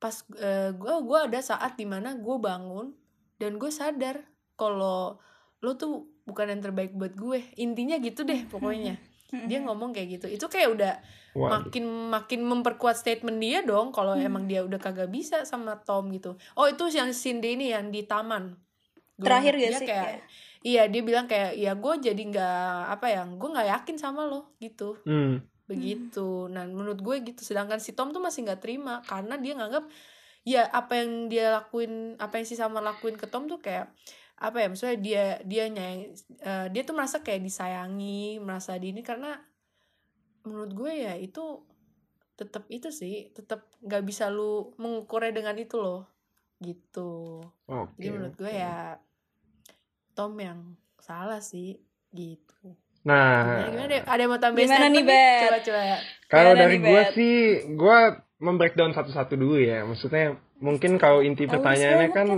pas 0.00 0.24
gue 0.72 0.94
gue 1.04 1.18
ada 1.28 1.40
saat 1.44 1.76
di 1.76 1.84
mana 1.84 2.16
gue 2.16 2.36
bangun 2.40 2.96
dan 3.36 3.60
gue 3.60 3.68
sadar 3.68 4.24
kalau 4.56 5.20
lo 5.58 5.74
tuh 5.74 6.06
bukan 6.22 6.52
yang 6.54 6.62
terbaik 6.62 6.94
buat 6.94 7.14
gue. 7.14 7.42
Intinya 7.58 7.98
gitu 7.98 8.22
deh 8.22 8.46
pokoknya. 8.46 8.94
Dia 9.48 9.60
ngomong 9.60 9.92
kayak 9.92 10.08
gitu. 10.20 10.26
Itu 10.30 10.46
kayak 10.48 10.68
udah 10.72 10.94
Waduh. 11.36 11.68
makin 11.68 11.84
makin 12.08 12.40
memperkuat 12.48 12.96
statement 12.96 13.36
dia 13.36 13.60
dong 13.60 13.92
kalau 13.92 14.16
emang 14.16 14.48
dia 14.48 14.64
udah 14.64 14.80
kagak 14.80 15.12
bisa 15.12 15.44
sama 15.44 15.76
Tom 15.84 16.08
gitu. 16.08 16.34
Oh 16.56 16.64
itu 16.64 16.88
yang 16.88 17.12
scene 17.12 17.38
dia 17.38 17.52
ini 17.52 17.70
yang 17.70 17.92
di 17.92 18.08
taman. 18.08 18.56
Gua 19.20 19.24
Terakhir 19.28 19.54
dia 19.60 19.70
sih? 19.76 19.84
kayak 19.86 20.08
Ya. 20.08 20.18
iya 20.64 20.82
dia 20.90 21.02
bilang 21.04 21.28
kayak 21.28 21.54
ya 21.54 21.76
gue 21.76 21.94
jadi 22.00 22.18
nggak 22.18 22.72
apa 22.98 23.06
ya 23.12 23.22
gue 23.28 23.48
nggak 23.52 23.68
yakin 23.68 23.96
sama 24.00 24.24
lo 24.24 24.56
gitu. 24.58 24.96
Hmm. 25.04 25.44
begitu. 25.68 26.48
Nah 26.48 26.64
menurut 26.64 26.96
gue 27.04 27.20
gitu. 27.20 27.44
Sedangkan 27.44 27.76
si 27.76 27.92
Tom 27.92 28.08
tuh 28.08 28.24
masih 28.24 28.48
nggak 28.48 28.64
terima 28.64 29.04
karena 29.04 29.36
dia 29.36 29.52
nganggap 29.52 29.84
ya 30.48 30.64
apa 30.64 31.04
yang 31.04 31.28
dia 31.28 31.52
lakuin 31.60 32.16
apa 32.16 32.40
yang 32.40 32.46
si 32.48 32.56
Summer 32.56 32.80
lakuin 32.80 33.20
ke 33.20 33.28
Tom 33.28 33.44
tuh 33.44 33.60
kayak 33.60 33.92
apa 34.38 34.62
ya 34.62 34.66
maksudnya 34.70 34.98
dia 35.02 35.24
dia 35.42 35.64
nyayang 35.66 36.14
eh, 36.42 36.66
dia 36.70 36.82
tuh 36.86 36.94
merasa 36.94 37.26
kayak 37.26 37.42
disayangi 37.42 38.38
merasa 38.38 38.78
di 38.78 38.94
ini 38.94 39.02
karena 39.02 39.34
menurut 40.46 40.72
gue 40.72 40.92
ya 40.94 41.18
itu 41.18 41.66
tetap 42.38 42.70
itu 42.70 42.94
sih 42.94 43.34
tetap 43.34 43.66
nggak 43.82 44.06
bisa 44.06 44.30
lu 44.30 44.70
mengukurnya 44.78 45.34
dengan 45.34 45.58
itu 45.58 45.76
loh 45.82 46.06
gitu. 46.58 47.42
Oke. 47.70 47.94
jadi 47.98 48.08
menurut 48.14 48.34
gue 48.34 48.50
ya 48.50 48.98
Tom 50.14 50.34
yang 50.38 50.74
salah 50.98 51.38
sih 51.38 51.78
gitu. 52.10 52.74
Nah, 53.06 53.46
gimana, 53.46 53.62
gimana 53.70 53.86
deh? 53.86 54.02
Ada 54.02 54.20
yang 54.20 54.30
mau 54.34 54.40
tambahin 54.42 54.66
Gimana 54.66 54.86
nih, 54.90 55.04
Bet? 55.06 55.40
coba 55.46 55.58
coba. 55.62 55.82
Kalau 56.26 56.52
dari 56.58 56.76
nih, 56.76 56.84
gue 56.90 57.02
sih, 57.14 57.34
gue 57.78 57.98
membreakdown 58.42 58.92
satu-satu 58.92 59.38
dulu 59.38 59.56
ya. 59.62 59.86
Maksudnya 59.86 60.36
mungkin 60.58 60.98
kalau 60.98 61.22
inti 61.22 61.46
pertanyaannya 61.46 62.10
kan, 62.10 62.28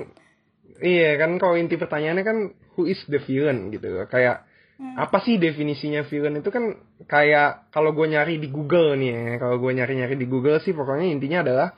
iya 0.82 1.16
kan 1.20 1.36
kalau 1.36 1.54
inti 1.56 1.76
pertanyaannya 1.76 2.24
kan 2.24 2.38
who 2.74 2.88
is 2.88 3.00
the 3.06 3.20
villain 3.22 3.70
gitu. 3.72 4.04
Kayak 4.08 4.50
Hmm. 4.80 4.96
apa 4.96 5.20
sih 5.20 5.36
definisinya 5.36 6.08
villain 6.08 6.40
itu 6.40 6.48
kan 6.48 6.72
kayak 7.04 7.68
kalau 7.68 7.92
gue 7.92 8.16
nyari 8.16 8.40
di 8.40 8.48
Google 8.48 8.96
nih 8.96 9.12
ya. 9.12 9.36
Kalau 9.36 9.60
gue 9.60 9.76
nyari-nyari 9.76 10.16
di 10.16 10.24
Google 10.24 10.56
sih 10.64 10.72
pokoknya 10.72 11.04
intinya 11.04 11.44
adalah 11.44 11.68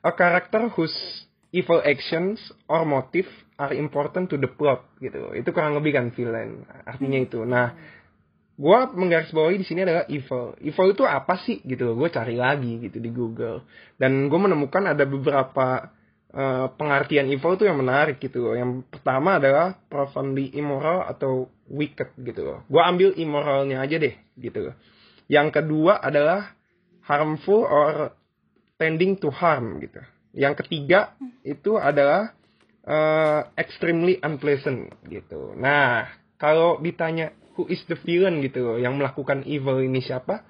a 0.00 0.12
character 0.16 0.72
whose 0.72 0.96
evil 1.52 1.84
actions 1.84 2.40
or 2.64 2.88
motive 2.88 3.28
are 3.60 3.76
important 3.76 4.32
to 4.32 4.40
the 4.40 4.48
plot 4.48 4.80
gitu. 4.96 5.36
Itu 5.36 5.52
kurang 5.52 5.76
lebih 5.76 5.92
kan 5.92 6.08
villain. 6.16 6.64
Artinya 6.88 7.20
itu. 7.20 7.44
Nah, 7.44 7.76
gue 8.56 8.78
menggarisbawahi 8.96 9.60
di 9.60 9.66
sini 9.68 9.84
adalah 9.84 10.08
evil. 10.08 10.56
Evil 10.64 10.96
itu 10.96 11.04
apa 11.04 11.36
sih 11.44 11.60
gitu? 11.68 11.92
Gue 12.00 12.08
cari 12.08 12.32
lagi 12.40 12.80
gitu 12.80 12.96
di 12.96 13.12
Google 13.12 13.68
dan 14.00 14.32
gue 14.32 14.40
menemukan 14.40 14.88
ada 14.96 15.04
beberapa 15.04 15.92
eh, 16.34 16.66
pengertian 16.74 17.28
evil 17.32 17.56
itu 17.56 17.64
yang 17.68 17.78
menarik 17.80 18.20
gitu. 18.20 18.50
loh. 18.50 18.54
Yang 18.56 18.84
pertama 18.88 19.36
adalah 19.40 19.76
profoundly 19.88 20.52
immoral 20.56 21.06
atau 21.06 21.48
wicked 21.68 22.16
gitu. 22.20 22.42
loh. 22.44 22.58
Gue 22.66 22.82
ambil 22.82 23.14
immoralnya 23.16 23.84
aja 23.84 23.96
deh 23.96 24.14
gitu. 24.36 24.72
loh. 24.72 24.76
Yang 25.28 25.60
kedua 25.60 26.00
adalah 26.00 26.56
harmful 27.04 27.64
or 27.64 28.16
tending 28.80 29.16
to 29.20 29.28
harm 29.32 29.80
gitu. 29.80 30.00
Yang 30.36 30.64
ketiga 30.64 31.16
itu 31.44 31.76
adalah 31.80 32.32
eh, 32.84 33.40
extremely 33.56 34.20
unpleasant 34.20 34.92
gitu. 35.08 35.56
Nah, 35.56 36.08
kalau 36.40 36.80
ditanya 36.80 37.34
who 37.58 37.66
is 37.66 37.82
the 37.90 37.98
villain 38.06 38.38
gitu 38.40 38.62
loh, 38.62 38.78
yang 38.78 38.94
melakukan 38.94 39.42
evil 39.42 39.82
ini 39.82 39.98
siapa? 39.98 40.46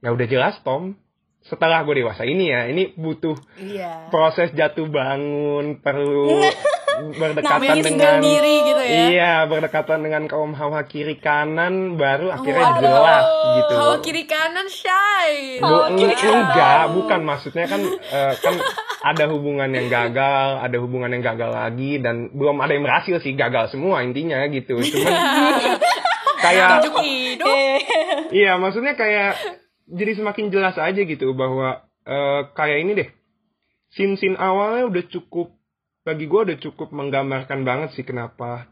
Ya 0.00 0.10
udah 0.10 0.26
jelas 0.26 0.56
Tom. 0.64 0.96
Setelah 1.42 1.82
gue 1.82 1.98
dewasa 1.98 2.22
ini 2.22 2.48
ya, 2.48 2.64
ini 2.64 2.92
butuh 2.92 3.34
iya 3.56 4.06
proses 4.08 4.50
jatuh 4.50 4.86
bangun, 4.86 5.78
perlu 5.78 6.38
berdekatan 7.12 7.80
dengan 7.80 8.20
diri 8.20 8.54
gitu 8.62 8.78
ya 8.78 9.00
Iya, 9.08 9.34
berdekatan 9.44 10.00
dengan 10.00 10.22
kaum 10.26 10.52
hawa 10.52 10.84
kiri 10.84 11.16
kanan 11.16 11.96
baru 11.96 12.30
akhirnya 12.30 12.66
Waduh. 12.68 12.80
jelas 12.80 13.24
gitu. 13.56 13.74
Hawa 13.74 13.96
kiri 13.98 14.24
kanan 14.24 14.66
shy 14.68 15.58
Bu- 15.58 15.66
Oh, 15.66 15.86
kiri 15.90 16.14
kanan. 16.14 16.46
enggak, 16.46 16.82
bukan 16.92 17.20
maksudnya 17.22 17.66
kan 17.66 17.80
eh, 17.88 18.32
kan 18.38 18.54
ada 19.02 19.24
hubungan 19.26 19.66
yang 19.68 19.88
gagal, 19.88 20.62
ada 20.62 20.76
hubungan 20.78 21.10
yang 21.10 21.24
gagal 21.24 21.50
lagi 21.50 21.98
dan 21.98 22.30
belum 22.30 22.60
ada 22.60 22.70
yang 22.70 22.84
berhasil 22.84 23.18
sih, 23.18 23.34
gagal 23.34 23.72
semua 23.72 24.04
intinya 24.04 24.38
gitu. 24.46 24.78
Cuman 24.78 25.12
kayak 26.44 26.86
hidup 27.02 27.48
iya, 28.30 28.54
maksudnya 28.56 28.94
kayak 28.94 29.61
jadi 29.88 30.12
semakin 30.18 30.50
jelas 30.52 30.76
aja 30.78 31.00
gitu 31.02 31.32
bahwa 31.34 31.82
eh, 32.06 32.42
kayak 32.54 32.78
ini 32.82 32.92
deh. 32.98 33.08
Scene-scene 33.92 34.40
awalnya 34.40 34.88
udah 34.88 35.04
cukup 35.12 35.52
bagi 36.02 36.26
gue 36.26 36.40
udah 36.50 36.58
cukup 36.58 36.90
menggambarkan 36.90 37.62
banget 37.62 37.94
sih 37.94 38.02
kenapa 38.02 38.66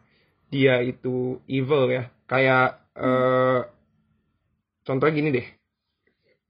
dia 0.51 0.81
itu 0.83 1.39
evil 1.47 1.91
ya. 1.93 2.09
Kayak 2.27 2.81
eh 2.97 3.61
contohnya 4.87 5.15
gini 5.15 5.31
deh. 5.31 5.47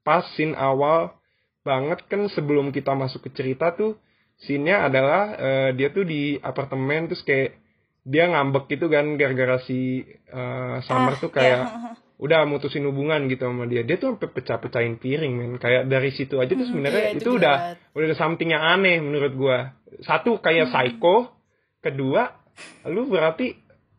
Pas 0.06 0.24
scene 0.34 0.56
awal 0.56 1.12
banget 1.60 2.00
kan 2.08 2.24
sebelum 2.32 2.72
kita 2.72 2.96
masuk 2.96 3.28
ke 3.28 3.30
cerita 3.36 3.76
tuh 3.76 4.00
scene-nya 4.40 4.88
adalah 4.88 5.22
eh, 5.36 5.70
dia 5.76 5.92
tuh 5.92 6.08
di 6.08 6.40
apartemen 6.40 7.12
terus 7.12 7.20
kayak 7.20 7.60
dia 8.00 8.32
ngambek 8.32 8.72
gitu 8.72 8.88
kan 8.88 9.20
gara-gara 9.20 9.60
si 9.68 10.00
eh, 10.08 10.76
Summer 10.88 11.14
Ah, 11.14 11.20
tuh 11.20 11.28
kayak 11.28 11.60
iya. 11.68 11.92
udah 12.20 12.44
mutusin 12.44 12.84
hubungan 12.84 13.24
gitu 13.26 13.48
sama 13.48 13.64
dia. 13.64 13.80
Dia 13.80 13.96
tuh 13.96 14.14
sampai 14.14 14.28
pecah-pecahin 14.28 15.00
piring 15.00 15.32
men. 15.32 15.52
Kayak 15.56 15.88
dari 15.88 16.12
situ 16.12 16.36
aja 16.36 16.52
tuh 16.52 16.68
sebenarnya 16.68 17.02
Iya, 17.10 17.16
itu, 17.16 17.30
udah 17.32 17.56
gila. 17.56 17.94
udah 17.96 18.06
ada 18.06 18.16
something 18.16 18.52
yang 18.52 18.60
aneh 18.60 19.00
menurut 19.00 19.32
gua. 19.32 19.58
Satu 20.00 20.36
kayak 20.36 20.68
psycho, 20.68 21.32
kedua 21.80 22.36
lu 22.84 23.08
berarti 23.08 23.56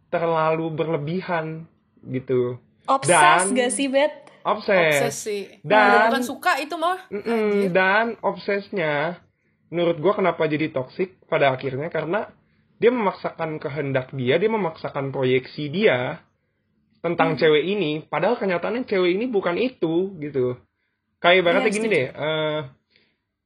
terlalu 0.08 0.70
berlebihan 0.70 1.66
gitu. 2.04 2.62
Obses 2.86 3.10
Dan- 3.10 3.54
gak 3.54 3.72
sih, 3.72 3.90
Bet? 3.90 4.14
Obses. 4.42 5.02
obsesi 5.14 5.40
Dan- 5.62 5.90
udah 5.90 6.02
bukan 6.10 6.24
suka 6.26 6.58
itu 6.58 6.74
mah 6.74 6.98
Mm-mm, 7.10 7.70
dan 7.70 8.18
obsesnya 8.22 9.22
menurut 9.70 10.02
gua 10.02 10.14
kenapa 10.14 10.46
jadi 10.46 10.70
toksik 10.70 11.30
pada 11.30 11.54
akhirnya 11.54 11.90
karena 11.90 12.26
dia 12.78 12.90
memaksakan 12.90 13.62
kehendak 13.62 14.10
dia, 14.12 14.42
dia 14.42 14.50
memaksakan 14.50 15.14
proyeksi 15.14 15.70
dia 15.70 16.26
tentang 17.02 17.36
cewek 17.36 17.66
ini, 17.66 18.06
padahal 18.06 18.38
kenyataannya 18.38 18.86
cewek 18.86 19.18
ini 19.18 19.26
bukan 19.28 19.58
itu 19.58 20.16
gitu. 20.22 20.58
Kayak 21.22 21.38
ibaratnya 21.46 21.70
Iya, 21.70 21.78
gini 21.78 21.88
deh, 21.90 22.08
eh 22.14 22.60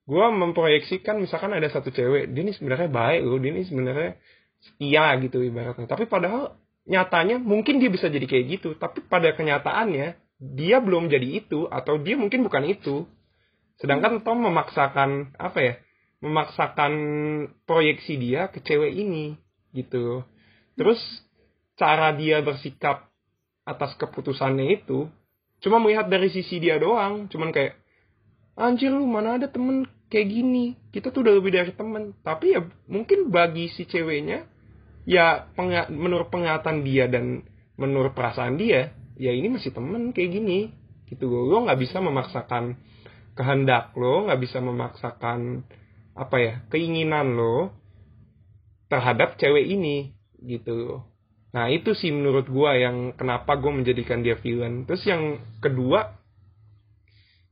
gua 0.05 0.29
memproyeksikan 0.29 1.17
misalkan 1.17 1.55
ada 1.55 1.65
satu 1.71 1.89
cewek, 1.89 2.29
dia 2.35 2.41
ini 2.45 2.53
sebenarnya 2.53 2.91
baik 2.91 3.25
loh, 3.25 3.39
dia 3.41 3.51
ini 3.55 3.63
sebenarnya 3.65 4.19
setia 4.61 5.15
gitu 5.23 5.41
ibaratnya. 5.41 5.87
Tapi 5.87 6.05
padahal 6.05 6.59
nyatanya 6.85 7.41
mungkin 7.41 7.81
dia 7.81 7.89
bisa 7.89 8.11
jadi 8.11 8.23
kayak 8.27 8.45
gitu, 8.59 8.69
tapi 8.77 9.01
pada 9.07 9.33
kenyataannya 9.33 10.19
dia 10.39 10.77
belum 10.83 11.07
jadi 11.07 11.41
itu 11.41 11.65
atau 11.71 11.97
dia 11.97 12.19
mungkin 12.19 12.43
bukan 12.43 12.67
itu. 12.67 13.07
Sedangkan 13.79 14.23
Tom 14.23 14.43
memaksakan 14.43 15.35
apa 15.35 15.59
ya? 15.59 15.73
Memaksakan 16.23 16.93
proyeksi 17.67 18.15
dia 18.19 18.47
ke 18.51 18.63
cewek 18.63 18.91
ini 18.95 19.35
gitu. 19.75 20.23
Terus 20.79 20.99
cara 21.75 22.15
dia 22.15 22.39
bersikap 22.39 23.11
atas 23.65 23.97
keputusannya 23.97 24.79
itu 24.81 25.09
cuma 25.59 25.81
melihat 25.81 26.05
dari 26.05 26.29
sisi 26.29 26.61
dia 26.61 26.77
doang, 26.77 27.25
cuman 27.27 27.49
kayak 27.49 27.81
anjir 28.55 28.93
lu 28.93 29.03
mana 29.09 29.41
ada 29.41 29.49
temen 29.49 29.89
kayak 30.07 30.29
gini. 30.29 30.77
Kita 30.93 31.09
tuh 31.09 31.25
udah 31.25 31.33
lebih 31.35 31.51
dari 31.51 31.71
temen. 31.73 32.13
Tapi 32.21 32.53
ya 32.53 32.61
mungkin 32.85 33.33
bagi 33.33 33.67
si 33.73 33.89
ceweknya 33.89 34.45
ya 35.05 35.49
menurut 35.89 36.33
pengatan 36.33 36.81
dia 36.81 37.05
dan 37.05 37.45
menurut 37.77 38.17
perasaan 38.17 38.57
dia 38.57 38.91
ya 39.15 39.31
ini 39.31 39.53
masih 39.53 39.71
temen 39.71 40.11
kayak 40.11 40.33
gini 40.33 40.73
gitu 41.05 41.29
loh 41.29 41.45
lo 41.45 41.57
nggak 41.69 41.79
bisa 41.79 42.01
memaksakan 42.01 42.81
kehendak 43.37 43.93
lo 43.93 44.25
nggak 44.25 44.41
bisa 44.41 44.57
memaksakan 44.59 45.63
apa 46.17 46.35
ya 46.41 46.53
keinginan 46.73 47.37
lo 47.37 47.69
terhadap 48.89 49.37
cewek 49.37 49.69
ini 49.69 50.17
gitu 50.41 51.05
nah 51.55 51.71
itu 51.71 51.95
sih 51.95 52.11
menurut 52.11 52.51
gua 52.51 52.75
yang 52.75 53.15
kenapa 53.15 53.55
gue 53.55 53.71
menjadikan 53.71 54.19
dia 54.19 54.35
villain. 54.35 54.83
Terus 54.83 55.07
yang 55.07 55.39
kedua 55.63 56.19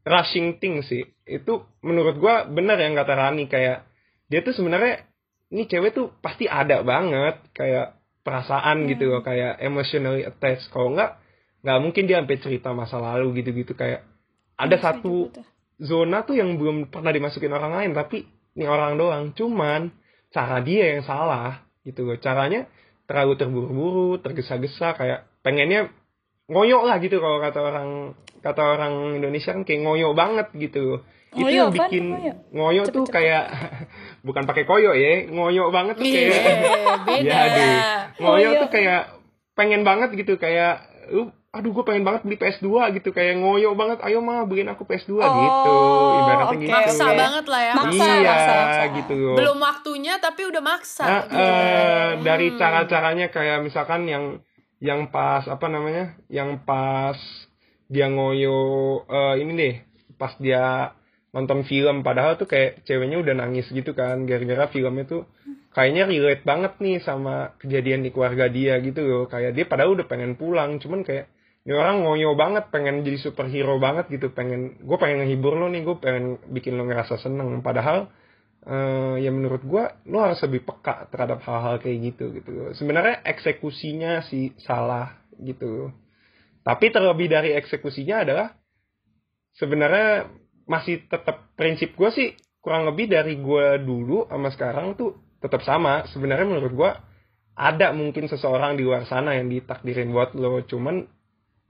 rushing 0.03 0.59
thing 0.59 0.83
sih. 0.83 1.07
Itu 1.23 1.63
menurut 1.79 2.19
gua 2.19 2.43
benar 2.43 2.75
yang 2.83 2.99
kata 2.99 3.15
Rani 3.15 3.47
kayak 3.47 3.87
dia 4.27 4.43
tuh 4.43 4.51
sebenarnya 4.51 5.07
ini 5.55 5.63
cewek 5.69 5.95
tuh 5.95 6.11
pasti 6.19 6.51
ada 6.51 6.83
banget 6.83 7.39
kayak 7.55 7.95
perasaan 8.27 8.89
gitu 8.91 9.07
loh 9.07 9.23
kayak 9.23 9.63
emotionally 9.63 10.27
attached. 10.27 10.67
Kalau 10.67 10.91
nggak 10.91 11.23
nggak 11.63 11.79
mungkin 11.79 12.03
dia 12.03 12.19
sampai 12.19 12.37
cerita 12.43 12.75
masa 12.75 12.99
lalu 12.99 13.39
gitu-gitu 13.39 13.71
kayak 13.71 14.03
ada 14.59 14.75
Iya, 14.75 14.83
satu 14.83 15.31
zona 15.79 16.27
tuh 16.27 16.35
yang 16.35 16.59
belum 16.59 16.91
pernah 16.91 17.11
dimasukin 17.15 17.55
orang 17.55 17.71
lain 17.79 17.91
tapi 17.95 18.27
ini 18.59 18.65
orang 18.67 18.99
doang. 18.99 19.31
Cuman 19.31 19.95
cara 20.33 20.59
dia 20.59 20.97
yang 20.97 21.07
salah 21.07 21.63
gitu 21.87 22.03
loh. 22.03 22.17
Caranya 22.19 22.67
terlalu 23.03 23.33
terburu-buru 23.35 24.07
tergesa-gesa 24.17 24.93
kayak 24.93 25.25
pengennya 25.41 25.91
ngoyo 26.45 26.83
lah 26.83 26.97
gitu 26.97 27.17
kalau 27.17 27.37
kata 27.37 27.59
orang 27.61 27.89
kata 28.39 28.61
orang 28.61 28.93
Indonesia 29.15 29.51
kan 29.51 29.63
kayak 29.63 29.81
ngoyo 29.81 30.11
banget 30.11 30.47
gitu 30.53 30.99
itu 31.31 31.41
Ngoyo 31.41 31.55
yang 31.57 31.67
apaan 31.67 31.79
bikin 31.81 32.05
ngoyo? 32.09 32.33
ngoyo 32.51 32.81
tuh 32.83 32.89
Cepet-cepet. 33.03 33.15
kayak 33.15 33.43
bukan 34.27 34.43
pakai 34.43 34.63
koyo 34.63 34.91
ya 34.93 35.11
ngoyo 35.25 35.63
banget 35.69 35.95
tuh 35.95 36.05
Iya, 36.05 36.19
kayak 36.29 36.37
beda. 37.03 37.23
Ya, 37.25 37.37
aduh. 37.41 37.73
ngoyo 38.19 38.49
Ngoyo. 38.49 38.61
tuh 38.61 38.69
kayak 38.69 39.01
pengen 39.53 39.81
banget 39.81 40.09
gitu 40.13 40.33
kayak 40.35 40.73
lu 41.09 41.33
aduh 41.53 41.69
gue 41.69 41.85
pengen 41.85 42.01
banget 42.01 42.25
beli 42.25 42.33
PS2 42.35 42.65
gitu 42.97 43.13
kayak 43.13 43.37
ngoyo 43.37 43.77
banget 43.77 44.01
ayo 44.01 44.25
mah 44.25 44.41
beliin 44.49 44.73
aku 44.73 44.89
PS2 44.89 45.21
gitu 45.21 45.69
Oh, 45.69 46.17
ibaratnya 46.17 46.49
oke, 46.49 46.65
gitu 46.65 46.73
Maksa 46.73 47.07
banget 47.13 47.45
lah 47.45 47.61
ya. 47.61 47.73
Maksa, 47.77 47.93
iya 47.93 48.21
maksa, 48.25 48.53
maksa. 48.57 48.83
gitu 48.97 49.13
Belum 49.37 49.57
waktunya 49.61 50.13
tapi 50.17 50.41
udah 50.49 50.63
maksa. 50.65 51.05
Nah, 51.05 51.21
gitu. 51.29 51.37
eh, 51.37 52.11
dari 52.25 52.47
Hmm. 52.49 52.57
cara-caranya 52.57 53.27
kayak 53.29 53.59
misalkan 53.61 54.09
yang 54.09 54.25
yang 54.81 55.13
pas 55.13 55.45
apa 55.45 55.69
namanya 55.69 56.17
yang 56.27 56.57
pas 56.65 57.15
dia 57.85 58.09
ngoyo 58.09 58.57
eh, 59.05 59.35
ini 59.37 59.51
deh 59.53 59.75
pas 60.17 60.33
dia 60.41 60.89
nonton 61.29 61.61
film 61.63 62.01
padahal 62.01 62.33
tuh 62.35 62.49
kayak 62.49 62.81
ceweknya 62.81 63.21
udah 63.21 63.37
nangis 63.37 63.69
gitu 63.69 63.93
kan 63.93 64.25
gara-gara 64.25 64.65
filmnya 64.69 65.05
tuh 65.05 65.29
kayaknya 65.69 66.05
relate 66.05 66.41
banget 66.41 66.73
nih 66.77 66.97
sama 66.99 67.53
kejadian 67.57 68.01
di 68.01 68.09
keluarga 68.09 68.49
dia 68.49 68.77
gitu 68.81 69.01
loh 69.01 69.23
kayak 69.25 69.53
dia 69.53 69.65
padahal 69.65 69.93
udah 69.93 70.05
pengen 70.05 70.33
pulang 70.33 70.77
cuman 70.77 71.01
kayak 71.01 71.29
ini 71.63 71.73
orang 71.73 72.03
ngoyo 72.03 72.35
banget 72.35 72.67
pengen 72.69 73.07
jadi 73.07 73.19
superhero 73.23 73.79
banget 73.79 74.11
gitu. 74.11 74.31
Pengen 74.35 74.83
gue 74.83 74.97
pengen 74.99 75.23
ngehibur 75.23 75.55
lo 75.55 75.71
nih 75.71 75.81
gue 75.87 75.95
pengen 75.99 76.43
bikin 76.51 76.75
lo 76.75 76.83
ngerasa 76.83 77.15
seneng. 77.19 77.63
Padahal 77.63 78.11
eh 78.63 79.15
ya 79.19 79.27
menurut 79.27 79.59
gua 79.67 79.91
lo 80.07 80.23
harus 80.23 80.39
lebih 80.47 80.63
peka 80.63 81.11
terhadap 81.11 81.43
hal-hal 81.43 81.83
kayak 81.83 82.15
gitu 82.15 82.31
gitu. 82.31 82.71
Sebenarnya 82.79 83.19
eksekusinya 83.27 84.23
sih 84.31 84.55
salah 84.63 85.19
gitu. 85.35 85.91
Tapi 86.63 86.87
terlebih 86.95 87.27
dari 87.27 87.51
eksekusinya 87.59 88.23
adalah 88.23 88.55
sebenarnya 89.59 90.31
masih 90.63 91.03
tetap 91.11 91.51
prinsip 91.59 91.91
gua 91.99 92.15
sih 92.15 92.39
kurang 92.63 92.87
lebih 92.87 93.11
dari 93.11 93.35
gua 93.35 93.75
dulu 93.75 94.31
sama 94.31 94.47
sekarang 94.55 94.95
tuh 94.95 95.19
tetap 95.43 95.59
sama. 95.67 96.07
Sebenarnya 96.07 96.47
menurut 96.47 96.71
gua 96.71 96.91
ada 97.59 97.91
mungkin 97.91 98.31
seseorang 98.31 98.79
di 98.79 98.87
luar 98.87 99.03
sana 99.11 99.35
yang 99.35 99.51
ditakdirin 99.51 100.15
buat 100.15 100.39
lo. 100.39 100.63
Cuman 100.63 101.03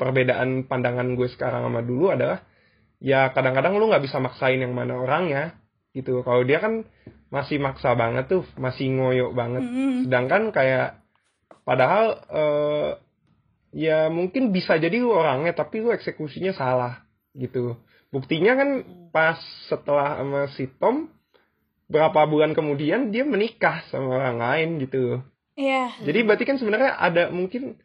perbedaan 0.04 0.68
pandangan 0.68 1.16
gue 1.16 1.32
sekarang 1.32 1.64
sama 1.72 1.80
dulu 1.80 2.12
adalah 2.12 2.43
ya 2.99 3.32
kadang-kadang 3.32 3.80
lu 3.80 3.88
nggak 3.88 4.04
bisa 4.04 4.20
maksain 4.20 4.60
yang 4.60 4.76
mana 4.76 4.99
orangnya 4.99 5.56
gitu 5.95 6.20
kalau 6.28 6.43
dia 6.43 6.60
kan 6.60 6.84
masih 7.32 7.64
maksa 7.64 7.95
banget 7.95 8.28
tuh 8.28 8.43
masih 8.60 8.91
ngoyo 8.91 9.32
banget 9.32 9.64
Mm-mm. 9.64 10.04
sedangkan 10.06 10.51
kayak 10.51 10.99
padahal 11.64 12.06
eh, 12.30 12.89
ya 13.74 14.12
mungkin 14.12 14.51
bisa 14.51 14.76
jadi 14.76 14.99
lu 14.99 15.16
orangnya 15.16 15.56
tapi 15.56 15.80
lu 15.80 15.89
eksekusinya 15.95 16.51
salah 16.54 17.01
gitu 17.34 17.80
buktinya 18.14 18.54
kan 18.54 18.70
pas 19.10 19.39
setelah 19.72 20.22
sama 20.22 20.41
si 20.54 20.70
Tom 20.78 21.10
berapa 21.89 22.26
bulan 22.30 22.54
kemudian 22.54 23.10
dia 23.10 23.26
menikah 23.26 23.82
sama 23.89 24.18
orang 24.20 24.38
lain 24.38 24.70
gitu 24.84 25.22
Iya. 25.54 25.93
jadi 26.01 26.26
berarti 26.26 26.49
kan 26.49 26.58
sebenarnya 26.58 26.97
ada 26.97 27.30
mungkin 27.30 27.78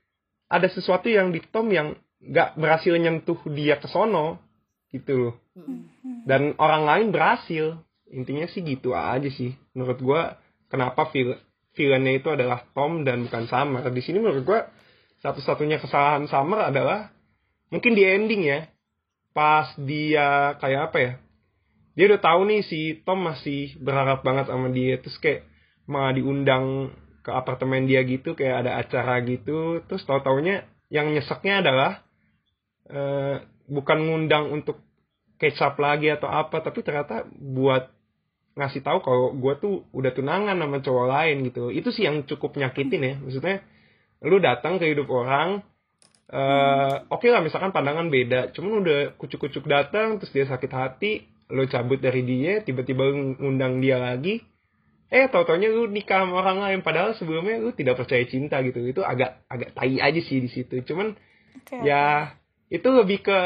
ada 0.49 0.65
sesuatu 0.73 1.13
yang 1.13 1.29
di 1.37 1.45
Tom 1.53 1.69
yang 1.69 2.01
nggak 2.23 2.59
berhasil 2.59 2.95
nyentuh 2.99 3.39
dia 3.55 3.79
ke 3.79 3.87
sono 3.87 4.43
gitu 4.91 5.13
loh. 5.15 5.35
Mm. 5.59 6.25
dan 6.25 6.43
orang 6.59 6.87
lain 6.87 7.07
berhasil. 7.11 7.83
Intinya 8.09 8.49
sih 8.49 8.65
gitu 8.65 8.97
aja 8.97 9.29
sih. 9.29 9.53
Menurut 9.77 9.99
gua 10.01 10.41
kenapa 10.73 11.13
vil 11.13 11.37
villainnya 11.77 12.17
itu 12.17 12.29
adalah 12.33 12.65
Tom 12.73 13.05
dan 13.05 13.29
bukan 13.29 13.45
Summer? 13.51 13.85
Di 13.93 14.01
sini 14.01 14.23
menurut 14.23 14.45
gua 14.49 14.61
satu-satunya 15.21 15.83
kesalahan 15.83 16.25
Summer 16.31 16.73
adalah 16.73 17.13
mungkin 17.69 17.93
di 17.93 18.07
ending 18.07 18.49
ya 18.49 18.61
pas 19.37 19.69
dia 19.77 20.57
kayak 20.57 20.83
apa 20.89 20.99
ya 20.99 21.13
dia 21.99 22.15
udah 22.15 22.23
tahu 22.23 22.41
nih 22.47 22.63
si 22.63 22.81
Tom 23.03 23.27
masih 23.27 23.75
berharap 23.83 24.23
banget 24.23 24.47
sama 24.47 24.71
dia. 24.71 25.03
Terus 25.03 25.19
kayak 25.19 25.43
malah 25.91 26.15
diundang 26.15 26.95
ke 27.27 27.31
apartemen 27.35 27.91
dia 27.91 28.07
gitu 28.07 28.39
kayak 28.39 28.63
ada 28.63 28.79
acara 28.79 29.19
gitu. 29.27 29.83
Terus 29.83 30.07
tahu 30.07 30.23
taunya 30.23 30.63
yang 30.95 31.11
nyeseknya 31.11 31.59
adalah 31.59 32.07
eh, 32.89 33.37
bukan 33.69 33.99
ngundang 34.05 34.51
untuk 34.53 34.81
kecap 35.39 35.79
lagi 35.79 36.11
atau 36.11 36.27
apa 36.27 36.59
tapi 36.65 36.83
ternyata 36.83 37.29
buat 37.31 37.95
ngasih 38.59 38.83
tahu 38.83 38.99
kalau 39.07 39.31
gue 39.39 39.55
tuh 39.63 39.75
udah 39.95 40.11
tunangan 40.11 40.59
sama 40.59 40.83
cowok 40.83 41.07
lain 41.07 41.37
gitu. 41.47 41.71
Itu 41.71 41.95
sih 41.95 42.11
yang 42.11 42.27
cukup 42.27 42.59
nyakitin 42.59 43.03
ya. 43.07 43.15
Maksudnya 43.23 43.57
lu 44.27 44.43
datang 44.43 44.83
ke 44.83 44.91
hidup 44.91 45.07
orang 45.15 45.63
eh 46.29 46.95
oke 47.09 47.25
lah 47.25 47.41
misalkan 47.41 47.73
pandangan 47.73 48.13
beda 48.13 48.53
cuman 48.53 48.85
udah 48.85 49.17
kucuk-kucuk 49.17 49.65
datang 49.65 50.21
terus 50.21 50.29
dia 50.29 50.45
sakit 50.45 50.69
hati 50.69 51.25
lu 51.49 51.65
cabut 51.65 51.97
dari 51.97 52.21
dia 52.21 52.61
tiba-tiba 52.61 53.09
ngundang 53.41 53.81
dia 53.81 53.97
lagi 53.97 54.45
eh 55.09 55.25
tau 55.33 55.49
taunya 55.49 55.73
lu 55.73 55.89
nikah 55.89 56.21
sama 56.25 56.45
orang 56.45 56.59
lain 56.61 56.81
padahal 56.85 57.17
sebelumnya 57.17 57.57
lu 57.57 57.73
tidak 57.73 57.97
percaya 57.97 58.25
cinta 58.29 58.61
gitu. 58.61 58.85
Itu 58.85 59.01
agak 59.01 59.41
agak 59.49 59.73
tai 59.73 59.97
aja 59.97 60.21
sih 60.21 60.39
di 60.45 60.53
situ. 60.53 60.85
Cuman 60.85 61.17
Oke. 61.65 61.77
ya 61.81 62.37
itu 62.69 62.89
lebih 62.89 63.25
ke 63.25 63.41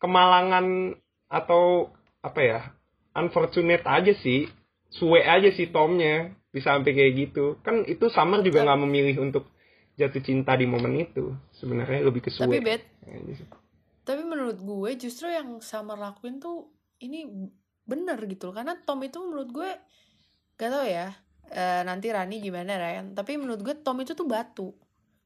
kemalangan 0.00 0.96
atau 1.28 1.92
apa 2.24 2.40
ya 2.40 2.60
unfortunate 3.16 3.84
aja 3.84 4.12
sih. 4.16 4.48
Suwe 4.88 5.20
aja 5.20 5.52
sih 5.52 5.68
Tomnya 5.68 6.32
bisa 6.48 6.72
sampai 6.72 6.96
kayak 6.96 7.12
gitu. 7.28 7.60
Kan 7.60 7.84
itu 7.84 8.08
Summer 8.08 8.40
juga 8.40 8.64
nggak 8.64 8.80
memilih 8.88 9.20
untuk 9.20 9.52
jatuh 10.00 10.24
cinta 10.24 10.56
di 10.56 10.64
momen 10.64 10.96
itu. 10.96 11.36
Sebenarnya 11.52 12.00
lebih 12.08 12.24
ke 12.24 12.30
suwe 12.32 12.56
Tapi 12.56 12.64
bet, 12.64 12.82
tapi 14.08 14.24
menurut 14.24 14.56
gue 14.64 14.90
justru 14.96 15.28
yang 15.28 15.60
Summer 15.60 16.00
lakuin 16.00 16.40
tuh 16.40 16.72
ini 17.04 17.28
bener 17.84 18.16
gitu 18.24 18.48
loh. 18.48 18.56
karena 18.56 18.80
Tom 18.80 19.04
itu 19.04 19.20
menurut 19.20 19.52
gue 19.52 19.70
gak 20.56 20.70
tau 20.72 20.84
ya 20.88 21.12
eh, 21.52 21.84
nanti 21.84 22.08
Rani 22.08 22.40
gimana 22.40 22.80
Ryan 22.80 23.12
tapi 23.12 23.36
menurut 23.36 23.60
gue 23.60 23.76
Tom 23.84 24.00
itu 24.00 24.16
tuh 24.16 24.24
batu 24.24 24.72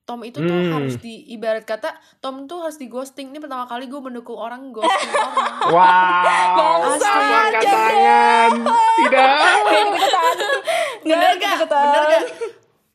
Tom 0.02 0.18
itu 0.26 0.38
tuh 0.38 0.50
Hmm. 0.50 0.74
harus 0.74 0.98
di 0.98 1.30
ibarat 1.30 1.62
kata 1.62 1.94
Tom 2.18 2.50
tuh 2.50 2.58
harus 2.60 2.74
di 2.74 2.90
ghosting. 2.90 3.30
Ini 3.30 3.38
pertama 3.38 3.64
kali 3.64 3.86
gue 3.86 4.02
mendukung 4.02 4.34
orang 4.34 4.74
ghosting 4.74 4.90
orang. 5.14 5.70
Wow. 5.70 6.58
Bangsa, 6.58 7.12
jangan. 7.54 7.62
tangan 7.62 8.50
tidak. 8.98 9.30
Bener 11.02 11.32
gak 11.38 11.54
bener 11.66 12.02
gak 12.10 12.24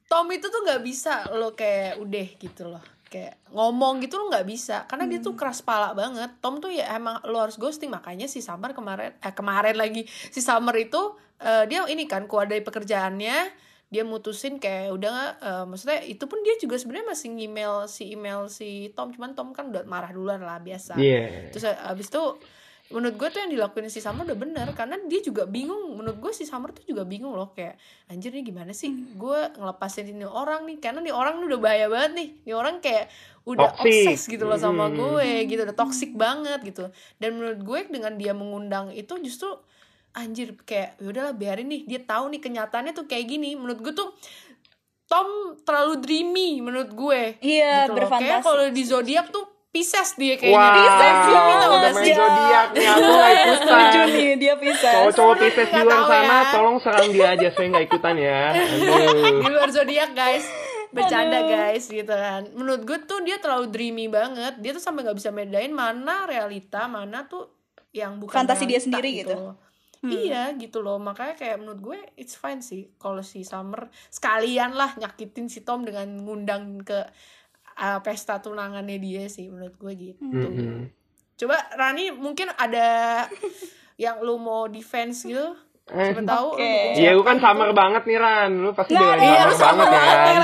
Tom 0.08 0.28
itu 0.32 0.48
tuh 0.48 0.64
nggak 0.64 0.82
bisa 0.84 1.28
lo 1.36 1.52
kayak 1.52 2.00
udah 2.00 2.28
gitu 2.40 2.64
loh. 2.68 2.84
Kayak 3.08 3.40
ngomong 3.52 4.04
gitu 4.04 4.20
lo 4.20 4.28
nggak 4.28 4.48
bisa. 4.48 4.84
Karena 4.88 5.08
dia 5.08 5.20
tuh 5.20 5.36
keras 5.36 5.64
pala 5.64 5.92
banget. 5.92 6.32
Tom 6.40 6.60
tuh 6.60 6.72
ya 6.72 6.92
emang 6.92 7.24
lo 7.24 7.40
harus 7.40 7.56
ghosting. 7.56 7.88
Makanya 7.88 8.28
si 8.28 8.40
Summer 8.40 8.72
kemarin 8.72 9.16
eh 9.20 9.32
kemarin 9.32 9.76
lagi. 9.76 10.04
Si 10.08 10.40
Summer 10.40 10.76
itu 10.76 11.00
eh, 11.40 11.68
dia 11.68 11.88
ini 11.88 12.04
kan 12.04 12.28
keluar 12.28 12.48
dari 12.48 12.64
pekerjaannya 12.64 13.67
dia 13.88 14.04
mutusin 14.04 14.58
kayak 14.58 14.92
udah 14.92 15.10
nggak 15.10 15.34
eh, 15.40 15.64
maksudnya 15.64 16.00
itu 16.04 16.24
pun 16.24 16.40
dia 16.42 16.56
juga 16.58 16.76
sebenarnya 16.76 17.08
masih 17.08 17.28
email 17.34 17.74
si 17.86 18.04
email 18.10 18.48
si 18.48 18.70
Tom 18.92 19.10
cuman 19.10 19.32
Tom 19.32 19.52
kan 19.52 19.70
udah 19.70 19.84
marah 19.84 20.12
duluan 20.12 20.40
lah 20.40 20.60
biasa 20.60 20.96
Iya. 20.96 21.50
terus 21.50 21.64
abis 21.64 22.08
itu 22.08 22.24
menurut 22.88 23.16
gue 23.16 23.28
tuh 23.28 23.40
yang 23.42 23.52
dilakuin 23.52 23.88
si 23.88 24.00
Summer 24.00 24.24
udah 24.24 24.36
bener 24.38 24.68
karena 24.72 24.96
dia 25.04 25.20
juga 25.20 25.44
bingung 25.44 25.92
menurut 25.94 26.20
gue 26.22 26.32
si 26.32 26.44
Summer 26.44 26.72
tuh 26.72 26.84
juga 26.84 27.04
bingung 27.04 27.32
loh 27.32 27.52
kayak 27.52 27.76
anjir 28.08 28.32
nih 28.32 28.44
gimana 28.46 28.72
sih 28.72 28.88
gue 29.14 29.40
ngelepasin 29.54 30.08
ini 30.08 30.24
orang 30.24 30.64
nih 30.64 30.80
karena 30.80 31.00
nih 31.02 31.12
orang 31.12 31.40
udah 31.42 31.60
bahaya 31.60 31.88
banget 31.88 32.12
nih 32.14 32.30
nih 32.44 32.56
orang 32.56 32.80
kayak 32.80 33.12
udah 33.44 33.72
Toxic. 33.74 34.08
obses 34.08 34.22
gitu 34.26 34.44
loh 34.44 34.56
sama 34.58 34.88
Hmm. 34.88 34.96
gue 34.96 35.28
gitu 35.48 35.64
udah 35.64 35.76
toxic 35.76 36.12
banget 36.14 36.60
gitu 36.62 36.88
dan 37.18 37.30
menurut 37.34 37.60
gue 37.60 37.80
dengan 37.90 38.16
dia 38.16 38.32
mengundang 38.32 38.92
itu 38.92 39.16
justru 39.20 39.52
anjir 40.18 40.58
kayak 40.66 40.98
ya 40.98 41.06
udahlah 41.14 41.34
biarin 41.38 41.70
nih 41.70 41.86
dia 41.86 42.02
tahu 42.02 42.34
nih 42.34 42.42
kenyataannya 42.42 42.94
tuh 42.98 43.06
kayak 43.06 43.30
gini 43.30 43.54
menurut 43.54 43.80
gue 43.86 43.94
tuh 43.94 44.10
Tom 45.08 45.56
terlalu 45.64 46.04
dreamy 46.04 46.60
menurut 46.60 46.92
gue 46.92 47.40
Iya, 47.40 47.88
gitu 47.88 47.96
berfantasi. 47.96 48.28
Kayak 48.28 48.44
kalau 48.44 48.66
di 48.68 48.84
zodiak 48.84 49.28
tuh 49.32 49.46
Pisces 49.72 50.18
dia 50.20 50.36
kayaknya 50.36 50.58
Wah, 50.58 50.74
Pisces 50.74 51.18
dreamy 51.22 51.54
tau 51.54 51.70
gak 51.70 51.94
main 51.94 52.04
sih 52.04 52.14
zodiak 52.18 52.68
nih 52.74 52.86
aku 52.88 53.08
nggak 53.08 53.32
ikutan. 53.32 53.56
Setuju 53.62 54.00
nih, 54.10 54.30
dia 54.36 54.54
bisa. 54.58 54.90
Cowok-cowok 54.90 55.36
Pisces 55.38 55.70
di 55.70 55.82
luar 55.86 56.02
sana, 56.08 56.36
ya. 56.36 56.52
tolong 56.52 56.78
serang 56.82 57.10
dia 57.14 57.28
aja, 57.38 57.48
saya 57.54 57.68
nggak 57.72 57.86
ikutan 57.88 58.16
ya. 58.18 58.40
Aduh. 58.52 59.38
di 59.44 59.48
luar 59.48 59.70
zodiak 59.70 60.12
guys 60.12 60.46
bercanda 60.88 61.40
guys 61.44 61.84
gitu 61.92 62.10
kan 62.16 62.48
menurut 62.56 62.88
gue 62.88 62.96
tuh 63.04 63.20
dia 63.20 63.38
terlalu 63.44 63.68
dreamy 63.68 64.08
banget 64.08 64.56
dia 64.64 64.72
tuh 64.72 64.80
sampai 64.80 65.04
nggak 65.04 65.20
bisa 65.20 65.36
bedain 65.36 65.76
mana 65.76 66.24
realita 66.24 66.88
mana 66.88 67.28
tuh 67.28 67.52
yang 67.92 68.20
bukan 68.22 68.36
Fantasi 68.36 68.66
dia 68.70 68.80
sendiri 68.80 69.26
gitu. 69.26 69.36
Loh. 70.00 70.12
iya 70.14 70.54
gitu 70.54 70.80
loh 70.80 70.98
makanya 70.98 71.34
kayak 71.34 71.58
menurut 71.58 71.80
gue 71.80 72.00
it's 72.16 72.34
fine 72.34 72.60
sih 72.60 72.92
kalau 72.96 73.22
si 73.22 73.42
Summer 73.42 73.86
sekalian 74.08 74.72
lah 74.72 74.94
nyakitin 74.94 75.48
si 75.48 75.62
Tom 75.62 75.82
dengan 75.82 76.06
ngundang 76.18 76.82
ke 76.82 77.00
uh, 77.76 78.00
pesta 78.00 78.38
tunangannya 78.38 78.98
dia 78.98 79.26
sih 79.26 79.48
menurut 79.48 79.74
gue 79.76 79.94
gitu 79.96 80.22
Mm-mm. 80.22 80.90
coba 81.36 81.58
Rani 81.72 82.12
mungkin 82.12 82.50
ada 82.52 83.26
yang 83.98 84.20
lu 84.20 84.38
mau 84.38 84.66
defense 84.68 85.24
gitu 85.24 85.54
Eh, 85.88 86.12
Siapa 86.12 86.20
tahu 86.20 86.48
dukung 86.52 87.00
Iya, 87.00 87.16
lu 87.16 87.24
kan 87.24 87.40
gitu. 87.40 87.48
summer 87.48 87.72
banget 87.72 88.04
nih 88.04 88.20
Ran. 88.20 88.52
Lu 88.60 88.76
pasti 88.76 88.92
Nggak 88.92 89.08
belain 89.08 89.18
ada. 89.18 89.32
Iya, 89.32 89.40
lu 89.40 89.56
summer 89.56 89.88
banget 89.88 90.18
banget 90.20 90.36
kan. 90.36 90.42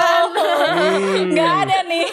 Hmm. 0.64 1.24
nggak 1.28 1.54
ada 1.60 1.78
nih 1.84 2.08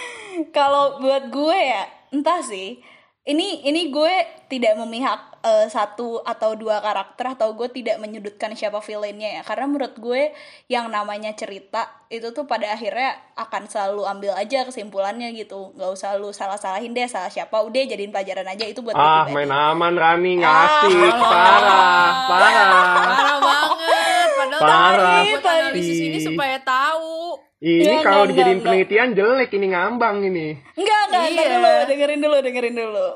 kalau 0.56 0.84
buat 0.96 1.24
gue 1.28 1.58
ya 1.60 1.82
entah 2.10 2.40
sih 2.40 2.80
ini 3.22 3.62
ini 3.62 3.88
gue 3.88 4.14
tidak 4.48 4.74
memihak 4.74 5.20
eh, 5.40 5.68
satu 5.68 6.20
atau 6.20 6.56
dua 6.56 6.80
karakter 6.80 7.30
atau 7.30 7.52
gue 7.52 7.68
tidak 7.68 7.96
menyudutkan 7.96 8.52
siapa 8.52 8.80
villainnya 8.80 9.38
ya 9.38 9.42
karena 9.42 9.68
menurut 9.68 9.92
gue 9.94 10.32
yang 10.66 10.88
namanya 10.88 11.30
cerita 11.32 11.84
itu 12.08 12.32
tuh 12.32 12.44
pada 12.44 12.72
akhirnya 12.72 13.12
akan 13.36 13.68
selalu 13.68 14.02
ambil 14.04 14.32
aja 14.34 14.64
kesimpulannya 14.64 15.30
gitu 15.32 15.76
nggak 15.76 15.90
usah 15.92 16.16
lu 16.16 16.32
salah 16.32 16.56
salahin 16.56 16.90
deh 16.90 17.04
salah 17.06 17.28
siapa 17.28 17.60
udah 17.60 17.82
jadiin 17.84 18.08
pelajaran 18.08 18.46
aja 18.46 18.64
itu 18.64 18.80
buat 18.80 18.92
gue 18.92 19.04
Ah, 19.04 19.28
main 19.28 19.48
aman 19.48 19.94
Rani 19.94 20.32
nggak 20.40 20.50
Ah, 20.50 20.66
asik. 20.80 21.12
Parah, 21.12 22.10
parah. 22.24 22.64
Parah 22.96 23.38
banget. 23.38 24.28
Padahal 24.32 24.60
Parah. 24.64 25.22
buat 25.28 25.44
analisis 25.46 25.98
ini 26.00 26.18
supaya 26.18 26.56
tahu. 26.58 27.36
Ini 27.60 27.84
Ya, 27.84 28.00
kalau 28.00 28.24
enggak, 28.24 28.32
dijadiin 28.32 28.56
enggak, 28.56 28.66
penelitian 28.72 29.08
jelek 29.12 29.50
ini 29.52 29.66
ngambang 29.68 30.16
ini. 30.24 30.48
Enggak, 30.80 31.00
enggak, 31.06 31.24
Iya. 31.28 31.44
dulu, 31.52 31.72
dengerin 31.86 32.20
dulu, 32.20 32.36
dengerin 32.40 32.76
dulu. 32.76 33.08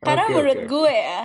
Karena 0.00 0.24
Oke, 0.24 0.32
menurut 0.32 0.58
oke. 0.58 0.68
gue 0.72 0.94
ya, 0.94 1.20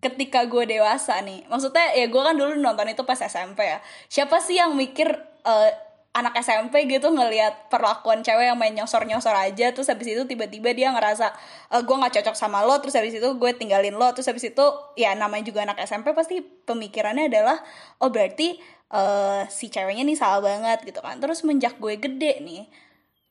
ketika 0.00 0.40
gue 0.44 0.64
dewasa 0.64 1.20
nih, 1.20 1.44
maksudnya 1.44 1.92
ya 1.92 2.08
gue 2.08 2.22
kan 2.24 2.32
dulu 2.32 2.56
nonton 2.56 2.88
itu 2.88 3.04
pas 3.04 3.20
SMP 3.20 3.68
ya. 3.68 3.84
Siapa 4.08 4.40
sih 4.40 4.56
yang 4.56 4.72
mikir 4.72 5.12
eh, 5.44 5.70
anak 6.14 6.38
SMP 6.40 6.86
gitu 6.86 7.10
ngelihat 7.10 7.68
perlakuan 7.68 8.22
cewek 8.22 8.46
yang 8.46 8.56
main 8.56 8.72
nyosor-nyosor 8.72 9.34
aja, 9.34 9.74
terus 9.74 9.90
habis 9.90 10.06
itu 10.06 10.24
tiba-tiba 10.24 10.72
dia 10.72 10.88
ngerasa 10.88 11.36
eh, 11.68 11.82
gue 11.84 11.96
nggak 12.00 12.14
cocok 12.16 12.32
sama 12.32 12.64
lo, 12.64 12.80
terus 12.80 12.96
habis 12.96 13.12
itu 13.12 13.28
gue 13.28 13.50
tinggalin 13.52 13.92
lo, 13.92 14.08
terus 14.16 14.24
habis 14.24 14.46
itu 14.46 14.64
ya 14.96 15.12
namanya 15.12 15.44
juga 15.44 15.68
anak 15.68 15.84
SMP 15.84 16.16
pasti 16.16 16.40
pemikirannya 16.40 17.28
adalah 17.28 17.60
oh 17.98 18.08
berarti 18.08 18.56
eh, 18.94 19.42
si 19.50 19.66
ceweknya 19.74 20.06
nih 20.06 20.18
salah 20.18 20.40
banget 20.40 20.86
gitu 20.86 21.02
kan. 21.02 21.18
Terus 21.18 21.42
menjak 21.42 21.76
gue 21.82 21.98
gede 21.98 22.38
nih, 22.40 22.64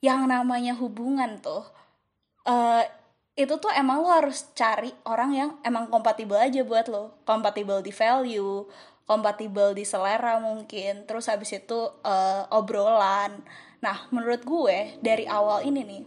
yang 0.04 0.28
namanya 0.28 0.76
hubungan 0.76 1.40
tuh 1.40 1.64
eh 2.44 2.84
itu 3.34 3.56
tuh 3.58 3.72
emang 3.74 4.04
lo 4.04 4.12
harus 4.12 4.52
cari 4.54 4.92
orang 5.08 5.32
yang 5.34 5.50
emang 5.66 5.88
kompatibel 5.88 6.38
aja 6.38 6.62
buat 6.68 6.86
lo. 6.92 7.16
Kompatibel 7.26 7.80
di 7.82 7.90
value 7.96 8.68
kompatibel 9.04 9.76
di 9.76 9.84
selera 9.84 10.40
mungkin. 10.40 11.04
Terus 11.08 11.28
habis 11.28 11.52
itu 11.56 11.80
eh, 12.04 12.44
obrolan. 12.52 13.44
Nah 13.84 14.08
menurut 14.12 14.42
gue 14.44 15.00
dari 15.04 15.28
awal 15.28 15.68
ini 15.68 15.82
nih 15.84 16.04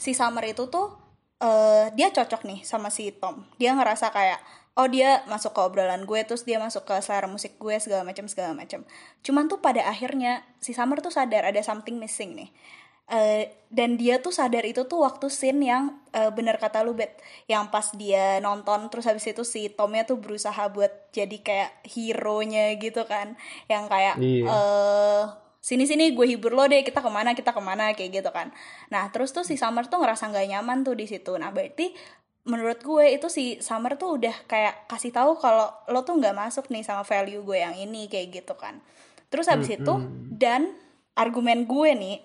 si 0.00 0.16
Summer 0.16 0.44
itu 0.48 0.66
tuh 0.72 0.96
eh, 1.40 1.92
dia 1.92 2.08
cocok 2.12 2.42
nih 2.48 2.60
sama 2.64 2.88
si 2.88 3.12
Tom. 3.12 3.44
Dia 3.60 3.76
ngerasa 3.76 4.12
kayak 4.12 4.40
oh 4.80 4.88
dia 4.88 5.20
masuk 5.28 5.52
ke 5.52 5.60
obrolan 5.60 6.08
gue 6.08 6.20
terus 6.24 6.48
dia 6.48 6.56
masuk 6.56 6.88
ke 6.88 6.96
selera 7.04 7.28
musik 7.28 7.60
gue 7.60 7.76
segala 7.76 8.00
macam 8.02 8.24
segala 8.24 8.56
macam. 8.56 8.80
Cuman 9.20 9.44
tuh 9.52 9.60
pada 9.60 9.84
akhirnya 9.84 10.40
si 10.56 10.72
Summer 10.72 11.04
tuh 11.04 11.12
sadar 11.12 11.44
ada 11.44 11.60
something 11.60 12.00
missing 12.00 12.32
nih. 12.32 12.50
Eh, 13.10 13.50
dan 13.74 13.98
dia 13.98 14.22
tuh 14.22 14.30
sadar 14.30 14.62
itu 14.62 14.86
tuh 14.86 15.02
waktu 15.02 15.26
scene 15.28 15.66
yang 15.66 15.98
eh, 16.14 16.30
bener 16.30 16.62
kata 16.62 16.86
lu 16.86 16.94
bet 16.94 17.18
yang 17.50 17.66
pas 17.66 17.90
dia 17.98 18.38
nonton 18.38 18.86
terus 18.86 19.04
habis 19.10 19.26
itu 19.26 19.42
si 19.42 19.66
Tomnya 19.66 20.06
tuh 20.06 20.22
berusaha 20.22 20.70
buat 20.70 21.10
jadi 21.10 21.36
kayak 21.42 21.70
hero 21.90 22.38
nya 22.46 22.72
gitu 22.78 23.02
kan. 23.04 23.34
Yang 23.66 23.84
kayak 23.90 24.14
Iya. 24.22 24.46
eh 24.48 25.22
sini 25.60 25.84
sini 25.84 26.16
gue 26.16 26.24
hibur 26.24 26.56
lo 26.56 26.64
deh 26.64 26.80
kita 26.80 27.04
ke 27.04 27.10
mana 27.12 27.36
kita 27.36 27.52
ke 27.52 27.60
mana 27.60 27.92
kayak 27.92 28.22
gitu 28.22 28.30
kan. 28.32 28.48
Nah 28.88 29.10
terus 29.12 29.34
tuh 29.36 29.44
si 29.44 29.60
Summer 29.60 29.84
tuh 29.90 30.00
ngerasa 30.00 30.30
nggak 30.32 30.46
nyaman 30.56 30.86
tuh 30.86 30.96
di 30.96 31.04
situ. 31.10 31.36
Nah 31.36 31.50
berarti 31.52 31.92
menurut 32.48 32.80
gue 32.80 33.04
itu 33.12 33.28
si 33.28 33.60
Summer 33.60 34.00
tuh 34.00 34.16
udah 34.16 34.32
kayak 34.48 34.88
kasih 34.88 35.12
tahu 35.12 35.36
kalau 35.36 35.68
lo 35.92 36.00
tuh 36.02 36.16
nggak 36.16 36.32
masuk 36.32 36.72
nih 36.72 36.80
sama 36.80 37.04
value 37.04 37.44
gue 37.44 37.58
yang 37.60 37.76
ini 37.76 38.08
kayak 38.08 38.42
gitu 38.42 38.56
kan. 38.56 38.80
Terus 39.28 39.46
habis 39.46 39.70
itu 39.70 39.94
dan 40.32 40.72
argumen 41.14 41.68
gue 41.68 41.90
nih 41.92 42.18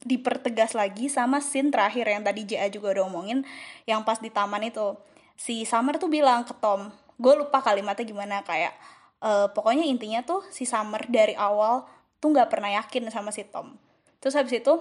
dipertegas 0.00 0.72
lagi 0.72 1.12
sama 1.12 1.44
scene 1.44 1.68
terakhir 1.68 2.08
yang 2.08 2.24
tadi 2.24 2.48
JA 2.48 2.68
juga 2.72 2.96
udah 2.96 3.04
omongin 3.08 3.44
yang 3.88 4.04
pas 4.04 4.20
di 4.20 4.28
taman 4.28 4.68
itu. 4.68 4.96
Si 5.40 5.64
Summer 5.64 5.96
tuh 5.96 6.12
bilang 6.12 6.44
ke 6.44 6.52
Tom 6.60 6.92
gue 7.20 7.34
lupa 7.36 7.60
kalimatnya 7.60 8.04
gimana 8.08 8.40
kayak 8.44 8.72
eh, 9.20 9.48
pokoknya 9.52 9.84
intinya 9.84 10.24
tuh 10.24 10.40
si 10.48 10.64
Summer 10.64 11.04
dari 11.08 11.36
awal 11.36 11.84
tuh 12.20 12.32
nggak 12.32 12.48
pernah 12.48 12.72
yakin 12.80 13.08
sama 13.12 13.32
si 13.32 13.44
Tom. 13.48 13.76
Terus 14.20 14.36
habis 14.36 14.60
itu 14.60 14.74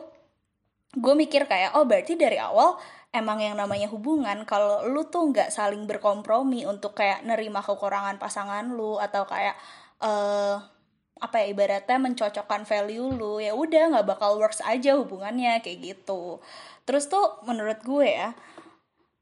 gue 0.95 1.13
mikir 1.13 1.45
kayak 1.45 1.77
oh 1.77 1.85
berarti 1.85 2.17
dari 2.17 2.41
awal 2.41 2.79
emang 3.09 3.41
yang 3.41 3.57
namanya 3.57 3.89
hubungan 3.89 4.45
kalau 4.45 4.85
lu 4.85 5.01
tuh 5.09 5.33
nggak 5.33 5.49
saling 5.49 5.89
berkompromi 5.89 6.65
untuk 6.69 6.93
kayak 6.93 7.25
nerima 7.25 7.65
kekurangan 7.65 8.21
pasangan 8.21 8.69
lu 8.69 9.01
atau 9.01 9.25
kayak 9.25 9.57
eh 10.01 10.55
apa 11.19 11.35
ya 11.43 11.45
ibaratnya 11.51 11.97
mencocokkan 11.99 12.63
value 12.63 13.11
lu 13.11 13.43
ya 13.43 13.51
udah 13.51 13.91
nggak 13.91 14.07
bakal 14.07 14.39
works 14.39 14.63
aja 14.63 14.95
hubungannya 14.95 15.59
kayak 15.59 15.97
gitu. 15.97 16.39
Terus 16.87 17.11
tuh 17.11 17.41
menurut 17.43 17.81
gue 17.83 18.07
ya 18.07 18.29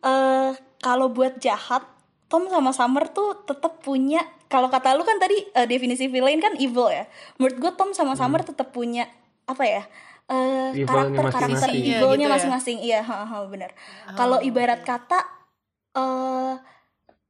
eh 0.03 0.51
kalau 0.83 1.09
buat 1.09 1.39
jahat 1.41 1.83
Tom 2.27 2.51
sama 2.51 2.75
Summer 2.75 3.07
tuh 3.07 3.39
tetap 3.47 3.79
punya 3.81 4.19
kalau 4.51 4.67
kata 4.67 4.95
lu 4.99 5.03
kan 5.07 5.15
tadi 5.19 5.47
eh, 5.55 5.67
definisi 5.67 6.11
villain 6.11 6.43
kan 6.43 6.53
evil 6.59 6.91
ya. 6.91 7.07
Menurut 7.39 7.57
gue 7.57 7.71
Tom 7.79 7.95
sama 7.95 8.13
Summer 8.19 8.43
tetap 8.43 8.75
punya 8.75 9.07
apa 9.47 9.63
ya 9.63 9.83
eh 10.27 10.83
karakter 10.83 11.23
karakter. 11.31 11.69
Iya, 11.71 12.03
evilnya 12.03 12.27
gitu 12.27 12.27
ya. 12.27 12.33
masing-masing. 12.35 12.77
Iya 12.83 12.99
ha, 13.03 13.23
ha, 13.23 13.37
bener. 13.47 13.71
Kalau 14.19 14.43
ibarat 14.43 14.83
kata 14.83 15.19
eh 15.95 16.55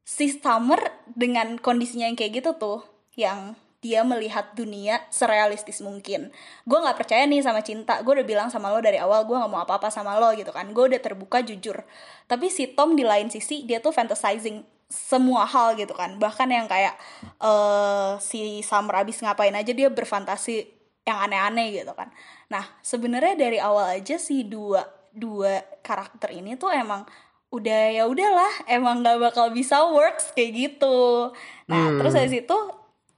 si 0.07 0.31
Summer 0.33 0.79
dengan 1.05 1.61
kondisinya 1.61 2.09
yang 2.09 2.17
kayak 2.17 2.41
gitu 2.41 2.51
tuh 2.57 2.79
yang 3.19 3.59
dia 3.77 4.01
melihat 4.01 4.57
dunia 4.57 5.05
serealistis 5.13 5.85
mungkin. 5.85 6.33
Gue 6.65 6.77
nggak 6.81 6.97
percaya 6.97 7.29
nih 7.29 7.45
sama 7.45 7.61
cinta. 7.61 8.01
Gue 8.01 8.17
udah 8.17 8.25
bilang 8.25 8.49
sama 8.49 8.73
lo 8.73 8.81
dari 8.81 8.97
awal 8.97 9.29
gue 9.29 9.37
nggak 9.37 9.51
mau 9.53 9.61
apa-apa 9.61 9.93
sama 9.93 10.17
lo 10.17 10.33
gitu 10.33 10.49
kan. 10.49 10.65
Gue 10.73 10.89
udah 10.89 10.97
terbuka 10.97 11.45
jujur. 11.45 11.85
Tapi 12.25 12.49
si 12.49 12.73
Tom 12.73 12.97
di 12.97 13.05
lain 13.05 13.29
sisi 13.29 13.61
dia 13.69 13.77
tuh 13.77 13.93
fantasizing 13.93 14.65
semua 14.89 15.45
hal 15.45 15.77
gitu 15.77 15.93
kan. 15.93 16.17
Bahkan 16.17 16.49
yang 16.49 16.65
kayak 16.65 16.97
eh 17.37 18.17
si 18.17 18.65
Summer 18.65 19.05
abis 19.05 19.21
ngapain 19.21 19.53
aja 19.53 19.69
dia 19.69 19.93
berfantasi 19.93 20.73
yang 21.07 21.23
aneh-aneh 21.23 21.71
gitu 21.71 21.95
kan 21.95 22.11
nah 22.47 22.63
sebenarnya 22.79 23.35
dari 23.35 23.59
awal 23.59 23.99
aja 23.99 24.15
si 24.15 24.47
dua 24.47 24.83
dua 25.11 25.59
karakter 25.83 26.31
ini 26.31 26.55
tuh 26.55 26.71
emang 26.71 27.03
udah 27.47 27.81
ya 27.95 28.03
udahlah 28.07 28.67
emang 28.67 29.03
nggak 29.03 29.19
bakal 29.31 29.47
bisa 29.55 29.87
works 29.87 30.35
kayak 30.35 30.51
gitu. 30.55 31.31
Nah 31.71 31.91
Hmm. 31.91 31.97
terus 31.99 32.13
dari 32.15 32.29
situ 32.31 32.57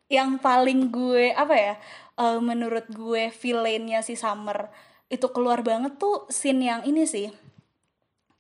yang 0.10 0.38
paling 0.42 0.90
gue 0.90 1.34
apa 1.34 1.56
ya 1.58 1.74
eh, 2.18 2.40
menurut 2.42 2.86
gue 2.90 3.30
villainnya 3.34 4.02
si 4.06 4.14
Summer 4.18 4.70
itu 5.10 5.26
keluar 5.34 5.62
banget 5.66 5.98
tuh 5.98 6.30
scene 6.30 6.62
yang 6.70 6.82
ini 6.86 7.06
sih. 7.10 7.30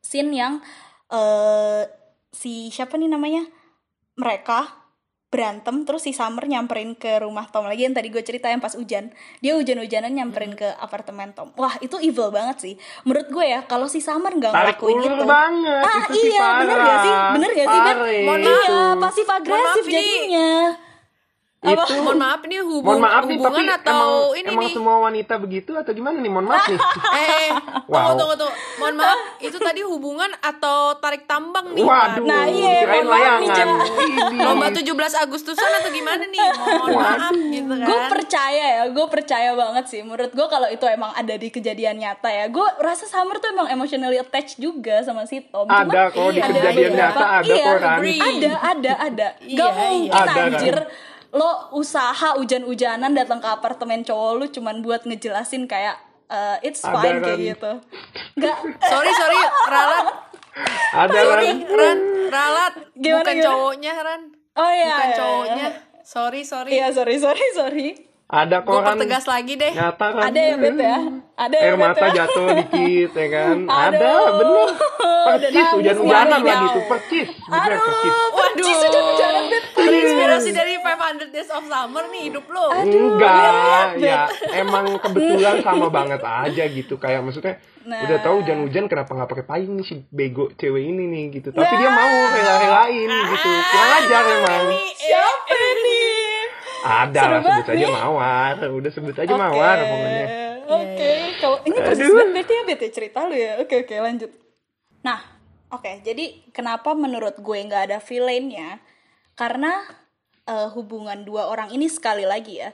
Scene 0.01 0.31
yang 0.33 0.61
eh 1.09 1.83
si 2.29 2.69
siapa 2.69 2.95
nih 2.97 3.09
namanya? 3.09 3.43
Mereka 4.17 4.78
berantem 5.29 5.85
terus 5.85 6.09
si 6.09 6.11
Summer 6.11 6.41
nyamperin 6.49 6.97
ke 6.97 7.21
rumah 7.21 7.45
Tom 7.53 7.69
lagi 7.69 7.85
yang 7.85 7.93
tadi 7.93 8.09
gue 8.09 8.21
ceritain 8.25 8.57
pas 8.57 8.73
hujan. 8.73 9.13
Dia 9.45 9.53
hujan-hujanan 9.53 10.09
nyamperin 10.09 10.57
ke 10.57 10.65
apartemen 10.81 11.37
Tom. 11.37 11.53
Wah 11.53 11.77
itu 11.85 12.01
evil 12.01 12.33
banget 12.33 12.57
sih. 12.57 12.73
Menurut 13.05 13.29
gue 13.29 13.45
ya 13.45 13.61
kalau 13.69 13.85
si 13.85 14.01
Summer 14.01 14.33
nggak 14.33 14.49
Tarik 14.49 14.81
ngelakuin 14.81 14.97
itu 15.05 15.25
banget. 15.29 15.83
ah 15.85 16.03
itu 16.09 16.19
iya 16.33 16.47
bener 16.63 16.77
gak 16.81 16.99
sih? 17.03 17.13
bener 17.35 17.49
gak 17.53 17.67
sih 17.67 17.79
Ben 17.85 18.41
iya 18.41 18.81
pasif 18.97 19.27
agresif 19.29 19.83
Mohon 19.85 20.88
Itu 21.59 21.91
Mohon 21.99 22.23
maaf 22.23 22.39
ini 22.41 22.55
hubung, 22.63 22.87
Mohon 22.87 23.01
maaf 23.03 23.23
nih, 23.25 23.35
tapi 23.35 23.43
hubungan 23.43 23.67
atau 23.75 23.91
emang, 23.91 24.31
ini 24.31 24.47
emang 24.47 24.63
nih? 24.63 24.71
semua 24.71 24.95
wanita 25.01 25.33
begitu 25.35 25.71
atau 25.75 25.91
gimana 25.91 26.15
nih? 26.15 26.31
Mohon 26.31 26.47
maaf 26.47 26.63
nih. 26.65 26.79
Eh, 27.19 27.49
tunggu, 27.83 27.91
Wow. 27.91 28.15
tunggu, 28.15 28.35
tunggu. 28.39 28.55
Mohon 28.79 28.95
maaf, 28.95 29.19
itu 29.39 29.57
tadi 29.59 29.81
hubungan 29.83 30.31
atau 30.39 30.77
tarik 30.95 31.27
tambang 31.27 31.67
nih? 31.75 31.83
Waduh, 31.83 32.23
Nah, 32.23 32.47
iya, 32.47 32.79
kirain 32.79 33.03
mohon 33.03 33.11
maaf 33.11 33.33
nih, 33.35 33.49
layangan. 33.51 33.67
Lomba 34.39 34.67
17 34.71 34.87
Agustusan 35.19 35.69
atau 35.75 35.91
gimana 35.91 36.23
nih? 36.23 36.47
Mohon 36.55 36.89
maaf 36.95 37.33
gitu 37.35 37.73
kan. 37.75 37.85
gue 37.85 37.99
percaya 38.09 38.65
ya 38.71 38.83
gue 38.87 39.05
percaya 39.09 39.49
banget 39.51 39.85
sih 39.85 39.99
menurut 39.99 40.31
gue 40.31 40.47
kalau 40.47 40.67
itu 40.67 40.85
emang 40.85 41.11
ada 41.11 41.35
di 41.35 41.47
kejadian 41.49 41.97
nyata 41.97 42.29
ya 42.29 42.47
gue 42.47 42.67
rasa 42.79 43.03
Summer 43.03 43.35
tuh 43.37 43.51
emang 43.51 43.67
emotionally 43.67 44.15
attached 44.15 44.55
juga 44.57 45.01
sama 45.01 45.25
si 45.25 45.43
Tom 45.43 45.65
Cuman 45.65 45.85
Ada 45.85 46.07
kok 46.07 46.29
di 46.29 46.39
iya, 46.39 46.47
kejadian 46.47 46.87
iya. 46.87 46.99
nyata 47.03 47.25
ada 47.35 47.43
Iya, 47.45 47.63
kok 47.65 47.77
kan. 47.77 47.97
ada 47.99 48.51
ada 48.63 48.91
ada 49.01 49.27
Iya, 49.41 49.57
gak 49.57 49.69
iya. 49.69 49.81
mungkin 49.81 50.11
Ada, 50.15 50.31
kan? 50.31 50.85
Lo 51.31 51.49
usaha 51.71 52.33
hujan-hujanan 52.35 53.13
datang 53.13 53.37
ke 53.37 53.45
apartemen 53.45 54.01
cowok 54.01 54.31
lu 54.35 54.45
cuman 54.47 54.81
buat 54.81 55.03
ngejelasin 55.03 55.65
kayak 55.65 55.97
eh, 56.25 56.57
it's 56.63 56.81
Ada, 56.81 56.93
fine 56.95 57.17
kayak 57.17 57.37
kan? 57.37 57.39
gitu 57.47 57.71
nggak 58.35 58.57
Sorry, 58.81 59.11
sorry, 59.11 59.37
Ralat. 59.67 60.05
Ada 60.91 61.19
Sorry, 61.21 61.47
kan? 61.47 61.57
Ran, 61.71 61.99
Ralat. 62.27 62.73
Gimana, 62.93 63.21
Bukan 63.21 63.33
gimana? 63.33 63.45
cowoknya, 63.45 63.93
Ran. 63.95 64.21
oh 64.53 64.71
iya 64.71 64.87
Bukan 64.89 65.05
iya, 65.05 65.15
cowoknya. 65.15 65.55
iya. 65.55 65.69
Sorry, 66.01 66.41
sorry. 66.41 66.69
iya 66.73 66.87
sorry 66.89 67.15
sorry 67.15 67.45
sorry 67.53 67.87
Ada 68.29 68.61
kok 68.61 68.69
Gue 68.69 68.77
kan. 68.77 68.93
pertegas 68.93 69.25
lagi 69.25 69.53
deh. 69.53 69.73
Nyata 69.73 70.05
kan. 70.07 70.21
ada 70.21 70.37
ya 70.39 70.55
bet 70.55 70.77
ya 70.77 70.97
ada 71.33 71.55
ya 71.55 71.63
Air 71.65 71.73
Bet, 71.73 71.81
mata 71.81 72.05
ya? 72.05 72.11
jatuh 72.13 72.45
dikit 72.53 73.11
ya 73.11 73.27
kan. 73.27 73.55
Aduh. 73.87 73.89
Ada 73.89 74.11
bener. 74.37 74.69
Percis 75.19 75.67
hujan-hujanan 75.71 76.39
lagi 76.39 76.67
tuh 76.69 76.83
percis. 76.85 77.27
Bener 77.43 77.71
aduh 77.71 77.81
percis. 77.81 78.13
Waduh. 78.13 78.53
percis 78.53 78.77
hujan-hujanan 78.79 79.43
bet 79.45 79.63
Terinspirasi 79.71 80.49
dari 80.51 80.73
500 80.77 81.33
Days 81.33 81.49
of 81.49 81.63
Summer 81.65 82.03
nih 82.07 82.21
hidup 82.23 82.45
lo. 82.47 82.65
Enggak, 82.75 83.97
ya 83.97 84.29
emang 84.53 84.85
kebetulan 84.99 85.55
sama 85.59 85.87
banget 85.89 86.21
aja 86.21 86.63
gitu 86.65 86.95
kayak 86.95 87.25
maksudnya 87.25 87.57
Nah. 87.79 88.05
udah 88.05 88.21
tahu 88.21 88.43
hujan-hujan 88.43 88.85
kenapa 88.85 89.09
nggak 89.09 89.29
pakai 89.31 89.45
payung 89.47 89.73
nih 89.73 89.87
si 89.87 89.95
bego 90.05 90.53
cewek 90.53 90.83
ini 90.83 91.09
nih 91.09 91.23
gitu. 91.33 91.49
Tapi 91.49 91.73
dia 91.73 91.89
mau 91.89 92.05
rela-relain 92.29 93.07
gitu. 93.09 93.49
Kurang 93.49 93.91
ajar 93.97 94.23
emang. 94.29 94.65
Siapa 94.93 95.55
nih? 95.57 96.28
Ada 96.89 97.19
Seru 97.21 97.33
lah 97.33 97.41
sebut 97.45 97.67
aja 97.69 97.85
nih. 97.85 97.93
mawar. 97.93 98.55
Udah 98.73 98.91
sebut 98.91 99.15
aja 99.15 99.33
mawar 99.37 99.77
pokoknya. 99.85 100.27
Oke, 100.69 101.13
kalau 101.41 101.57
ini 101.65 101.77
Aduh. 101.77 101.89
banget 101.93 102.27
berarti 102.33 102.53
ya 102.53 102.63
bete 102.65 102.87
cerita 102.89 103.19
lu 103.29 103.35
ya. 103.37 103.61
Oke 103.61 103.85
oke 103.85 103.95
lanjut. 104.01 104.31
Nah, 105.05 105.19
oke 105.69 106.01
jadi 106.01 106.25
kenapa 106.49 106.97
menurut 106.97 107.37
gue 107.37 107.57
nggak 107.61 107.93
ada 107.93 107.97
villainnya? 108.01 108.81
Karena 109.37 109.85
eh, 110.49 110.67
hubungan 110.73 111.21
dua 111.25 111.47
orang 111.49 111.69
ini 111.69 111.85
sekali 111.87 112.25
lagi 112.25 112.61
ya, 112.61 112.73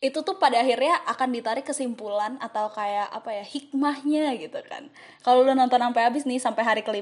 itu 0.00 0.24
tuh 0.24 0.40
pada 0.40 0.64
akhirnya 0.64 0.96
akan 1.04 1.28
ditarik 1.28 1.64
kesimpulan 1.68 2.40
atau 2.40 2.72
kayak 2.72 3.12
apa 3.12 3.36
ya 3.36 3.44
hikmahnya 3.44 4.32
gitu 4.40 4.60
kan. 4.64 4.88
Kalau 5.20 5.44
lu 5.44 5.52
nonton 5.52 5.80
sampai 5.80 6.02
habis 6.08 6.24
nih 6.24 6.40
sampai 6.40 6.64
hari 6.64 6.80
ke 6.80 6.92
500 6.92 7.00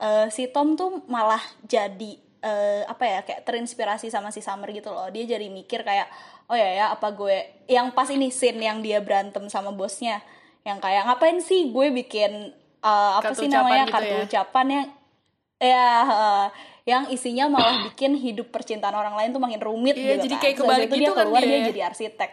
eh, 0.00 0.26
si 0.30 0.46
Tom 0.54 0.78
tuh 0.78 1.02
malah 1.10 1.42
jadi 1.66 2.29
eh, 2.40 2.82
apa 2.88 3.04
ya 3.04 3.20
kayak 3.24 3.44
terinspirasi 3.44 4.08
sama 4.08 4.32
si 4.34 4.40
Summer 4.40 4.68
gitu 4.72 4.90
loh. 4.92 5.08
Dia 5.12 5.24
jadi 5.36 5.46
mikir 5.48 5.84
kayak 5.84 6.08
oh 6.50 6.56
ya 6.56 6.70
ya 6.74 6.86
apa 6.92 7.14
gue 7.14 7.64
yang 7.70 7.94
pas 7.94 8.10
ini 8.10 8.28
scene 8.34 8.58
yang 8.58 8.82
dia 8.82 8.98
berantem 8.98 9.46
sama 9.46 9.70
bosnya 9.70 10.18
yang 10.66 10.82
kayak 10.82 11.08
ngapain 11.08 11.40
sih 11.40 11.70
gue 11.72 11.86
bikin 12.04 12.52
eh, 12.82 13.12
apa 13.16 13.32
Kartu 13.32 13.46
sih 13.46 13.48
namanya 13.48 13.86
gitu 13.88 13.94
kartu 13.94 14.14
ya? 14.14 14.22
ucapan 14.26 14.66
yang 14.68 14.86
ya 15.70 15.86
eh, 16.08 16.46
yang 16.88 17.02
isinya 17.12 17.46
malah 17.46 17.86
bikin 17.92 18.16
hidup 18.16 18.48
percintaan 18.50 18.96
orang 18.96 19.14
lain 19.14 19.30
tuh 19.30 19.42
makin 19.42 19.60
rumit 19.60 19.94
Iya, 19.94 20.18
gitu 20.18 20.26
jadi 20.26 20.34
kan. 20.34 20.42
kayak 20.42 20.56
kebalik 20.58 20.88
itu 20.88 20.94
gitu 20.96 21.02
dia 21.04 21.10
kan 21.12 21.26
keluar 21.28 21.42
dia. 21.44 21.50
dia 21.52 21.68
jadi 21.70 21.80
arsitek. 21.92 22.30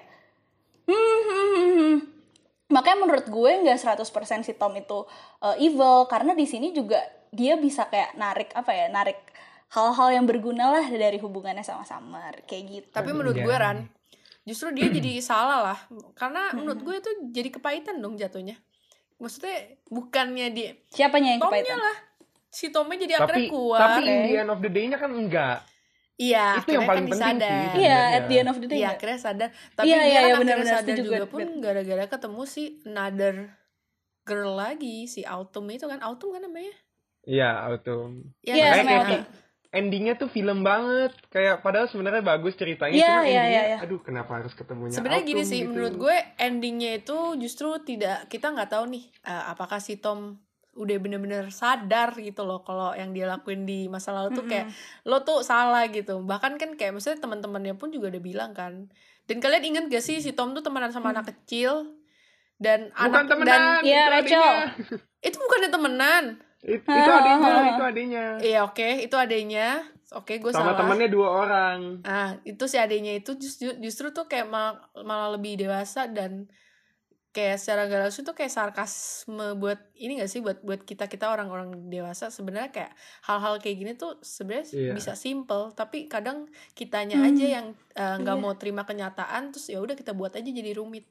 Hmm, 0.88 0.96
hmm, 0.96 1.28
hmm, 1.28 1.72
hmm. 1.78 1.96
Makanya 2.72 2.98
menurut 3.04 3.26
gue 3.28 3.52
nggak 3.64 3.80
100% 3.80 4.48
si 4.48 4.56
Tom 4.56 4.74
itu 4.76 5.04
uh, 5.44 5.56
evil 5.60 6.08
karena 6.08 6.32
di 6.32 6.48
sini 6.48 6.72
juga 6.72 7.00
dia 7.32 7.60
bisa 7.60 7.86
kayak 7.92 8.16
narik 8.16 8.50
apa 8.56 8.72
ya, 8.72 8.88
narik 8.88 9.20
hal-hal 9.70 10.10
yang 10.12 10.26
berguna 10.26 10.72
lah 10.72 10.86
dari 10.86 11.18
hubungannya 11.18 11.62
sama 11.62 11.84
Summer 11.84 12.44
kayak 12.44 12.64
gitu. 12.66 12.88
Tapi 12.90 13.10
menurut 13.10 13.36
Iya. 13.36 13.44
gue 13.44 13.56
Ran, 13.58 13.78
justru 14.44 14.72
dia 14.72 14.88
jadi 14.88 15.20
salah 15.24 15.60
lah. 15.66 15.80
Karena 16.14 16.52
menurut 16.52 16.80
gue 16.80 16.96
itu 16.96 17.12
jadi 17.30 17.50
kepahitan 17.50 17.98
dong 17.98 18.16
jatuhnya. 18.16 18.56
Maksudnya 19.18 19.58
bukannya 19.88 20.48
dia 20.52 20.78
Siapanya 20.88 21.34
yang 21.34 21.42
Tomnya 21.42 21.64
kepahitan? 21.64 21.80
lah. 21.82 21.98
Si 22.48 22.66
Tomnya 22.70 22.98
jadi 22.98 23.14
Tapi 23.16 23.24
akhirnya 23.26 23.50
kuat. 23.50 23.80
tapi 23.82 24.02
the 24.06 24.36
end 24.38 24.50
of 24.50 24.60
the 24.60 24.70
day-nya 24.70 24.98
kan 24.98 25.12
enggak. 25.12 25.58
Iya, 26.18 26.58
Itu 26.58 26.74
yang 26.74 26.82
akhirnya 26.82 26.88
paling 26.88 27.06
kan 27.06 27.12
penting 27.12 27.38
disadar. 27.38 27.62
sih. 27.70 27.78
Iya, 27.78 28.00
at 28.10 28.24
the 28.26 28.36
end 28.36 28.50
of 28.50 28.58
the 28.58 28.68
day. 28.68 28.78
Iya, 28.78 28.88
akhirnya 28.90 29.20
sadar. 29.20 29.50
Tapi 29.76 29.86
Iya, 29.86 29.94
dia 29.94 30.02
iya, 30.02 30.02
kan 30.02 30.10
iya, 30.10 30.18
akhirnya 30.18 30.40
benar-benar 30.40 30.74
sadar 30.76 30.96
juga 30.98 31.18
Bet, 31.20 31.30
pun 31.30 31.46
gara-gara 31.60 32.04
ketemu 32.08 32.42
si 32.48 32.64
another 32.84 33.36
girl 34.24 34.54
lagi, 34.54 34.98
si 35.06 35.22
Autumn 35.24 35.68
itu 35.70 35.86
kan 35.86 36.00
Autumn 36.00 36.32
kan 36.32 36.42
namanya? 36.42 36.74
Iya, 37.22 37.50
autumn. 37.66 38.34
Ya, 38.42 38.54
Iya, 38.56 38.66
kayak 38.74 38.88
Autumn. 39.04 39.24
Endingnya 39.70 40.16
tuh 40.16 40.28
film 40.28 40.62
banget. 40.62 41.12
Kayak 41.28 41.62
padahal 41.62 41.86
sebenarnya 41.86 42.22
bagus 42.22 42.54
ceritanya 42.54 42.94
Iya, 42.94 43.06
cuma 43.06 43.22
iya, 43.22 43.24
endingnya 43.24 43.50
iya, 43.50 43.64
iya. 43.68 43.78
aduh 43.82 44.00
kenapa 44.00 44.32
harus 44.38 44.54
ketemunya 44.54 44.96
Sebenarnya 44.96 45.24
gini 45.24 45.44
sih, 45.44 45.60
gitu. 45.64 45.70
menurut 45.70 45.96
gue 45.96 46.16
endingnya 46.38 46.92
itu 46.98 47.18
justru 47.38 47.70
tidak 47.82 48.28
kita 48.28 48.50
nggak 48.50 48.70
tahu 48.70 48.88
nih 48.88 49.04
eh, 49.24 49.44
apakah 49.48 49.78
si 49.78 49.98
Tom 49.98 50.40
udah 50.74 50.94
bener-bener 51.02 51.50
sadar 51.50 52.14
gitu 52.14 52.46
loh 52.46 52.62
kalau 52.62 52.94
yang 52.94 53.10
dia 53.10 53.26
lakuin 53.26 53.66
di 53.66 53.90
masa 53.90 54.14
lalu 54.14 54.38
tuh 54.38 54.46
kayak 54.46 54.70
lo 55.04 55.26
tuh 55.26 55.42
salah 55.42 55.90
gitu. 55.90 56.22
Bahkan 56.22 56.62
kan 56.62 56.70
kayak 56.78 56.94
maksudnya 56.94 57.18
teman-temannya 57.18 57.74
pun 57.74 57.90
juga 57.90 58.14
udah 58.14 58.22
bilang 58.22 58.54
kan. 58.54 58.86
Dan 59.26 59.42
kalian 59.42 59.66
inget 59.66 59.84
gak 59.90 60.06
sih 60.06 60.22
si 60.22 60.32
Tom 60.32 60.54
tuh 60.54 60.62
temenan 60.62 60.94
sama 60.94 61.10
anak 61.10 61.34
kecil 61.34 61.98
dan 62.58 62.94
Bukan 62.94 63.10
anak 63.10 63.26
temenan, 63.28 63.60
dan 63.60 63.82
Iya, 63.84 64.04
itu 64.06 64.14
Rachel. 64.14 64.54
itu 65.20 65.36
bukannya 65.36 65.70
temenan. 65.70 66.24
It- 66.60 66.82
itu 66.82 67.12
adiknya, 67.12 67.54
itu 67.70 67.84
adiknya. 67.84 68.26
Iya 68.40 68.60
oke, 68.64 68.88
itu 69.02 69.16
adanya. 69.16 69.68
Oke, 70.10 70.38
gue 70.38 70.50
Sama 70.50 70.72
salah. 70.72 70.80
temannya 70.80 71.08
dua 71.08 71.28
orang. 71.38 71.80
Ah, 72.02 72.40
itu 72.42 72.64
si 72.66 72.76
adanya 72.76 73.12
itu 73.12 73.36
justru 73.36 73.76
justru 73.78 74.10
tuh 74.10 74.26
kayak 74.26 74.48
mal- 74.48 74.80
malah 74.98 75.30
lebih 75.32 75.60
dewasa 75.60 76.08
dan 76.08 76.48
kayak 77.30 77.60
secara 77.60 77.86
gak 77.86 78.02
langsung 78.02 78.24
tuh 78.24 78.34
kayak 78.34 78.50
sarkasme 78.50 79.54
buat 79.54 79.78
ini 79.94 80.18
gak 80.18 80.26
sih 80.28 80.40
buat 80.40 80.58
buat 80.60 80.82
kita 80.82 81.06
kita 81.06 81.28
orang-orang 81.28 81.70
dewasa 81.86 82.28
sebenarnya 82.28 82.72
kayak 82.72 82.92
hal-hal 83.22 83.60
kayak 83.60 83.78
gini 83.78 83.92
tuh 83.94 84.18
sebenarnya 84.20 84.66
Iya. 84.72 84.94
bisa 84.96 85.14
simple 85.14 85.70
tapi 85.72 86.08
kadang 86.08 86.48
kitanya 86.74 87.22
aja 87.22 87.46
yang 87.52 87.66
eh, 87.94 88.16
nggak 88.18 88.34
Iya. 88.34 88.42
mau 88.42 88.54
terima 88.54 88.84
kenyataan 88.84 89.52
terus 89.52 89.68
ya 89.68 89.78
udah 89.78 89.94
kita 89.94 90.12
buat 90.12 90.34
aja 90.34 90.50
jadi 90.50 90.72
rumit 90.74 91.06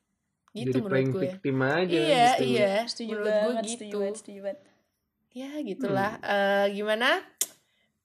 gitu 0.52 0.72
Jadi 0.72 0.82
menurut 0.82 1.06
gue 1.12 1.22
victim 1.30 1.56
aja 1.60 1.94
iya 1.94 2.26
gitu. 2.32 2.42
iya 2.48 2.74
Setuju 2.84 3.06
menurut 3.12 3.28
gue 3.28 3.38
banget, 3.46 3.62
gitu 3.62 3.72
setuju 3.76 3.94
banget, 3.96 4.16
setuju 4.16 4.40
banget. 4.42 4.60
Ya 5.36 5.60
gitulah 5.60 6.16
Eh, 6.18 6.72
gimana 6.72 7.20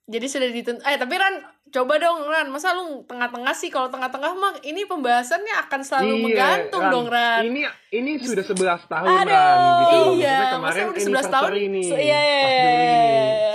jadi 0.04 0.28
sudah 0.28 0.50
dituntut 0.50 0.84
eh 0.84 0.98
tapi 0.98 1.16
Ran 1.16 1.40
coba 1.72 1.96
dong 1.96 2.28
Ran 2.28 2.52
masa 2.52 2.76
lu 2.76 3.08
tengah-tengah 3.08 3.54
sih 3.54 3.72
kalau 3.72 3.88
tengah-tengah 3.88 4.32
mah 4.34 4.60
ini 4.62 4.84
pembahasannya 4.84 5.56
akan 5.62 5.82
selalu 5.82 6.12
Iya, 6.12 6.20
menggantung 6.20 6.84
Ran. 6.84 6.92
dong 6.92 7.08
Ran 7.08 7.42
Ini 7.46 7.62
ini 7.94 8.12
sudah 8.20 8.44
11 8.44 8.60
tahun 8.86 9.08
Aduh, 9.08 9.32
Ran 9.32 9.60
gitu. 9.80 9.98
iya, 10.14 10.36
Maksudnya 10.36 10.36
masa 10.36 10.52
kemarin 10.52 10.84
udah 10.84 11.02
11 11.02 11.26
tahun? 11.30 11.50
nih. 11.72 11.86
So, 11.86 11.96
iya, 11.96 12.20
iya, 12.20 12.42
iya, 12.44 12.60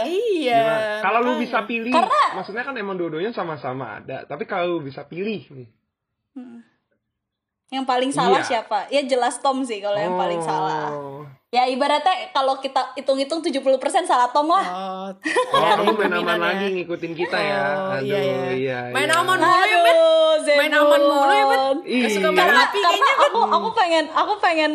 iya? 0.08 0.64
Kalau 0.98 1.18
lu 1.20 1.32
bisa 1.36 1.58
pilih, 1.62 1.92
Karena- 1.92 2.32
maksudnya 2.32 2.62
kan 2.62 2.74
emang 2.74 2.96
dua-duanya 2.96 3.30
sama-sama 3.30 4.00
ada. 4.00 4.24
Tapi 4.24 4.44
kalau 4.44 4.78
lu 4.78 4.80
bisa 4.80 5.04
pilih 5.04 5.44
nih. 5.50 5.68
Yang 7.66 7.84
paling 7.84 8.10
salah 8.10 8.40
Iya. 8.40 8.46
siapa? 8.46 8.78
Ya 8.88 9.02
jelas 9.02 9.42
Tom 9.42 9.66
sih 9.66 9.82
kalau 9.82 9.98
yang 9.98 10.14
paling 10.14 10.38
Oh. 10.38 10.46
salah. 10.46 10.86
Ya 11.50 11.62
ibaratnya 11.64 12.30
kalau 12.30 12.58
kita 12.58 12.94
hitung-hitung 12.94 13.40
70% 13.40 13.70
salah 14.04 14.28
Tom 14.30 14.46
lah. 14.46 14.66
oh 14.66 15.08
Oh, 15.08 15.56
ya, 15.56 15.74
kamu 15.74 15.94
main 15.94 16.12
aman 16.12 16.36
ya. 16.36 16.42
lagi 16.42 16.66
ngikutin 16.74 17.12
kita 17.14 17.38
ya. 17.38 17.62
Oh, 17.62 17.96
Aduh, 17.96 18.06
iya, 18.06 18.18
iya. 18.18 18.50
iya. 18.52 18.78
Main 18.90 19.08
iya. 19.08 19.16
aman 19.16 19.38
mulu 19.38 19.64
ya, 19.64 19.78
Bet. 19.80 19.96
Main 20.52 20.72
aman 20.74 21.00
mulu 21.00 21.32
ya, 21.32 21.44
Bet. 21.46 21.60
Iya. 21.86 22.06
Main 22.20 22.34
Karena, 22.34 22.60
api 22.66 22.76
karena 22.76 22.90
kayaknya, 22.92 23.14
Bet. 23.14 23.24
aku 23.24 23.40
aku 23.46 23.68
pengen 23.72 24.04
aku 24.12 24.32
pengen 24.38 24.72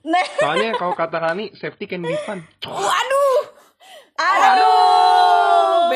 Nah, 0.00 0.24
Soalnya 0.40 0.80
kalau 0.80 0.96
kata 0.96 1.20
Rani, 1.20 1.52
safety 1.52 1.84
can 1.84 2.00
be 2.00 2.16
fun. 2.24 2.40
Waduh. 2.64 3.40
aduh, 4.16 5.92